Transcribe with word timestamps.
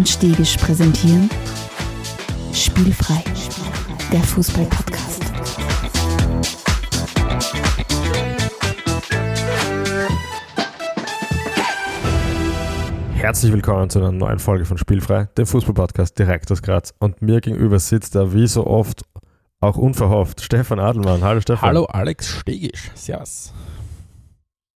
und 0.00 0.08
Stegisch 0.08 0.56
präsentieren 0.56 1.28
Spielfrei, 2.54 3.22
der 4.10 4.20
Fußball-Podcast. 4.20 5.22
Herzlich 13.12 13.52
willkommen 13.52 13.90
zu 13.90 13.98
einer 13.98 14.10
neuen 14.10 14.38
Folge 14.38 14.64
von 14.64 14.78
Spielfrei, 14.78 15.28
dem 15.36 15.44
Fußball-Podcast 15.44 16.18
direkt 16.18 16.50
aus 16.50 16.62
Graz. 16.62 16.94
Und 16.98 17.20
mir 17.20 17.42
gegenüber 17.42 17.78
sitzt 17.78 18.14
er 18.14 18.32
wie 18.32 18.46
so 18.46 18.66
oft, 18.66 19.02
auch 19.60 19.76
unverhofft, 19.76 20.40
Stefan 20.40 20.78
Adelmann. 20.78 21.22
Hallo 21.22 21.42
Stefan. 21.42 21.68
Hallo 21.68 21.84
Alex 21.84 22.26
Stegisch. 22.26 22.90
Servus. 22.94 23.52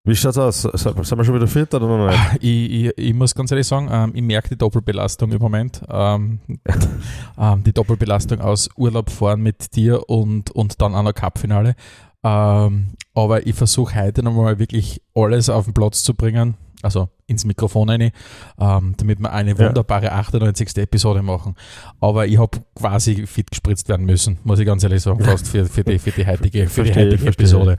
Wie 0.04 0.16
schaut's 0.16 0.38
aus? 0.38 0.64
Sind 0.64 0.98
wir 0.98 1.24
schon 1.24 1.36
wieder 1.36 1.48
fit 1.48 1.72
oder 1.76 1.88
noch 1.88 2.08
nicht? 2.08 2.20
Ich, 2.42 2.72
ich, 2.72 2.98
ich 2.98 3.14
muss 3.14 3.36
ganz 3.36 3.52
ehrlich 3.52 3.68
sagen, 3.68 3.88
ähm, 3.92 4.12
ich 4.16 4.24
merke 4.24 4.50
die 4.50 4.58
Doppelbelastung 4.58 5.32
im 5.32 5.40
Moment. 5.40 5.84
Ähm, 5.90 6.40
ähm, 7.38 7.64
die 7.64 7.72
Doppelbelastung 7.72 8.42
aus 8.42 8.70
Urlaub 8.76 9.12
fahren 9.12 9.42
mit 9.42 9.76
dir 9.76 10.10
und, 10.10 10.50
und 10.52 10.82
dann 10.82 10.96
auch 10.96 11.04
noch 11.04 11.14
Cup-Finale. 11.14 11.76
Ähm, 12.24 12.88
aber 13.14 13.46
ich 13.46 13.56
versuche 13.56 13.96
heute 13.96 14.24
nochmal 14.24 14.58
wirklich 14.58 15.02
alles 15.14 15.50
auf 15.50 15.66
den 15.66 15.74
Platz 15.76 16.02
zu 16.02 16.16
bringen, 16.16 16.56
also 16.82 17.10
ins 17.28 17.46
Mikrofon 17.46 17.90
rein, 17.90 18.12
ähm, 18.60 18.96
damit 18.98 19.20
wir 19.20 19.32
eine 19.32 19.58
wunderbare 19.58 20.06
ja. 20.06 20.14
98. 20.14 20.78
Episode 20.78 21.22
machen. 21.22 21.56
Aber 22.00 22.26
ich 22.26 22.40
habe 22.40 22.58
quasi 22.76 23.28
fit 23.28 23.52
gespritzt 23.52 23.88
werden 23.88 24.08
müssen, 24.08 24.40
muss 24.44 24.60
ich 24.60 24.66
ganz 24.66 24.84
ehrlich 24.84 25.02
sagen, 25.02 25.24
fast 25.24 25.48
für, 25.48 25.66
für, 25.66 25.84
die, 25.84 26.00
für 26.00 26.12
die 26.12 26.26
heutige, 26.26 26.68
für 26.68 26.84
die 26.84 26.94
heutige 26.96 27.28
Episode. 27.28 27.78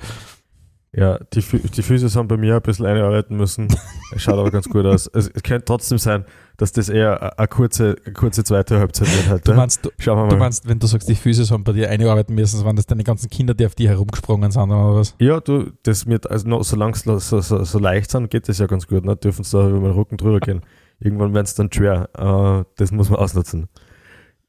Ja, 0.94 1.18
die, 1.32 1.40
die 1.40 1.82
Füße 1.82 2.18
haben 2.18 2.28
bei 2.28 2.36
mir 2.36 2.56
ein 2.56 2.60
bisschen 2.60 2.84
einarbeiten 2.84 3.34
müssen. 3.38 3.68
Schaut 4.16 4.34
aber 4.38 4.50
ganz 4.50 4.68
gut 4.68 4.84
aus. 4.84 5.06
Es, 5.14 5.30
es 5.34 5.42
könnte 5.42 5.64
trotzdem 5.64 5.96
sein, 5.96 6.26
dass 6.58 6.72
das 6.72 6.90
eher 6.90 7.38
eine 7.38 7.48
kurze, 7.48 7.96
eine 8.04 8.12
kurze 8.12 8.44
zweite 8.44 8.78
Halbzeit 8.78 9.08
wird 9.08 9.28
halt. 9.30 9.48
Du 9.48 9.54
meinst, 9.54 9.86
du, 9.86 9.90
du 9.96 10.36
meinst, 10.36 10.68
wenn 10.68 10.78
du 10.78 10.86
sagst, 10.86 11.08
die 11.08 11.14
Füße 11.14 11.48
haben 11.50 11.64
bei 11.64 11.72
dir 11.72 11.88
einarbeiten 11.88 12.34
müssen, 12.34 12.62
waren 12.66 12.76
das 12.76 12.84
deine 12.84 13.04
ganzen 13.04 13.30
Kinder, 13.30 13.54
die 13.54 13.64
auf 13.64 13.74
die 13.74 13.88
herumgesprungen 13.88 14.50
sind 14.50 14.70
oder 14.70 14.96
was? 14.96 15.14
Ja, 15.18 15.40
du, 15.40 15.72
das 15.82 16.04
mit, 16.04 16.30
also 16.30 16.46
noch, 16.46 16.62
solange 16.62 16.92
es 16.92 17.04
so, 17.04 17.18
so, 17.18 17.40
so, 17.40 17.78
leicht 17.78 18.10
sind, 18.10 18.30
geht 18.30 18.50
das 18.50 18.58
ja 18.58 18.66
ganz 18.66 18.86
gut. 18.86 19.06
Ne? 19.06 19.16
Dürfen 19.16 19.44
sie 19.44 19.56
da 19.56 19.66
über 19.70 19.88
den 19.88 19.96
Rücken 19.96 20.18
drüber 20.18 20.40
gehen. 20.40 20.60
Irgendwann 21.00 21.32
werden 21.32 21.46
es 21.46 21.54
dann 21.54 21.72
schwer. 21.72 22.10
Uh, 22.18 22.64
das 22.76 22.92
muss 22.92 23.08
man 23.08 23.18
ausnutzen. 23.18 23.68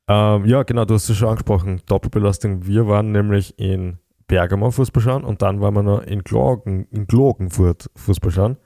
Uh, 0.09 0.43
ja, 0.43 0.63
genau, 0.63 0.83
du 0.83 0.95
hast 0.95 1.09
es 1.09 1.15
schon 1.15 1.29
angesprochen. 1.29 1.81
Doppelbelastung. 1.85 2.67
Wir 2.67 2.85
waren 2.85 3.13
nämlich 3.13 3.57
in 3.57 3.99
Bergamo 4.33 4.71
Fußball 4.71 5.03
schauen 5.03 5.23
und 5.23 5.43
dann 5.43 5.61
waren 5.61 5.75
wir 5.75 5.83
noch 5.83 6.01
in, 6.01 6.23
Klagen, 6.23 6.87
in 6.89 7.05
Klagenfurt 7.05 7.91
Fußball 7.95 8.31
schauen. 8.31 8.57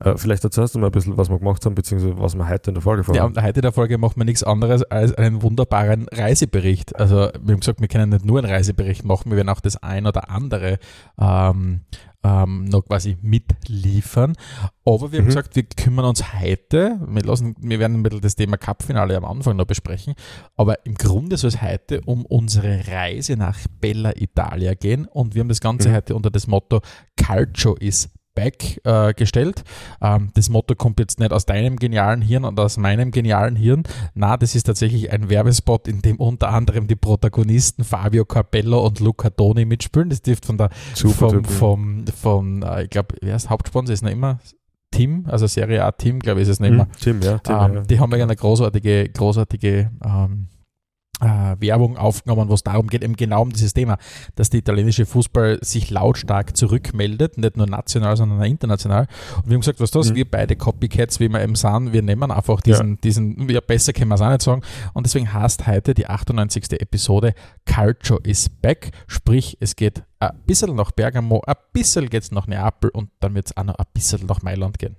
Äh, 0.00 0.16
vielleicht 0.16 0.42
erzählst 0.42 0.74
du 0.74 0.80
mal 0.80 0.86
ein 0.86 0.92
bisschen, 0.92 1.16
was 1.16 1.30
wir 1.30 1.38
gemacht 1.38 1.64
haben, 1.64 1.76
beziehungsweise 1.76 2.18
was 2.18 2.34
wir 2.34 2.48
heute 2.48 2.70
in 2.70 2.74
der 2.74 2.82
Folge 2.82 3.04
vorhaben. 3.04 3.32
Ja, 3.36 3.42
heute 3.44 3.60
in 3.60 3.62
der 3.62 3.70
Folge 3.70 3.96
machen 3.96 4.14
wir 4.16 4.24
nichts 4.24 4.42
anderes 4.42 4.82
als 4.82 5.14
einen 5.14 5.40
wunderbaren 5.42 6.08
Reisebericht. 6.10 6.96
Also 6.96 7.28
wir 7.40 7.52
haben 7.52 7.60
gesagt, 7.60 7.80
wir 7.80 7.86
können 7.86 8.10
nicht 8.10 8.24
nur 8.24 8.40
einen 8.40 8.50
Reisebericht 8.50 9.04
machen, 9.04 9.30
wir 9.30 9.36
werden 9.36 9.50
auch 9.50 9.60
das 9.60 9.80
ein 9.80 10.08
oder 10.08 10.30
andere 10.30 10.80
ähm, 11.16 11.82
ähm, 12.24 12.64
noch 12.64 12.86
quasi 12.86 13.16
mitliefern. 13.22 14.34
Aber 14.84 15.12
wir 15.12 15.18
haben 15.18 15.26
mhm. 15.26 15.28
gesagt, 15.28 15.56
wir 15.56 15.62
kümmern 15.64 16.06
uns 16.06 16.34
heute, 16.40 16.98
wir, 17.06 17.22
lassen, 17.22 17.54
wir 17.60 17.78
werden 17.78 17.98
ein 17.98 18.02
bisschen 18.02 18.22
das 18.22 18.34
Thema 18.34 18.56
Cup-Finale 18.56 19.16
am 19.16 19.24
Anfang 19.24 19.56
noch 19.56 19.66
besprechen, 19.66 20.14
aber 20.56 20.84
im 20.86 20.94
Grunde 20.94 21.36
soll 21.36 21.48
es 21.48 21.62
heute 21.62 22.00
um 22.02 22.24
unsere 22.24 22.88
Reise 22.88 23.36
nach 23.36 23.58
Bella 23.80 24.12
Italia 24.16 24.74
gehen 24.74 25.06
und 25.06 25.34
wir 25.34 25.40
haben 25.40 25.48
das 25.48 25.60
Ganze 25.60 25.90
mhm. 25.90 25.94
heute 25.94 26.14
unter 26.14 26.30
das 26.30 26.46
Motto 26.46 26.80
Calcio 27.16 27.74
is 27.76 28.08
Back 28.34 28.80
äh, 28.84 29.14
gestellt. 29.14 29.64
Ähm, 30.00 30.30
das 30.34 30.48
Motto 30.48 30.74
kommt 30.74 30.98
jetzt 30.98 31.18
nicht 31.20 31.32
aus 31.32 31.46
deinem 31.46 31.76
genialen 31.76 32.20
Hirn 32.20 32.44
und 32.44 32.58
aus 32.58 32.76
meinem 32.76 33.10
genialen 33.10 33.56
Hirn. 33.56 33.84
Na, 34.14 34.36
das 34.36 34.54
ist 34.54 34.64
tatsächlich 34.64 35.12
ein 35.12 35.30
Werbespot, 35.30 35.88
in 35.88 36.02
dem 36.02 36.16
unter 36.16 36.50
anderem 36.50 36.86
die 36.86 36.96
Protagonisten 36.96 37.84
Fabio 37.84 38.24
Capello 38.24 38.84
und 38.84 39.00
Luca 39.00 39.30
Toni 39.30 39.64
mitspielen. 39.64 40.10
Das 40.10 40.22
dürfte 40.22 40.46
von 40.46 40.58
der 40.58 40.70
Super 40.94 41.30
vom, 41.30 41.44
vom, 41.44 42.04
vom, 42.06 42.62
äh, 42.62 42.84
ich 42.84 42.90
glaube, 42.90 43.14
wer 43.20 43.36
ist 43.36 43.50
Hauptsponsor? 43.50 43.92
Ist 43.92 44.02
noch 44.02 44.10
immer 44.10 44.38
Tim, 44.90 45.24
also 45.28 45.46
Serie 45.46 45.84
A 45.84 45.90
Team, 45.92 46.20
glaube 46.20 46.40
ich, 46.40 46.44
ist 46.44 46.54
es 46.54 46.60
nicht 46.60 46.70
mehr. 46.70 46.84
Hm, 46.84 46.92
Tim, 47.00 47.22
ja. 47.22 47.38
Tim, 47.38 47.56
ähm, 47.56 47.74
ja. 47.74 47.80
Die 47.82 47.98
haben 47.98 48.12
ja 48.12 48.22
eine 48.22 48.36
großartige, 48.36 49.08
großartige 49.08 49.90
ähm, 50.04 50.48
äh, 51.24 51.56
Werbung 51.60 51.96
aufgenommen, 51.96 52.48
wo 52.48 52.54
es 52.54 52.62
darum 52.62 52.86
geht, 52.86 53.02
eben 53.02 53.16
genau 53.16 53.42
um 53.42 53.50
dieses 53.50 53.74
Thema, 53.74 53.98
dass 54.36 54.50
der 54.50 54.60
italienische 54.60 55.06
Fußball 55.06 55.58
sich 55.62 55.90
lautstark 55.90 56.56
zurückmeldet, 56.56 57.38
nicht 57.38 57.56
nur 57.56 57.66
national, 57.66 58.16
sondern 58.16 58.40
auch 58.40 58.46
international. 58.46 59.06
Und 59.36 59.46
wir 59.46 59.54
haben 59.54 59.60
gesagt, 59.60 59.80
was 59.80 59.90
das, 59.90 60.10
mhm. 60.10 60.16
wir 60.16 60.30
beide 60.30 60.56
Copycats, 60.56 61.20
wie 61.20 61.28
wir 61.28 61.42
eben 61.42 61.54
sind, 61.54 61.92
wir 61.92 62.02
nehmen 62.02 62.30
einfach 62.30 62.60
diesen, 62.60 62.90
ja. 62.92 62.98
diesen, 63.02 63.48
ja, 63.48 63.60
besser 63.60 63.92
können 63.92 64.08
wir 64.08 64.16
es 64.16 64.20
auch 64.20 64.30
nicht 64.30 64.42
sagen. 64.42 64.62
Und 64.92 65.06
deswegen 65.06 65.32
heißt 65.32 65.66
heute 65.66 65.94
die 65.94 66.06
98. 66.06 66.80
Episode 66.80 67.34
Culture 67.66 68.20
is 68.22 68.48
back, 68.48 68.90
sprich, 69.06 69.56
es 69.60 69.76
geht 69.76 70.02
ein 70.20 70.30
bisschen 70.46 70.74
nach 70.74 70.92
Bergamo, 70.92 71.42
ein 71.46 71.54
bisschen 71.72 72.08
geht 72.08 72.22
es 72.22 72.30
nach 72.30 72.46
Neapel 72.46 72.90
und 72.90 73.10
dann 73.20 73.34
wird 73.34 73.46
es 73.46 73.56
auch 73.56 73.64
noch 73.64 73.76
ein 73.76 73.86
bisschen 73.92 74.26
nach 74.26 74.42
Mailand 74.42 74.78
gehen. 74.78 74.96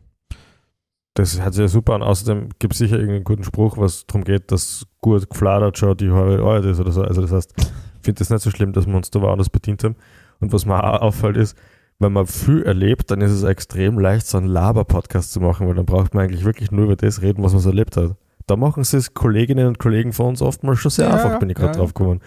Das 1.16 1.42
hört 1.42 1.53
sich 1.53 1.62
ja 1.62 1.68
super 1.70 1.94
an. 1.94 2.03
Außerdem 2.03 2.50
gibt 2.59 2.74
es 2.74 2.80
sicher 2.80 2.98
irgendeinen 2.98 3.24
guten 3.24 3.44
Spruch, 3.46 3.78
was 3.78 4.06
darum 4.06 4.26
geht, 4.26 4.52
dass 4.52 4.86
gut 5.02 5.30
gefladert 5.30 5.78
schon 5.78 5.96
die 5.96 6.12
halbe 6.12 6.44
Arbeit 6.44 6.66
ist 6.66 6.80
oder 6.80 6.92
so. 6.92 7.02
Also 7.02 7.22
das 7.22 7.31
heißt, 7.31 7.53
ich 7.58 7.66
finde 8.02 8.20
das 8.20 8.30
nicht 8.30 8.42
so 8.42 8.52
schlimm, 8.52 8.74
dass 8.74 8.86
wir 8.86 8.96
uns 8.96 9.12
da 9.12 9.22
woanders 9.22 9.50
bedient 9.50 9.84
haben. 9.84 9.96
Und 10.42 10.52
was 10.52 10.66
mir 10.66 10.84
auch 10.84 11.02
auffällt 11.02 11.38
ist, 11.38 11.58
wenn 12.00 12.12
man 12.12 12.28
viel 12.28 12.64
erlebt, 12.64 13.12
dann 13.12 13.22
ist 13.22 13.31
es 13.31 13.44
extrem 13.44 13.98
leicht, 13.98 14.28
so 14.28 14.38
einen 14.38 14.48
Laber-Podcast 14.48 15.31
zu 15.31 15.40
machen, 15.40 15.68
weil 15.68 15.76
dann 15.76 15.86
braucht 15.86 16.14
man 16.14 16.26
eigentlich 16.26 16.44
wirklich 16.44 16.72
nur 16.72 16.86
über 16.86 16.98
das 16.98 17.22
reden, 17.22 17.42
was 17.44 17.53
man 17.53 17.62
so 17.62 17.70
erlebt 17.70 17.96
hat. 17.96 18.18
Da 18.47 18.58
machen 18.58 18.84
sie 18.84 18.97
es 18.97 19.14
Kolleginnen 19.14 19.68
und 19.68 19.80
Kollegen 19.80 20.12
von 20.12 20.28
uns 20.28 20.42
oftmals 20.42 20.80
schon 20.80 20.92
sehr 20.92 21.08
ja, 21.08 21.16
einfach, 21.16 21.40
bin 21.40 21.50
ich 21.50 21.56
gerade 21.56 21.72
ja. 21.72 21.78
drauf 21.78 21.94
gekommen. 21.94 22.20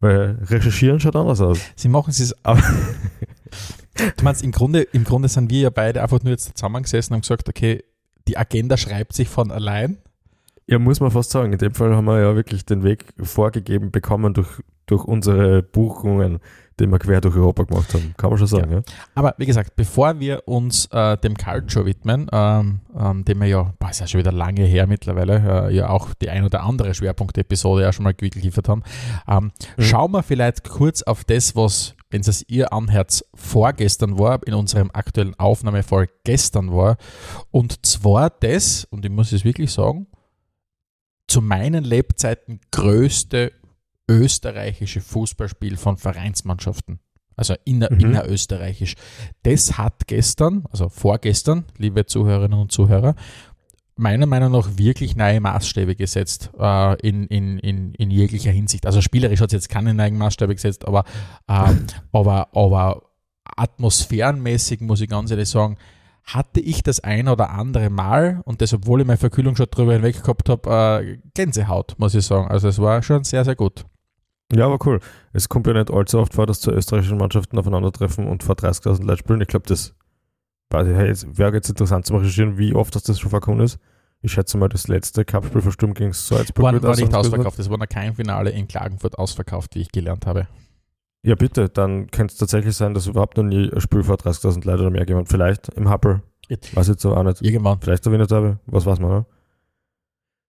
Weil 0.00 0.38
recherchieren 0.42 1.00
schaut 1.00 1.16
anders 1.16 1.40
aus. 1.40 1.58
Sie 1.74 1.88
machen 1.88 2.10
es 2.10 2.36
aber. 2.44 2.60
du 4.16 4.24
meinst, 4.24 4.44
im 4.44 4.52
Grunde, 4.52 4.82
im 4.82 5.04
Grunde 5.04 5.28
sind 5.28 5.50
wir 5.50 5.60
ja 5.60 5.70
beide 5.70 6.02
einfach 6.02 6.22
nur 6.22 6.32
jetzt 6.32 6.58
zusammengesessen 6.58 7.14
und 7.14 7.16
haben 7.16 7.22
gesagt, 7.22 7.48
okay, 7.48 7.82
die 8.28 8.36
Agenda 8.36 8.76
schreibt 8.76 9.12
sich 9.12 9.28
von 9.28 9.50
allein. 9.50 9.98
Ja, 10.66 10.78
muss 10.78 11.00
man 11.00 11.10
fast 11.10 11.30
sagen. 11.30 11.52
In 11.52 11.58
dem 11.58 11.74
Fall 11.74 11.94
haben 11.94 12.06
wir 12.06 12.20
ja 12.20 12.34
wirklich 12.34 12.66
den 12.66 12.82
Weg 12.82 13.04
vorgegeben 13.22 13.90
bekommen 13.92 14.34
durch, 14.34 14.60
durch 14.86 15.04
unsere 15.04 15.62
Buchungen, 15.62 16.40
die 16.78 16.86
wir 16.86 16.98
quer 16.98 17.20
durch 17.20 17.36
Europa 17.36 17.64
gemacht 17.64 17.92
haben. 17.94 18.14
Kann 18.16 18.30
man 18.30 18.38
schon 18.38 18.46
sagen. 18.46 18.70
Ja. 18.70 18.78
ja. 18.78 18.82
Aber 19.14 19.34
wie 19.38 19.46
gesagt, 19.46 19.76
bevor 19.76 20.20
wir 20.20 20.46
uns 20.46 20.86
äh, 20.92 21.16
dem 21.18 21.36
Culture 21.36 21.86
widmen, 21.86 22.28
ähm, 22.32 22.80
ähm, 22.98 23.24
dem 23.24 23.40
wir 23.40 23.46
ja, 23.48 23.72
boah, 23.78 23.90
ist 23.90 24.00
ja 24.00 24.06
schon 24.06 24.20
wieder 24.20 24.32
lange 24.32 24.64
her 24.64 24.86
mittlerweile, 24.86 25.68
äh, 25.68 25.74
ja 25.74 25.88
auch 25.88 26.12
die 26.14 26.28
ein 26.28 26.44
oder 26.44 26.62
andere 26.62 26.94
Schwerpunkt-Episode 26.94 27.82
ja 27.82 27.92
schon 27.92 28.04
mal 28.04 28.14
geliefert 28.14 28.68
haben, 28.68 28.82
ähm, 29.28 29.52
mhm. 29.76 29.82
schauen 29.82 30.12
wir 30.12 30.22
vielleicht 30.22 30.68
kurz 30.68 31.02
auf 31.02 31.24
das, 31.24 31.56
was 31.56 31.94
wenn 32.10 32.20
es 32.20 32.44
ihr 32.48 32.72
anherz 32.72 33.24
vorgestern 33.34 34.18
war, 34.18 34.40
in 34.46 34.54
unserem 34.54 34.90
aktuellen 34.92 35.34
Aufnahmefall 35.38 36.08
gestern 36.24 36.72
war. 36.72 36.98
Und 37.50 37.84
zwar 37.84 38.30
das, 38.30 38.84
und 38.84 39.04
ich 39.04 39.10
muss 39.10 39.32
es 39.32 39.44
wirklich 39.44 39.72
sagen, 39.72 40.06
zu 41.26 41.42
meinen 41.42 41.84
Lebzeiten 41.84 42.60
größte 42.70 43.52
österreichische 44.08 45.00
Fußballspiel 45.00 45.76
von 45.76 45.96
Vereinsmannschaften. 45.96 47.00
Also 47.36 47.54
inner, 47.64 47.92
mhm. 47.92 48.00
innerösterreichisch. 48.00 48.94
Das 49.42 49.76
hat 49.76 50.06
gestern, 50.06 50.64
also 50.70 50.88
vorgestern, 50.88 51.64
liebe 51.76 52.06
Zuhörerinnen 52.06 52.58
und 52.58 52.72
Zuhörer, 52.72 53.14
meiner 53.96 54.26
Meinung 54.26 54.52
nach 54.52 54.76
wirklich 54.76 55.16
neue 55.16 55.40
Maßstäbe 55.40 55.96
gesetzt 55.96 56.50
äh, 56.58 57.00
in, 57.06 57.26
in, 57.26 57.58
in, 57.58 57.94
in 57.94 58.10
jeglicher 58.10 58.50
Hinsicht. 58.50 58.86
Also 58.86 59.00
spielerisch 59.00 59.40
hat 59.40 59.48
es 59.48 59.54
jetzt 59.54 59.68
keine 59.68 59.94
neuen 59.94 60.16
Maßstäbe 60.16 60.54
gesetzt, 60.54 60.86
aber, 60.86 61.04
äh, 61.48 61.74
aber, 62.12 62.48
aber 62.54 63.02
atmosphärenmäßig 63.56 64.80
muss 64.80 65.00
ich 65.00 65.08
ganz 65.08 65.30
ehrlich 65.30 65.48
sagen, 65.48 65.76
hatte 66.24 66.60
ich 66.60 66.82
das 66.82 67.00
ein 67.00 67.28
oder 67.28 67.50
andere 67.50 67.88
Mal 67.88 68.42
und 68.44 68.60
das, 68.60 68.72
obwohl 68.74 69.00
ich 69.00 69.06
meine 69.06 69.16
Verkühlung 69.16 69.56
schon 69.56 69.66
drüber 69.70 69.92
hinweg 69.92 70.22
gehabt 70.22 70.48
habe, 70.48 71.02
äh, 71.04 71.18
Gänsehaut, 71.34 71.94
muss 71.98 72.14
ich 72.14 72.26
sagen. 72.26 72.48
Also 72.48 72.68
es 72.68 72.78
war 72.78 73.02
schon 73.02 73.24
sehr, 73.24 73.44
sehr 73.44 73.54
gut. 73.54 73.84
Ja, 74.52 74.66
aber 74.66 74.78
cool. 74.86 75.00
Es 75.32 75.48
kommt 75.48 75.66
ja 75.66 75.72
nicht 75.72 75.90
allzu 75.90 76.18
oft 76.18 76.34
vor, 76.34 76.46
dass 76.46 76.60
zwei 76.60 76.72
österreichischen 76.72 77.18
Mannschaften 77.18 77.58
aufeinandertreffen 77.58 78.26
und 78.26 78.42
vor 78.42 78.54
30.000 78.54 79.04
Leute 79.04 79.18
spielen. 79.18 79.40
Ich 79.40 79.48
glaube, 79.48 79.66
das 79.66 79.94
wäre 80.70 81.54
jetzt 81.54 81.68
interessant 81.68 82.06
zu 82.06 82.16
recherchieren, 82.16 82.58
wie 82.58 82.74
oft 82.74 82.94
das 82.94 83.18
schon 83.18 83.30
vorkommen 83.30 83.60
ist. 83.60 83.78
Ich 84.22 84.32
schätze 84.32 84.56
mal, 84.58 84.68
das 84.68 84.88
letzte 84.88 85.24
Cupspiel 85.24 85.60
von 85.60 85.72
Sturm 85.72 85.94
gegen 85.94 86.12
Salzburg 86.12 86.64
war, 86.64 86.82
war 86.82 86.96
nicht 86.96 87.14
ausverkauft. 87.14 87.58
Es 87.58 87.70
war 87.70 87.78
noch 87.78 87.88
kein 87.88 88.14
Finale 88.14 88.50
in 88.50 88.66
Klagenfurt 88.66 89.18
ausverkauft, 89.18 89.74
wie 89.74 89.80
ich 89.80 89.92
gelernt 89.92 90.26
habe. 90.26 90.48
Ja, 91.22 91.34
bitte. 91.34 91.68
Dann 91.68 92.10
könnte 92.10 92.32
es 92.32 92.38
tatsächlich 92.38 92.76
sein, 92.76 92.94
dass 92.94 93.06
überhaupt 93.06 93.36
noch 93.36 93.44
nie 93.44 93.70
ein 93.70 93.80
Spiel 93.80 94.04
vor 94.04 94.16
30.000 94.16 94.64
Leute 94.64 94.82
oder 94.82 94.90
mehr 94.90 95.06
jemand. 95.06 95.28
Vielleicht 95.28 95.68
im 95.70 95.88
Happel. 95.88 96.22
Weiß 96.72 96.88
jetzt 96.88 97.04
aber 97.04 97.18
auch 97.18 97.24
nicht. 97.24 97.42
Irgendwann. 97.42 97.80
Vielleicht 97.80 98.06
der 98.06 98.12
Wiener 98.12 98.58
Was 98.66 98.86
weiß 98.86 99.00
man, 99.00 99.10
ne? 99.10 99.26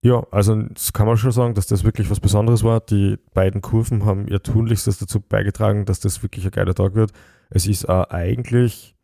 Ja, 0.07 0.25
also 0.31 0.55
das 0.55 0.93
kann 0.93 1.09
man 1.09 1.17
schon 1.17 1.33
sagen, 1.33 1.55
dass 1.55 1.67
das 1.67 1.83
wirklich 1.83 2.09
was 2.13 2.21
Besonderes 2.21 2.63
war. 2.63 2.79
Die 2.79 3.19
beiden 3.35 3.61
Kurven 3.61 4.05
haben 4.05 4.29
ihr 4.29 4.41
Tunlichstes 4.41 4.99
dazu 4.99 5.19
beigetragen, 5.19 5.85
dass 5.85 5.99
das 5.99 6.23
wirklich 6.23 6.45
ein 6.45 6.53
geiler 6.53 6.77
Tag 6.77 6.95
wird. 6.95 7.11
Es 7.51 7.67
ist 7.67 7.89
äh, 7.89 8.05
eigentlich 8.09 8.95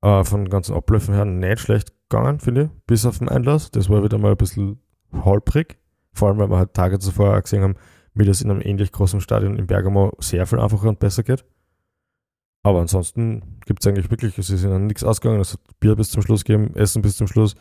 äh, 0.00 0.24
von 0.24 0.48
ganzen 0.48 0.74
Abläufen 0.74 1.12
her 1.12 1.26
nicht 1.26 1.60
schlecht 1.60 1.92
gegangen, 2.08 2.40
finde 2.40 2.62
ich, 2.62 2.86
bis 2.86 3.04
auf 3.04 3.18
den 3.18 3.28
Einlass. 3.28 3.70
Das 3.70 3.90
war 3.90 4.02
wieder 4.02 4.16
mal 4.16 4.30
ein 4.30 4.36
bisschen 4.38 4.80
holprig. 5.12 5.76
Vor 6.14 6.28
allem, 6.28 6.38
weil 6.38 6.48
wir 6.48 6.56
halt 6.56 6.72
Tage 6.72 6.98
zuvor 7.00 7.36
auch 7.36 7.42
gesehen 7.42 7.62
haben, 7.62 7.74
wie 8.14 8.24
das 8.24 8.40
in 8.40 8.50
einem 8.50 8.62
ähnlich 8.62 8.92
großen 8.92 9.20
Stadion 9.20 9.58
in 9.58 9.66
Bergamo 9.66 10.16
sehr 10.20 10.46
viel 10.46 10.58
einfacher 10.58 10.88
und 10.88 11.00
besser 11.00 11.22
geht. 11.22 11.44
Aber 12.62 12.80
ansonsten 12.80 13.60
gibt 13.66 13.82
es 13.82 13.86
eigentlich 13.86 14.10
wirklich, 14.10 14.38
es 14.38 14.48
ist 14.48 14.64
ihnen 14.64 14.86
nichts 14.86 15.04
ausgegangen. 15.04 15.40
Es 15.40 15.52
hat 15.52 15.60
Bier 15.80 15.96
bis 15.96 16.08
zum 16.08 16.22
Schluss 16.22 16.44
gegeben, 16.44 16.74
Essen 16.76 17.02
bis 17.02 17.18
zum 17.18 17.26
Schluss. 17.26 17.56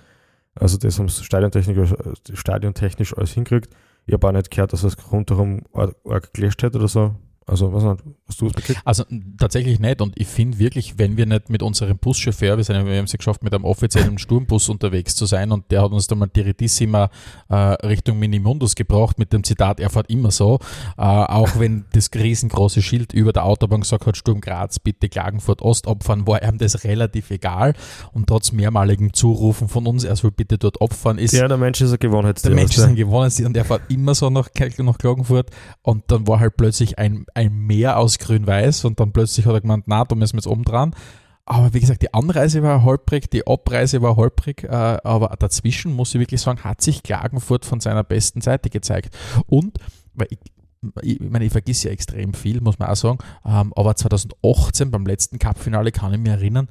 Also 0.56 0.78
das 0.78 1.00
haben 1.00 1.10
sie 1.10 1.24
stadiontechnisch, 1.24 1.94
stadiontechnisch 2.34 3.18
alles 3.18 3.32
hingekriegt. 3.34 3.74
Ich 4.06 4.14
habe 4.14 4.28
auch 4.28 4.32
nicht 4.32 4.52
gehört, 4.52 4.74
dass 4.74 4.84
es 4.84 5.12
rundherum 5.12 5.64
arg 5.74 6.34
gelöscht 6.34 6.64
hätte 6.64 6.78
oder 6.80 6.88
so. 6.88 7.16
Also, 7.50 7.74
was 7.74 7.84
hast 7.84 8.42
du 8.42 8.48
es 8.48 8.54
gekriegt? 8.54 8.82
Also, 8.86 9.04
tatsächlich 9.38 9.80
nicht. 9.80 10.02
Und 10.02 10.20
ich 10.20 10.28
finde 10.28 10.60
wirklich, 10.60 10.98
wenn 10.98 11.18
wir 11.18 11.26
nicht 11.26 11.50
mit 11.50 11.64
unserem 11.64 11.98
Buschauffeur, 11.98 12.58
wir, 12.58 12.64
sind, 12.64 12.86
wir 12.86 12.98
haben 12.98 13.06
es 13.06 13.12
geschafft, 13.12 13.44
mit 13.44 13.54
einem 13.54 13.66
offiziellen 13.66 14.18
Sturmbus 14.20 14.70
unterwegs 14.70 15.16
zu 15.16 15.26
sein 15.26 15.52
und 15.52 15.72
der 15.72 15.82
hat 15.82 15.92
uns 15.92 16.08
dann 16.08 16.20
mal 16.20 16.28
Tiritissima 16.28 17.10
äh, 17.50 17.56
Richtung 17.56 18.20
Minimundus 18.20 18.76
gebracht 18.76 19.18
mit 19.18 19.34
dem 19.34 19.44
Zitat, 19.44 19.80
er 19.80 19.90
fährt 19.90 20.10
immer 20.10 20.32
so. 20.32 20.60
Äh, 20.98 21.02
auch 21.02 21.60
wenn 21.60 21.86
das 21.94 22.12
riesengroße 22.14 22.82
Schild 22.82 23.14
über 23.14 23.34
der 23.34 23.46
Autobahn 23.46 23.82
gesagt 23.82 24.06
hat, 24.06 24.16
Sturm 24.16 24.42
Graz, 24.42 24.80
bitte 24.80 25.10
Klagenfurt 25.10 25.62
Ost 25.62 25.88
opfern, 25.88 26.28
war 26.28 26.44
ihm 26.44 26.58
das 26.60 26.84
relativ 26.84 27.32
egal. 27.32 27.74
Und 28.14 28.28
trotz 28.28 28.52
mehrmaligem 28.52 29.14
Zurufen 29.14 29.68
von 29.68 29.88
uns, 29.88 30.04
er 30.04 30.16
soll 30.16 30.32
bitte 30.32 30.58
dort 30.58 30.82
opfern, 30.82 31.18
ist. 31.18 31.34
Ja, 31.34 31.48
der 31.48 31.58
Mensch 31.58 31.82
ist 31.82 31.94
ein 31.94 32.00
Gewohnheitstier. 32.00 32.52
Der 32.52 32.56
Mensch 32.56 32.78
ist 32.78 32.84
ein 32.84 32.96
Gewohnheitstier 32.96 33.48
und 33.48 33.58
er 33.58 33.66
fährt 33.66 33.82
immer 33.90 34.14
so 34.14 34.30
nach, 34.30 34.50
nach 34.78 34.98
Klagenfurt. 34.98 35.50
Und 35.82 36.04
dann 36.08 36.28
war 36.28 36.40
halt 36.40 36.56
plötzlich 36.56 37.00
ein 37.00 37.26
ein 37.39 37.39
Meer 37.48 37.98
aus 37.98 38.20
Grün-Weiß 38.20 38.86
und 38.86 39.00
dann 39.00 39.14
plötzlich 39.14 39.46
hat 39.46 39.54
er 39.54 39.62
gemeint, 39.62 39.86
na, 39.88 40.04
da 40.04 40.16
müssen 40.16 40.34
wir 40.34 40.40
jetzt 40.40 40.48
oben 40.48 40.64
dran. 40.64 40.94
Aber 41.46 41.74
wie 41.74 41.80
gesagt, 41.80 42.04
die 42.04 42.14
Anreise 42.14 42.62
war 42.62 42.84
holprig, 42.84 43.30
die 43.32 43.48
Abreise 43.48 44.04
war 44.04 44.16
holprig, 44.16 44.64
äh, 44.66 44.68
aber 44.68 45.36
dazwischen 45.40 45.94
muss 45.94 46.14
ich 46.14 46.20
wirklich 46.20 46.42
sagen, 46.42 46.64
hat 46.64 46.82
sich 46.82 47.02
Klagenfurt 47.02 47.66
von 47.66 47.80
seiner 47.80 48.04
besten 48.04 48.42
Seite 48.42 48.70
gezeigt. 48.70 49.18
Und, 49.48 49.80
weil 50.14 50.28
ich, 50.30 50.40
ich 51.02 51.20
meine, 51.20 51.46
ich 51.46 51.52
vergesse 51.52 51.88
ja 51.88 51.94
extrem 51.94 52.36
viel, 52.36 52.62
muss 52.62 52.78
man 52.78 52.90
auch 52.90 52.96
sagen, 52.96 53.18
ähm, 53.46 53.74
aber 53.76 53.96
2018 53.96 54.92
beim 54.92 55.08
letzten 55.08 55.40
Cup-Finale 55.40 55.92
kann 55.92 56.14
ich 56.14 56.20
mich 56.20 56.32
erinnern, 56.32 56.68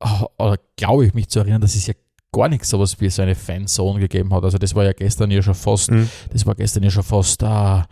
äh, 0.00 0.24
oder 0.38 0.58
glaube 0.76 1.06
ich 1.06 1.14
mich 1.14 1.28
zu 1.28 1.38
erinnern, 1.38 1.60
dass 1.60 1.76
es 1.76 1.86
ja 1.86 1.94
gar 2.32 2.48
nichts 2.48 2.68
sowas 2.70 3.00
wie 3.00 3.08
so 3.10 3.22
eine 3.22 3.36
Fanzone 3.36 4.00
gegeben 4.00 4.34
hat. 4.34 4.42
Also 4.42 4.58
das 4.58 4.74
war 4.74 4.84
ja 4.84 4.92
gestern 4.92 5.30
ja 5.30 5.40
schon 5.40 5.54
fast, 5.54 5.92
mhm. 5.92 6.10
das 6.32 6.44
war 6.46 6.56
gestern 6.56 6.82
ja 6.82 6.90
schon 6.90 7.04
fast 7.04 7.42
äh, 7.42 7.82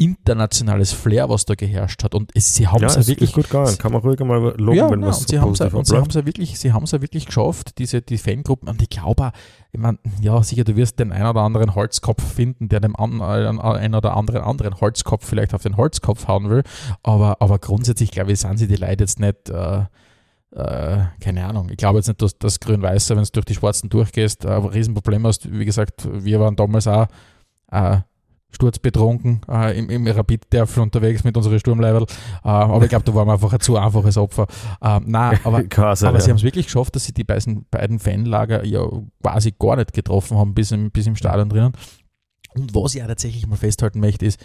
internationales 0.00 0.92
Flair, 0.92 1.28
was 1.28 1.44
da 1.44 1.54
geherrscht 1.54 2.02
hat. 2.02 2.14
Und 2.14 2.30
es, 2.34 2.54
sie 2.54 2.66
haben 2.66 2.82
es 2.82 2.96
ja, 2.96 3.06
wirklich 3.06 3.32
gut 3.32 3.44
gegangen. 3.44 3.76
Kann 3.76 3.92
man 3.92 4.00
ruhig 4.00 4.18
mal 4.20 4.54
loben, 4.56 4.76
ja, 4.76 4.90
wenn 4.90 5.12
sie 5.12 5.38
haben 5.38 5.52
es 5.52 5.60
Und 5.60 5.86
sie 5.86 5.96
haben 5.96 6.08
es 6.08 6.14
ja 6.14 6.24
wirklich, 6.24 6.58
sie 6.58 6.72
haben 6.72 6.84
es 6.84 6.92
ja 6.92 7.02
wirklich 7.02 7.26
geschafft, 7.26 7.76
diese 7.76 8.00
die 8.00 8.16
Fangruppen. 8.16 8.68
Und 8.70 8.80
ich 8.80 8.88
glaube, 8.88 9.32
ich 9.72 9.78
meine, 9.78 9.98
ja, 10.22 10.42
sicher, 10.42 10.64
du 10.64 10.74
wirst 10.74 10.98
den 10.98 11.12
einen 11.12 11.26
oder 11.26 11.42
anderen 11.42 11.74
Holzkopf 11.74 12.22
finden, 12.22 12.70
der 12.70 12.80
dem 12.80 12.96
an, 12.96 13.20
äh, 13.20 13.24
einen 13.24 13.94
oder 13.94 14.16
anderen 14.16 14.42
anderen 14.42 14.80
Holzkopf 14.80 15.26
vielleicht 15.26 15.52
auf 15.52 15.62
den 15.62 15.76
Holzkopf 15.76 16.26
hauen 16.28 16.48
will. 16.48 16.62
Aber, 17.02 17.36
aber 17.40 17.58
grundsätzlich, 17.58 18.10
glaube 18.10 18.32
ich, 18.32 18.40
sind 18.40 18.56
sie 18.56 18.68
die 18.68 18.76
Leute 18.76 19.04
jetzt 19.04 19.20
nicht. 19.20 19.50
Äh, 19.50 19.84
äh, 20.52 21.04
keine 21.20 21.44
Ahnung. 21.44 21.68
Ich 21.70 21.76
glaube 21.76 21.98
jetzt 21.98 22.08
nicht, 22.08 22.22
dass 22.22 22.38
das 22.38 22.58
Grün-Weiße, 22.58 23.14
wenn 23.16 23.22
du 23.22 23.30
durch 23.32 23.44
die 23.44 23.54
Schwarzen 23.54 23.88
durchgehst, 23.90 24.46
ein 24.46 24.64
Riesenproblem 24.64 25.26
hast. 25.26 25.52
Wie 25.52 25.64
gesagt, 25.64 26.08
wir 26.10 26.40
waren 26.40 26.56
damals 26.56 26.88
auch 26.88 27.06
äh, 27.70 27.98
sturzbetrunken 28.50 29.42
äh, 29.48 29.78
im, 29.78 29.90
im 29.90 30.06
Rapid-Derf 30.06 30.76
unterwegs 30.78 31.24
mit 31.24 31.36
unseren 31.36 31.58
Sturmleiberl. 31.58 32.02
Äh, 32.02 32.48
aber 32.48 32.82
ich 32.82 32.88
glaube, 32.88 33.04
da 33.04 33.14
waren 33.14 33.28
wir 33.28 33.34
einfach 33.34 33.52
ein 33.52 33.60
zu 33.60 33.76
einfaches 33.76 34.16
Opfer. 34.16 34.46
Äh, 34.80 35.00
nein, 35.04 35.38
aber, 35.44 35.62
Krass, 35.64 36.02
aber 36.02 36.18
ja. 36.18 36.20
sie 36.20 36.30
haben 36.30 36.36
es 36.36 36.42
wirklich 36.42 36.66
geschafft, 36.66 36.96
dass 36.96 37.04
sie 37.04 37.12
die 37.12 37.24
beiden, 37.24 37.66
beiden 37.70 37.98
Fanlager 37.98 38.64
ja 38.64 38.86
quasi 39.22 39.54
gar 39.58 39.76
nicht 39.76 39.92
getroffen 39.92 40.36
haben, 40.38 40.54
bis 40.54 40.72
im, 40.72 40.90
bis 40.90 41.06
im 41.06 41.16
Stadion 41.16 41.48
drinnen. 41.48 41.72
Und 42.54 42.74
was 42.74 42.94
ich 42.94 43.02
auch 43.02 43.06
tatsächlich 43.06 43.46
mal 43.46 43.56
festhalten 43.56 44.00
möchte, 44.00 44.26
ist, 44.26 44.44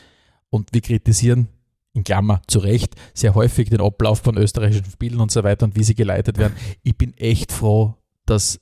und 0.50 0.70
wir 0.74 0.82
kritisieren 0.82 1.50
in 1.94 2.04
Klammer 2.04 2.42
zu 2.48 2.60
Recht 2.60 2.96
sehr 3.14 3.36
häufig 3.36 3.70
den 3.70 3.82
Ablauf 3.82 4.20
von 4.20 4.38
österreichischen 4.38 4.86
Spielen 4.86 5.20
und 5.20 5.32
so 5.32 5.44
weiter 5.44 5.66
und 5.66 5.76
wie 5.76 5.84
sie 5.84 5.96
geleitet 5.96 6.38
werden. 6.38 6.56
Ich 6.84 6.98
bin 6.98 7.14
echt 7.18 7.52
froh, 7.52 7.96
dass 8.26 8.60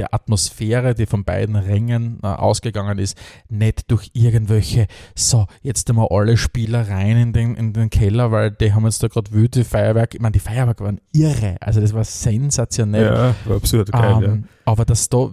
der 0.00 0.14
Atmosphäre, 0.14 0.94
die 0.94 1.04
von 1.04 1.24
beiden 1.24 1.56
Rängen 1.56 2.20
äh, 2.22 2.26
ausgegangen 2.26 2.98
ist, 2.98 3.18
nicht 3.50 3.90
durch 3.90 4.10
irgendwelche, 4.14 4.86
so, 5.14 5.46
jetzt 5.60 5.90
einmal 5.90 6.08
alle 6.10 6.38
Spieler 6.38 6.88
rein 6.88 7.18
in 7.18 7.32
den, 7.34 7.54
in 7.54 7.74
den 7.74 7.90
Keller, 7.90 8.32
weil 8.32 8.50
die 8.50 8.72
haben 8.72 8.86
jetzt 8.86 9.02
da 9.02 9.08
gerade 9.08 9.30
wütende 9.30 9.68
Feuerwerk. 9.68 10.14
Ich 10.14 10.20
meine, 10.20 10.32
die 10.32 10.38
Feuerwerke 10.38 10.84
waren 10.84 11.02
irre. 11.12 11.56
Also 11.60 11.82
das 11.82 11.92
war 11.92 12.04
sensationell. 12.04 13.04
Ja, 13.04 13.34
war 13.44 13.56
absurd 13.56 13.92
geil, 13.92 14.24
ähm, 14.24 14.44
ja. 14.44 14.48
Aber 14.64 14.86
dass 14.86 15.10
da, 15.10 15.30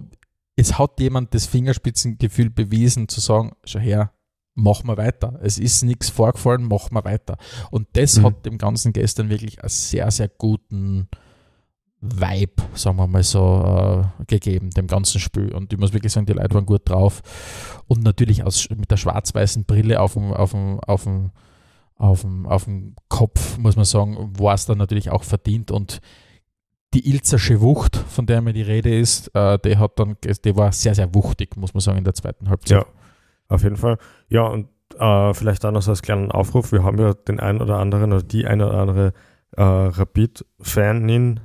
es 0.54 0.78
hat 0.78 1.00
jemand 1.00 1.32
das 1.32 1.46
Fingerspitzengefühl 1.46 2.50
bewiesen, 2.50 3.08
zu 3.08 3.20
sagen, 3.20 3.52
schau 3.64 3.78
her, 3.78 4.12
machen 4.54 4.86
wir 4.86 4.98
weiter. 4.98 5.38
Es 5.42 5.58
ist 5.58 5.82
nichts 5.82 6.10
vorgefallen, 6.10 6.64
machen 6.64 6.94
wir 6.94 7.04
weiter. 7.06 7.38
Und 7.70 7.88
das 7.94 8.18
mhm. 8.18 8.24
hat 8.26 8.44
dem 8.44 8.58
Ganzen 8.58 8.92
gestern 8.92 9.30
wirklich 9.30 9.62
einen 9.62 9.70
sehr, 9.70 10.10
sehr 10.10 10.28
guten 10.28 11.08
Vibe, 12.00 12.62
sagen 12.74 12.96
wir 12.96 13.06
mal 13.08 13.22
so, 13.22 14.04
äh, 14.20 14.24
gegeben, 14.26 14.70
dem 14.70 14.86
ganzen 14.86 15.20
Spiel. 15.20 15.52
Und 15.52 15.72
ich 15.72 15.78
muss 15.78 15.92
wirklich 15.92 16.12
sagen, 16.12 16.26
die 16.26 16.32
Leute 16.32 16.54
waren 16.54 16.66
gut 16.66 16.88
drauf. 16.88 17.22
Und 17.88 18.04
natürlich 18.04 18.44
aus, 18.44 18.68
mit 18.70 18.90
der 18.90 18.96
schwarz-weißen 18.96 19.64
Brille 19.64 20.00
auf 20.00 20.14
dem, 20.14 20.32
auf 20.32 20.52
dem, 20.52 20.78
auf 20.80 21.04
dem, 21.04 21.32
auf 21.96 22.20
dem, 22.20 22.46
auf 22.46 22.64
dem 22.64 22.94
Kopf, 23.08 23.58
muss 23.58 23.74
man 23.74 23.84
sagen, 23.84 24.32
war 24.38 24.54
es 24.54 24.66
dann 24.66 24.78
natürlich 24.78 25.10
auch 25.10 25.24
verdient. 25.24 25.72
Und 25.72 26.00
die 26.94 27.08
Ilzersche 27.10 27.60
Wucht, 27.60 27.96
von 27.96 28.26
der 28.26 28.42
mir 28.42 28.52
die 28.52 28.62
Rede 28.62 28.96
ist, 28.96 29.34
äh, 29.34 29.58
die 29.58 29.76
hat 29.76 29.98
dann, 29.98 30.16
die 30.22 30.56
war 30.56 30.70
sehr, 30.72 30.94
sehr 30.94 31.12
wuchtig, 31.14 31.56
muss 31.56 31.74
man 31.74 31.80
sagen, 31.80 31.98
in 31.98 32.04
der 32.04 32.14
zweiten 32.14 32.48
Halbzeit. 32.48 32.78
Ja, 32.78 32.86
auf 33.48 33.62
jeden 33.64 33.76
Fall. 33.76 33.98
Ja, 34.28 34.42
und 34.42 34.68
äh, 34.98 35.34
vielleicht 35.34 35.64
auch 35.64 35.72
noch 35.72 35.82
so 35.82 35.90
als 35.90 36.02
kleinen 36.02 36.30
Aufruf, 36.30 36.70
wir 36.70 36.84
haben 36.84 36.98
ja 36.98 37.12
den 37.12 37.40
einen 37.40 37.60
oder 37.60 37.78
anderen 37.78 38.12
oder 38.12 38.22
die 38.22 38.46
eine 38.46 38.68
oder 38.68 38.78
andere 38.78 39.12
äh, 39.56 39.62
Rapid-Fanin 39.62 41.40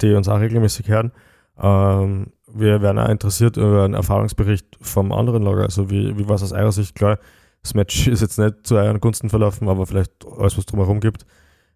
die 0.00 0.14
uns 0.14 0.28
auch 0.28 0.40
regelmäßig 0.40 0.88
hören. 0.88 1.12
Ähm, 1.58 2.32
wir 2.52 2.82
wären 2.82 2.98
auch 2.98 3.08
interessiert 3.08 3.56
über 3.56 3.84
einen 3.84 3.94
Erfahrungsbericht 3.94 4.78
vom 4.80 5.12
anderen 5.12 5.42
Lager. 5.42 5.62
Also 5.64 5.90
wie, 5.90 6.16
wie 6.18 6.28
war 6.28 6.36
es 6.36 6.42
aus 6.42 6.52
eurer 6.52 6.72
Sicht? 6.72 6.94
Klar, 6.94 7.18
das 7.62 7.74
Match 7.74 8.06
ist 8.08 8.20
jetzt 8.20 8.38
nicht 8.38 8.66
zu 8.66 8.76
euren 8.76 9.00
Gunsten 9.00 9.30
verlaufen, 9.30 9.68
aber 9.68 9.86
vielleicht 9.86 10.12
alles, 10.38 10.56
was 10.56 10.66
drumherum 10.66 11.00
gibt. 11.00 11.26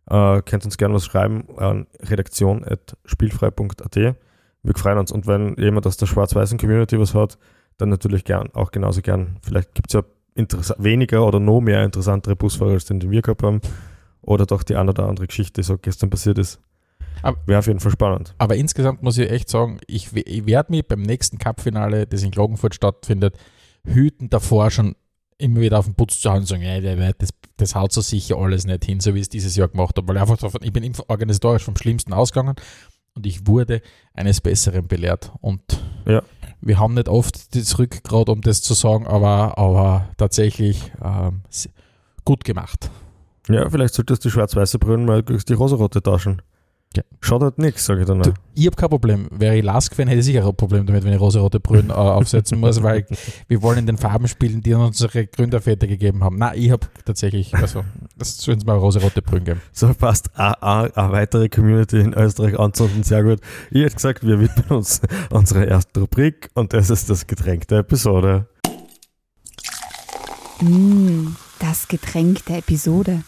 Äh, 0.08 0.42
könnt 0.42 0.64
uns 0.64 0.78
gerne 0.78 0.94
was 0.94 1.04
schreiben 1.04 1.44
an 1.56 1.86
redaktion.spielfrei.at. 2.00 3.96
Wir 3.96 4.74
freuen 4.74 4.98
uns. 4.98 5.12
Und 5.12 5.26
wenn 5.26 5.56
jemand 5.56 5.86
aus 5.86 5.96
der 5.96 6.06
schwarz-weißen 6.06 6.58
Community 6.58 6.98
was 6.98 7.14
hat, 7.14 7.38
dann 7.76 7.90
natürlich 7.90 8.24
gern, 8.24 8.50
auch 8.54 8.70
genauso 8.70 9.02
gern. 9.02 9.36
Vielleicht 9.42 9.74
gibt 9.74 9.88
es 9.88 9.94
ja 9.94 10.02
weniger 10.78 11.26
oder 11.26 11.40
noch 11.40 11.60
mehr 11.60 11.84
interessantere 11.84 12.36
Busfahrer, 12.36 12.72
als 12.72 12.84
den, 12.84 13.00
den 13.00 13.10
wir 13.10 13.22
gehabt 13.22 13.42
haben. 13.42 13.60
Oder 14.22 14.46
doch 14.46 14.62
die 14.62 14.76
eine 14.76 14.90
oder 14.90 15.08
andere 15.08 15.26
Geschichte, 15.26 15.60
die 15.60 15.64
so 15.64 15.78
gestern 15.78 16.10
passiert 16.10 16.38
ist. 16.38 16.60
Wäre 17.46 17.58
auf 17.58 17.66
jeden 17.66 17.80
Fall 17.80 17.92
spannend. 17.92 18.34
Aber 18.38 18.56
insgesamt 18.56 19.02
muss 19.02 19.18
ich 19.18 19.30
echt 19.30 19.48
sagen, 19.48 19.78
ich, 19.86 20.14
ich 20.14 20.46
werde 20.46 20.72
mich 20.72 20.86
beim 20.86 21.02
nächsten 21.02 21.38
Cup-Finale, 21.38 22.06
das 22.06 22.22
in 22.22 22.30
Klagenfurt 22.30 22.74
stattfindet, 22.74 23.36
hüten 23.84 24.30
davor 24.30 24.70
schon 24.70 24.94
immer 25.38 25.60
wieder 25.60 25.78
auf 25.78 25.84
den 25.84 25.94
Putz 25.94 26.20
zu 26.20 26.30
hauen 26.30 26.40
und 26.40 26.46
sagen, 26.46 26.62
ja, 26.62 27.12
das, 27.12 27.30
das 27.56 27.74
haut 27.74 27.92
so 27.92 28.00
sicher 28.00 28.36
alles 28.36 28.66
nicht 28.66 28.84
hin, 28.84 29.00
so 29.00 29.14
wie 29.14 29.20
es 29.20 29.28
dieses 29.28 29.56
Jahr 29.56 29.68
gemacht 29.68 29.96
habe. 29.96 30.08
Weil 30.08 30.18
einfach 30.18 30.36
davon, 30.36 30.60
ich 30.62 30.72
bin 30.72 30.92
organisatorisch 31.06 31.62
vom 31.62 31.76
Schlimmsten 31.76 32.12
ausgegangen 32.12 32.56
und 33.14 33.26
ich 33.26 33.46
wurde 33.46 33.80
eines 34.14 34.40
Besseren 34.40 34.88
belehrt. 34.88 35.32
Und 35.40 35.62
ja. 36.06 36.22
wir 36.60 36.78
haben 36.78 36.94
nicht 36.94 37.08
oft 37.08 37.54
das 37.54 37.78
Rückgrat, 37.78 38.28
um 38.28 38.40
das 38.40 38.62
zu 38.62 38.74
sagen, 38.74 39.06
aber, 39.06 39.58
aber 39.58 40.08
tatsächlich 40.16 40.92
ähm, 41.02 41.42
gut 42.24 42.44
gemacht. 42.44 42.90
Ja, 43.48 43.68
vielleicht 43.70 43.94
solltest 43.94 44.24
du 44.24 44.30
schwarz-weiße 44.30 44.78
Brühen 44.78 45.04
mal 45.04 45.22
die 45.22 45.52
rosarote 45.54 46.02
tauschen. 46.02 46.42
Ja. 46.96 47.02
Schaut 47.20 47.42
halt 47.42 47.58
nichts, 47.58 47.84
sage 47.84 48.00
ich 48.00 48.06
dann. 48.06 48.22
Du, 48.22 48.32
ich 48.54 48.66
habe 48.66 48.76
kein 48.76 48.88
Problem. 48.88 49.28
Wäre 49.30 49.56
ich 49.56 49.64
Lask-Fan, 49.64 50.08
hätte 50.08 50.20
ich 50.20 50.24
sicher 50.24 50.46
ein 50.46 50.56
Problem 50.56 50.86
damit, 50.86 51.04
wenn 51.04 51.12
ich 51.12 51.20
rosa-rote 51.20 51.60
Brühen 51.60 51.90
äh, 51.90 51.92
aufsetzen 51.92 52.58
muss, 52.58 52.82
weil 52.82 53.06
wir 53.46 53.62
wollen 53.62 53.80
in 53.80 53.86
den 53.86 53.98
Farben 53.98 54.26
spielen, 54.26 54.62
die 54.62 54.72
uns 54.72 55.02
unsere 55.02 55.26
Gründerväter 55.26 55.86
gegeben 55.86 56.24
haben. 56.24 56.38
Nein, 56.38 56.58
ich 56.58 56.70
habe 56.70 56.86
tatsächlich, 57.04 57.54
also, 57.54 57.84
das 58.16 58.38
sollen 58.38 58.58
es 58.58 58.64
mal 58.64 58.78
rosa-rote 58.78 59.20
Brühen 59.20 59.44
geben. 59.44 59.60
So 59.72 59.92
passt 59.92 60.30
eine 60.34 60.90
weitere 60.94 61.48
Community 61.50 62.00
in 62.00 62.14
Österreich 62.14 62.58
anzünden, 62.58 63.02
sehr 63.02 63.22
gut. 63.22 63.40
Ich 63.70 63.82
hätte 63.82 63.94
gesagt, 63.94 64.26
wir 64.26 64.40
widmen 64.40 64.68
uns 64.70 65.02
unserer 65.30 65.66
ersten 65.66 66.00
Rubrik 66.00 66.50
und 66.54 66.72
das 66.72 66.88
ist 66.88 67.10
das 67.10 67.26
Getränk 67.26 67.68
der 67.68 67.80
Episode. 67.80 68.46
Mm, 70.60 71.36
das 71.60 71.86
Getränk 71.86 72.46
der 72.46 72.58
Episode. 72.58 73.22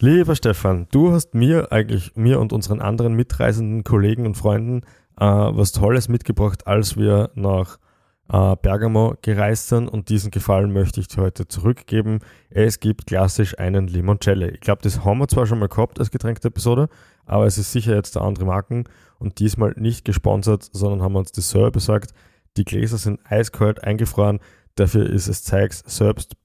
Lieber 0.00 0.36
Stefan, 0.36 0.86
du 0.92 1.10
hast 1.10 1.34
mir 1.34 1.72
eigentlich, 1.72 2.14
mir 2.14 2.38
und 2.38 2.52
unseren 2.52 2.80
anderen 2.80 3.14
mitreisenden 3.14 3.82
Kollegen 3.82 4.26
und 4.26 4.36
Freunden 4.36 4.82
äh, 5.18 5.24
was 5.24 5.72
Tolles 5.72 6.08
mitgebracht, 6.08 6.68
als 6.68 6.96
wir 6.96 7.30
nach 7.34 7.80
äh, 8.28 8.54
Bergamo 8.62 9.16
gereist 9.22 9.66
sind 9.68 9.88
und 9.88 10.08
diesen 10.08 10.30
Gefallen 10.30 10.72
möchte 10.72 11.00
ich 11.00 11.08
dir 11.08 11.22
heute 11.22 11.48
zurückgeben. 11.48 12.20
Es 12.48 12.78
gibt 12.78 13.08
klassisch 13.08 13.58
einen 13.58 13.88
Limoncello. 13.88 14.46
Ich 14.46 14.60
glaube, 14.60 14.82
das 14.82 15.04
haben 15.04 15.18
wir 15.18 15.26
zwar 15.26 15.46
schon 15.46 15.58
mal 15.58 15.68
gehabt 15.68 15.98
als 15.98 16.12
Getränkeepisode, 16.12 16.88
aber 17.26 17.46
es 17.46 17.58
ist 17.58 17.72
sicher 17.72 17.96
jetzt 17.96 18.14
der 18.14 18.22
andere 18.22 18.44
Marken 18.44 18.84
und 19.18 19.40
diesmal 19.40 19.74
nicht 19.76 20.04
gesponsert, 20.04 20.68
sondern 20.72 21.02
haben 21.02 21.14
wir 21.14 21.18
uns 21.18 21.32
das 21.32 21.50
selber 21.50 21.72
besorgt. 21.72 22.12
Die 22.56 22.64
Gläser 22.64 22.98
sind 22.98 23.18
eiskalt 23.24 23.82
eingefroren. 23.82 24.38
Dafür 24.76 25.10
ist 25.10 25.26
es 25.26 25.42
Zeugs 25.42 25.82
selbst 25.86 26.36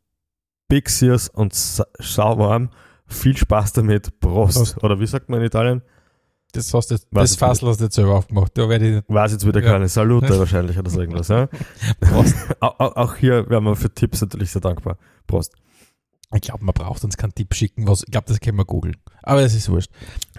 Big 0.70 0.90
und 1.36 1.54
sa- 1.54 1.86
sauwarm. 2.00 2.72
Viel 3.14 3.38
Spaß 3.38 3.74
damit. 3.74 4.20
Prost. 4.20 4.58
Prost. 4.58 4.84
Oder 4.84 5.00
wie 5.00 5.08
sagt 5.08 5.30
man 5.30 5.40
in 5.40 5.46
Italien? 5.48 5.82
Das, 6.52 6.72
hast 6.74 6.92
du, 6.92 6.98
das 7.12 7.34
ich 7.34 7.40
Fassel 7.40 7.68
hast 7.70 7.80
du 7.80 7.86
jetzt 7.86 7.96
selber 7.96 8.14
aufgemacht. 8.16 8.52
Da 8.56 8.70
werde 8.70 8.86
ich 8.88 8.96
nicht. 8.98 9.06
Weiß 9.08 9.32
jetzt 9.32 9.46
wieder 9.48 9.62
Ja. 9.62 9.72
keine 9.72 9.88
Salute 9.88 10.38
wahrscheinlich 10.40 10.78
oder 10.78 10.90
so 10.90 11.00
irgendwas. 11.02 11.28
Ja? 11.30 11.48
Prost. 12.00 12.36
Au- 12.60 12.76
au- 12.78 12.96
Auch 12.96 13.16
hier 13.16 13.50
wären 13.50 13.64
wir 13.64 13.76
für 13.76 13.90
Tipps 13.92 14.22
natürlich 14.22 14.52
sehr 14.52 14.62
dankbar. 14.62 14.98
Prost. 15.26 15.54
Ich 16.36 16.42
glaube, 16.42 16.66
man 16.66 16.74
braucht 16.74 17.04
uns 17.04 17.16
keinen 17.16 17.36
Tipp 17.36 17.54
schicken. 17.54 17.88
Was, 17.88 18.02
ich 18.02 18.12
glaube, 18.12 18.26
das 18.28 18.40
können 18.40 18.58
wir 18.58 18.66
googeln. 18.66 18.98
Aber 19.22 19.42
das 19.42 19.54
ist 19.54 19.70
wurscht. 19.70 19.92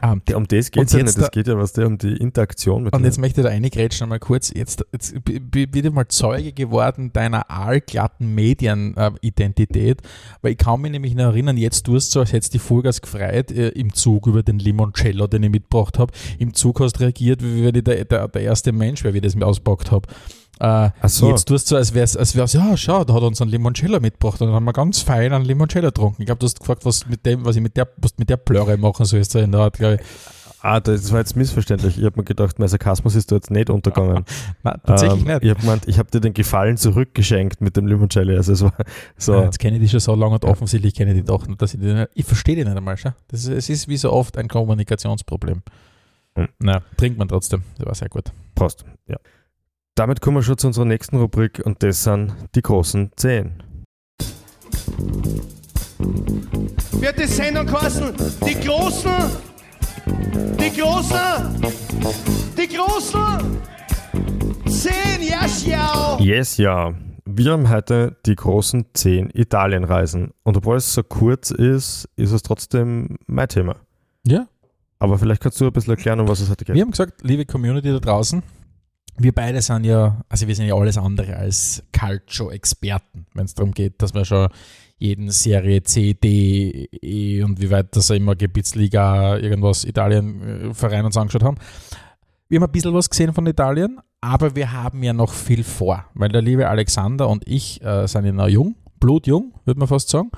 Ähm, 0.03 0.23
Ja, 0.29 0.37
Um 0.37 0.47
das 0.49 0.73
geht 0.73 0.91
ja 0.91 0.99
nicht. 0.99 1.09
Es 1.09 1.15
da- 1.15 1.29
geht 1.29 1.47
ja 1.47 1.57
was 1.57 1.73
der 1.73 1.87
um 1.87 1.99
die 1.99 2.17
Interaktion 2.17 2.83
mit 2.83 2.93
Und 2.93 3.03
mir. 3.03 3.07
jetzt 3.07 3.19
möchte 3.19 3.41
ich 3.41 3.45
da 3.47 3.51
reingrätschen 3.53 4.09
mal 4.09 4.19
kurz. 4.19 4.51
Jetzt, 4.53 4.85
jetzt 4.93 5.15
bin 5.25 5.69
ich 5.73 5.91
mal 5.93 6.09
Zeuge 6.09 6.53
geworden 6.53 7.13
deiner 7.13 7.49
aalglatten 7.49 8.35
Medienidentität, 8.35 10.03
weil 10.43 10.53
ich 10.53 10.59
kann 10.59 10.81
mich 10.81 10.91
nämlich 10.91 11.15
noch 11.15 11.27
erinnern, 11.27 11.57
jetzt 11.57 11.85
tust 11.87 12.11
du 12.11 12.13
so, 12.15 12.21
als 12.21 12.33
hättest 12.33 12.55
du 12.55 12.59
die 12.59 12.65
Vollgas 12.65 13.01
gefreut 13.01 13.51
äh, 13.53 13.69
im 13.69 13.93
Zug 13.95 14.27
über 14.27 14.43
den 14.43 14.59
Limoncello, 14.59 15.27
den 15.27 15.45
ich 15.45 15.51
mitgebracht 15.51 15.99
habe. 15.99 16.13
Im 16.39 16.55
Zug 16.55 16.81
hast 16.81 16.95
du 16.95 17.01
reagiert, 17.05 17.43
wie 17.43 17.65
wenn 17.65 17.75
ich 17.75 17.85
der, 17.85 18.05
der, 18.05 18.29
der 18.29 18.43
erste 18.43 18.73
Mensch 18.73 19.05
wäre, 19.05 19.15
wie 19.15 19.19
ich 19.19 19.25
das 19.25 19.35
mir 19.37 19.47
auspackt 19.47 19.91
habe. 19.91 20.09
Äh, 20.61 20.91
Ach 21.01 21.09
so. 21.09 21.29
Jetzt 21.31 21.47
tust 21.49 21.67
du 21.67 21.71
so, 21.71 21.77
als 21.77 21.95
wär's, 21.95 22.17
als 22.17 22.37
wär's, 22.37 22.53
ja, 22.53 22.77
schau, 22.77 23.05
da 23.05 23.15
hat 23.15 23.23
er 23.23 23.27
uns 23.27 23.41
einen 23.41 23.51
Limoncello 23.51 23.99
mitgebracht 24.01 24.41
und 24.41 24.49
dann 24.49 24.55
haben 24.55 24.65
wir 24.65 24.73
ganz 24.73 25.01
fein 25.01 25.33
einen 25.33 25.45
Limoncello 25.45 25.89
getrunken. 25.89 26.23
Ich 26.23 26.27
glaube, 26.27 26.39
du 26.39 26.47
hast 26.47 26.61
gefragt, 26.61 26.85
was 26.85 27.07
mit 27.07 27.27
dem, 27.27 27.45
was 27.45 27.57
ich 27.57 27.63
mit 27.63 27.77
der, 27.77 27.89
was 27.97 28.17
mit 28.19 28.31
der 28.31 28.37
Plörre 28.37 28.77
machen 28.77 29.05
soll, 29.05 29.25
so 29.25 29.39
in 29.39 29.53
der 29.53 29.63
Art, 29.63 29.79
glaube 29.79 29.97
ich. 29.97 30.01
Ah, 30.65 30.81
das 30.81 31.13
war 31.13 31.19
jetzt 31.19 31.37
missverständlich. 31.37 31.99
Ich 31.99 32.05
habe 32.05 32.19
mir 32.19 32.25
gedacht, 32.25 32.59
mein 32.59 32.69
Sarkasmus 32.69 33.15
ist 33.17 33.31
da 33.31 33.37
jetzt 33.37 33.51
nicht 33.51 33.69
untergegangen. 33.69 34.25
Nein, 34.63 34.81
tatsächlich 34.87 35.21
ähm, 35.21 35.27
nicht. 35.27 35.43
Ich 35.43 35.51
habe 35.51 35.61
gemeint, 35.61 35.89
ich 35.89 35.99
habe 35.99 36.11
dir 36.11 36.21
den 36.21 36.33
Gefallen 36.33 36.79
zurückgeschenkt 36.79 37.61
mit 37.61 37.77
dem 37.77 37.87
Limoncello. 37.87 38.35
Also 38.35 38.53
es 38.55 38.63
war 38.63 38.73
so. 39.19 39.35
Ja, 39.35 39.45
jetzt 39.45 39.59
kenne 39.59 39.77
ich 39.77 39.83
die 39.83 39.89
schon 39.91 40.01
so 40.01 40.15
lange 40.15 40.37
und 40.37 40.45
offensichtlich 40.47 40.95
kenne 40.95 41.11
ich 41.11 41.19
die 41.19 41.25
doch 41.25 41.47
nicht, 41.47 41.61
dass 41.61 41.75
ich 41.75 41.81
die 41.81 41.93
nicht, 41.93 42.09
ich 42.15 42.25
verstehe 42.25 42.57
die 42.57 42.65
nicht 42.65 42.75
einmal, 42.75 42.97
schau. 42.97 43.11
Das 43.29 43.41
ist, 43.45 43.51
es 43.51 43.69
ist 43.69 43.89
wie 43.89 43.99
so 43.99 44.11
oft 44.11 44.39
ein 44.39 44.49
Kommunikationsproblem. 44.49 45.61
Hm. 46.37 46.49
Na, 46.61 46.81
trinkt 46.97 47.19
man 47.19 47.29
trotzdem. 47.29 47.63
Das 47.77 47.87
war 47.87 47.95
sehr 47.95 48.09
gut. 48.09 48.33
Prost. 48.55 48.87
Ja. 49.07 49.19
Damit 49.97 50.21
kommen 50.21 50.39
wir 50.39 50.43
schon 50.43 50.59
zu 50.59 50.67
unserer 50.67 50.87
nächsten 50.87 51.17
Rubrik 51.19 51.63
und 51.65 51.83
das 51.83 52.03
sind 52.03 52.35
die 52.55 52.63
großen 52.63 53.13
Zehn. 53.17 53.63
wird 57.05 57.19
die 57.19 57.27
Sendung 57.27 57.67
kosten. 57.67 58.13
Die 58.47 58.55
Großen, 58.55 59.13
die 60.59 60.81
Großen, 60.81 61.73
die 62.57 62.77
Großen. 62.77 63.59
Zehn, 64.67 65.23
ja, 65.29 65.47
schau. 65.47 66.19
Yes, 66.19 66.57
ja. 66.57 66.95
Wir 67.27 67.53
haben 67.53 67.69
heute 67.69 68.17
die 68.25 68.35
großen 68.35 68.87
zehn 68.95 69.31
Italienreisen. 69.35 70.33
Und 70.45 70.57
obwohl 70.57 70.77
es 70.77 70.95
so 70.95 71.03
kurz 71.03 71.51
ist, 71.51 72.09
ist 72.17 72.33
es 72.33 72.43
trotzdem 72.43 73.17
mein 73.27 73.49
Thema. 73.49 73.77
Ja. 74.27 74.47
Aber 74.99 75.19
vielleicht 75.19 75.43
kannst 75.43 75.61
du 75.61 75.67
ein 75.67 75.73
bisschen 75.73 75.93
erklären, 75.93 76.21
um 76.21 76.29
was 76.29 76.41
es 76.41 76.49
heute 76.49 76.65
geht. 76.65 76.75
Wir 76.75 76.83
haben 76.83 76.91
gesagt, 76.91 77.23
liebe 77.23 77.45
Community 77.45 77.91
da 77.91 77.99
draußen, 77.99 78.43
wir 79.17 79.33
beide 79.33 79.63
sind 79.63 79.85
ja, 79.85 80.21
also 80.29 80.49
wir 80.49 80.55
sind 80.55 80.67
ja 80.67 80.75
alles 80.75 80.99
andere 80.99 81.37
als 81.37 81.83
Calcio-Experten, 81.93 83.27
wenn 83.35 83.45
es 83.45 83.55
darum 83.55 83.73
geht, 83.73 84.03
dass 84.03 84.15
wir 84.15 84.25
schon 84.25 84.49
jeden 84.99 85.31
Serie 85.31 85.83
C, 85.83 86.15
D, 86.15 86.89
E 87.03 87.43
und 87.43 87.61
wie 87.61 87.71
weit 87.71 87.95
das 87.97 88.11
immer 88.11 88.35
Gebietsliga, 88.35 89.39
irgendwas 89.39 89.85
Italien, 89.85 90.73
äh, 90.73 91.03
uns 91.03 91.17
angeschaut 91.17 91.43
haben. 91.43 91.57
Wir 92.49 92.61
haben 92.61 92.65
ein 92.65 92.73
bisschen 92.73 92.95
was 92.95 93.11
gesehen 93.11 93.33
von 93.33 93.47
Italien, 93.47 94.01
aber 94.21 94.55
wir 94.57 94.73
haben 94.73 95.03
ja 95.03 95.13
noch 95.13 95.33
viel 95.33 95.65
vor, 95.65 96.05
weil 96.15 96.29
der 96.29 96.43
liebe 96.43 96.69
Alexander 96.69 97.29
und 97.29 97.47
ich 97.47 97.83
äh, 97.83 98.07
sind 98.07 98.25
ja 98.25 98.33
noch 98.33 98.49
jung, 98.49 98.77
blutjung, 99.01 99.55
würde 99.65 99.79
man 99.79 99.89
fast 99.89 100.09
sagen. 100.09 100.31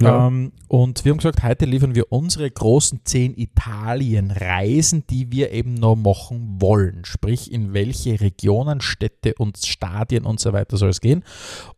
Ja. 0.00 0.26
Ähm, 0.26 0.52
und 0.68 1.04
wir 1.04 1.10
haben 1.10 1.18
gesagt, 1.18 1.42
heute 1.42 1.66
liefern 1.66 1.94
wir 1.94 2.10
unsere 2.10 2.50
großen 2.50 3.00
zehn 3.04 3.36
Italien-Reisen, 3.36 5.04
die 5.08 5.30
wir 5.30 5.52
eben 5.52 5.74
noch 5.74 5.96
machen 5.96 6.56
wollen. 6.60 7.04
Sprich, 7.04 7.52
in 7.52 7.74
welche 7.74 8.20
Regionen, 8.20 8.80
Städte 8.80 9.34
und 9.34 9.58
Stadien 9.58 10.24
und 10.24 10.40
so 10.40 10.52
weiter 10.52 10.76
soll 10.76 10.88
es 10.88 11.00
gehen. 11.00 11.24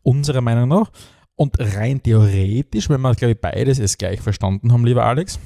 Unserer 0.01 0.41
Meinung 0.41 0.69
nach. 0.69 0.91
Und 1.35 1.57
rein 1.59 2.01
theoretisch, 2.01 2.89
wenn 2.89 3.01
wir, 3.01 3.13
glaube 3.13 3.33
ich, 3.33 3.41
beides 3.41 3.79
es 3.79 3.97
gleich 3.97 4.21
verstanden 4.21 4.71
haben, 4.71 4.85
lieber 4.85 5.03
Alex, 5.03 5.37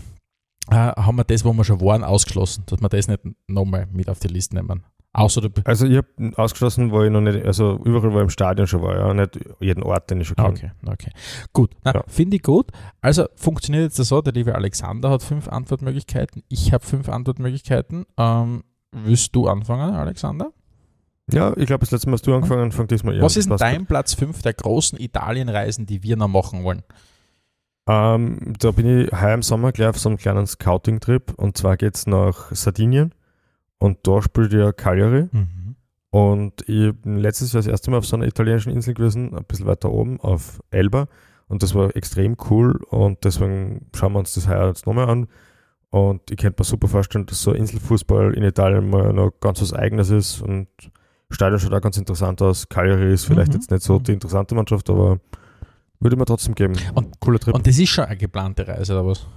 äh, 0.69 0.75
haben 0.75 1.17
wir 1.17 1.23
das, 1.23 1.43
wo 1.43 1.51
wir 1.53 1.63
schon 1.63 1.81
waren, 1.81 2.03
ausgeschlossen, 2.03 2.63
dass 2.67 2.79
wir 2.79 2.89
das 2.89 3.07
nicht 3.07 3.21
nochmal 3.47 3.87
mit 3.91 4.07
auf 4.07 4.19
die 4.19 4.27
Liste 4.27 4.55
nehmen. 4.55 4.83
Außer 5.11 5.41
du. 5.41 5.49
Also 5.65 5.87
ich 5.87 5.97
habe 5.97 6.07
ausgeschlossen, 6.35 6.91
wo 6.91 7.01
ich 7.03 7.09
noch 7.09 7.21
nicht, 7.21 7.43
also 7.43 7.79
überall, 7.83 8.13
wo 8.13 8.17
ich 8.17 8.23
im 8.23 8.29
Stadion 8.29 8.67
schon 8.67 8.83
war, 8.83 8.95
ja, 8.95 9.13
nicht 9.13 9.39
jeden 9.59 9.81
Ort, 9.83 10.11
den 10.11 10.21
ich 10.21 10.27
schon 10.27 10.35
kenne. 10.35 10.49
Okay, 10.49 10.71
okay. 10.85 11.11
Gut, 11.51 11.71
Ja. 11.83 12.03
finde 12.07 12.35
ich 12.37 12.43
gut. 12.43 12.71
Also 13.01 13.25
funktioniert 13.35 13.85
jetzt 13.85 13.95
so, 13.95 14.21
der 14.21 14.33
liebe 14.33 14.53
Alexander 14.53 15.09
hat 15.09 15.23
fünf 15.23 15.47
Antwortmöglichkeiten, 15.47 16.43
ich 16.47 16.73
habe 16.73 16.85
fünf 16.85 17.09
Antwortmöglichkeiten. 17.09 18.05
Ähm, 18.17 18.63
willst 18.91 19.35
du 19.35 19.47
anfangen, 19.47 19.95
Alexander? 19.95 20.51
Ja, 21.31 21.53
ich 21.57 21.65
glaube, 21.65 21.81
das 21.81 21.91
letzte 21.91 22.09
Mal 22.09 22.13
hast 22.13 22.27
du 22.27 22.33
angefangen, 22.35 22.71
fang 22.71 22.87
diesmal 22.87 23.15
an. 23.15 23.21
Was 23.21 23.35
ist 23.37 23.45
denn 23.45 23.51
Das 23.51 23.61
dein 23.61 23.85
Platz 23.87 24.13
fünf 24.13 24.41
der 24.43 24.53
großen 24.53 24.99
Italienreisen, 24.99 25.85
die 25.87 26.01
wir 26.03 26.17
noch 26.17 26.27
machen 26.27 26.63
wollen? 26.63 26.83
Ähm, 27.87 28.53
da 28.59 28.71
bin 28.71 28.85
ich 29.01 29.11
heuer 29.11 29.33
im 29.33 29.41
Sommer 29.41 29.71
gleich 29.71 29.89
auf 29.89 29.99
so 29.99 30.09
einem 30.09 30.17
kleinen 30.19 30.45
Scouting-Trip 30.45 31.33
und 31.37 31.57
zwar 31.57 31.77
geht 31.77 31.95
es 31.95 32.05
nach 32.05 32.51
Sardinien 32.51 33.13
und 33.79 33.97
da 34.03 34.21
spielt 34.21 34.53
ja 34.53 34.71
Cagliari 34.71 35.27
und 36.11 36.67
ich 36.67 36.93
bin 37.01 37.17
letztes 37.17 37.53
Jahr 37.53 37.59
das 37.63 37.67
erste 37.71 37.91
Mal 37.91 37.97
auf 37.97 38.05
so 38.05 38.15
einer 38.15 38.25
italienischen 38.27 38.71
Insel 38.71 38.93
gewesen, 38.93 39.35
ein 39.35 39.43
bisschen 39.45 39.65
weiter 39.67 39.91
oben 39.91 40.19
auf 40.21 40.59
Elba 40.71 41.07
und 41.47 41.63
das 41.63 41.73
war 41.75 41.95
extrem 41.95 42.35
cool 42.49 42.77
und 42.89 43.23
deswegen 43.25 43.87
schauen 43.95 44.13
wir 44.13 44.19
uns 44.19 44.33
das 44.33 44.47
heuer 44.47 44.67
jetzt 44.67 44.85
nochmal 44.87 45.09
an 45.09 45.27
und 45.91 46.29
ich 46.29 46.37
könnte 46.37 46.61
mir 46.61 46.65
super 46.65 46.87
vorstellen, 46.87 47.25
dass 47.25 47.41
so 47.41 47.51
Inselfußball 47.51 48.33
in 48.33 48.43
Italien 48.43 48.89
mal 48.89 49.11
noch 49.13 49.31
ganz 49.39 49.61
was 49.61 49.73
Eigenes 49.73 50.09
ist 50.09 50.41
und 50.41 50.67
Stadion 51.31 51.59
schaut 51.59 51.73
auch 51.73 51.81
ganz 51.81 51.95
interessant 51.97 52.41
aus. 52.41 52.67
Cagliari 52.69 53.13
ist 53.13 53.25
vielleicht 53.25 53.49
Mhm. 53.49 53.59
jetzt 53.59 53.69
nicht 53.71 53.83
so 53.83 53.99
die 53.99 54.13
interessante 54.13 54.55
Mannschaft, 54.55 54.89
aber 54.89 55.19
würde 55.99 56.15
mir 56.15 56.25
trotzdem 56.25 56.55
geben. 56.55 56.73
Und- 56.95 57.19
Cooler 57.19 57.37
Trip. 57.39 57.53
Und 57.53 57.67
das 57.67 57.77
ist 57.77 57.89
schon 57.89 58.05
eine 58.05 58.17
geplante 58.17 58.67
Reise, 58.67 58.93
oder 58.93 59.05
was? 59.05 59.27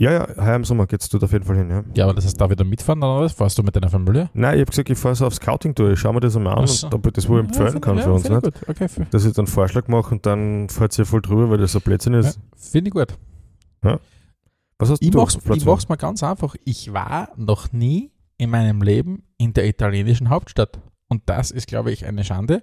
Ja, 0.00 0.12
ja, 0.12 0.28
heuer 0.36 0.56
im 0.56 0.64
Sommer 0.64 0.86
geht's 0.86 1.08
dort 1.10 1.22
auf 1.24 1.32
jeden 1.32 1.44
Fall 1.44 1.56
hin, 1.56 1.70
ja. 1.70 1.84
Ja, 1.94 2.04
aber 2.04 2.14
das 2.14 2.24
heißt, 2.24 2.40
da 2.40 2.48
wieder 2.48 2.64
mitfahren 2.64 3.02
oder 3.02 3.20
was? 3.20 3.32
Fahrst 3.32 3.58
du 3.58 3.62
mit 3.62 3.76
deiner 3.76 3.90
Familie? 3.90 4.30
Nein, 4.32 4.54
ich 4.54 4.60
habe 4.62 4.70
gesagt, 4.70 4.88
ich 4.90 4.98
fahre 4.98 5.14
so 5.14 5.26
auf 5.26 5.34
Scouting 5.34 5.74
durch. 5.74 5.92
Ich 5.92 6.00
schaue 6.00 6.14
mir 6.14 6.20
das 6.20 6.34
einmal 6.36 6.58
an 6.58 6.66
so. 6.66 6.86
und 6.86 6.94
ob 6.94 7.06
ich 7.06 7.12
das 7.12 7.28
wohl 7.28 7.40
empfehlen 7.40 7.74
Ja, 7.74 7.80
kann 7.80 7.98
ja, 7.98 8.02
für 8.04 8.12
uns. 8.12 8.28
Nicht? 8.28 8.36
ich 8.46 8.52
Gut. 8.54 8.68
Okay, 8.68 8.84
f- 8.84 9.00
Dass 9.10 9.24
ich 9.24 9.32
dann 9.34 9.44
einen 9.44 9.52
Vorschlag 9.52 9.86
mache 9.88 10.12
und 10.14 10.24
dann 10.26 10.68
fährt 10.70 10.92
sie 10.92 11.02
ja 11.02 11.04
voll 11.06 11.20
drüber, 11.22 11.50
weil 11.50 11.58
das 11.58 11.72
so 11.72 11.80
Blödsinn 11.80 12.14
ist. 12.14 12.36
Ja. 12.36 12.42
finde 12.56 12.88
ich 12.88 12.94
gut. 12.94 13.14
Was 14.78 14.88
hast 14.90 15.02
Ich 15.02 15.10
du? 15.10 15.18
mach's, 15.18 15.36
Platz 15.36 15.58
ich 15.58 15.64
mach's 15.66 15.88
mal 15.88 15.96
ganz 15.96 16.22
einfach. 16.22 16.54
Ich 16.64 16.92
war 16.92 17.28
noch 17.36 17.70
nie 17.72 18.10
in 18.38 18.48
meinem 18.50 18.80
Leben 18.80 19.22
in 19.36 19.52
der 19.52 19.66
italienischen 19.68 20.30
Hauptstadt. 20.30 20.78
Und 21.10 21.22
das 21.26 21.50
ist, 21.50 21.66
glaube 21.66 21.90
ich, 21.90 22.06
eine 22.06 22.24
Schande. 22.24 22.62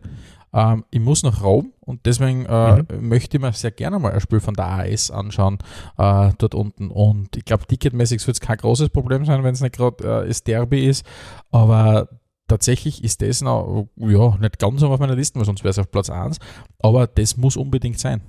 Ähm, 0.54 0.86
ich 0.90 1.02
muss 1.02 1.22
nach 1.22 1.44
Rom 1.44 1.74
und 1.82 2.06
deswegen 2.06 2.46
äh, 2.46 2.84
möchte 3.00 3.36
ich 3.36 3.44
mir 3.44 3.52
sehr 3.52 3.72
gerne 3.72 4.00
mal 4.00 4.14
ein 4.14 4.22
Spiel 4.22 4.40
von 4.40 4.54
der 4.54 4.66
AS 4.66 5.12
anschauen, 5.12 5.58
äh, 5.98 6.32
dort 6.38 6.56
unten. 6.56 6.90
Und 6.90 7.36
ich 7.36 7.44
glaube, 7.44 7.68
ticketmäßig 7.68 8.26
wird 8.26 8.38
es 8.38 8.42
kein 8.42 8.58
großes 8.58 8.90
Problem 8.90 9.26
sein, 9.26 9.44
wenn 9.44 9.54
es 9.54 9.62
nicht 9.62 9.76
gerade 9.76 10.24
äh, 10.24 10.28
das 10.28 10.44
Derby 10.44 10.88
ist. 10.88 11.06
Aber 11.52 12.08
tatsächlich 12.48 13.04
ist 13.04 13.22
das 13.22 13.42
noch, 13.42 13.90
ja, 13.98 14.38
nicht 14.38 14.60
ganz 14.60 14.80
so 14.80 14.88
auf 14.88 15.00
meiner 15.00 15.16
Liste, 15.16 15.38
weil 15.38 15.46
sonst 15.46 15.66
wäre 15.66 15.72
es 15.72 15.80
auf 15.80 15.92
Platz 15.92 16.10
1. 16.10 16.38
Aber 16.80 17.06
das 17.06 17.36
muss 17.36 17.58
unbedingt 17.58 18.00
sein. 18.00 18.22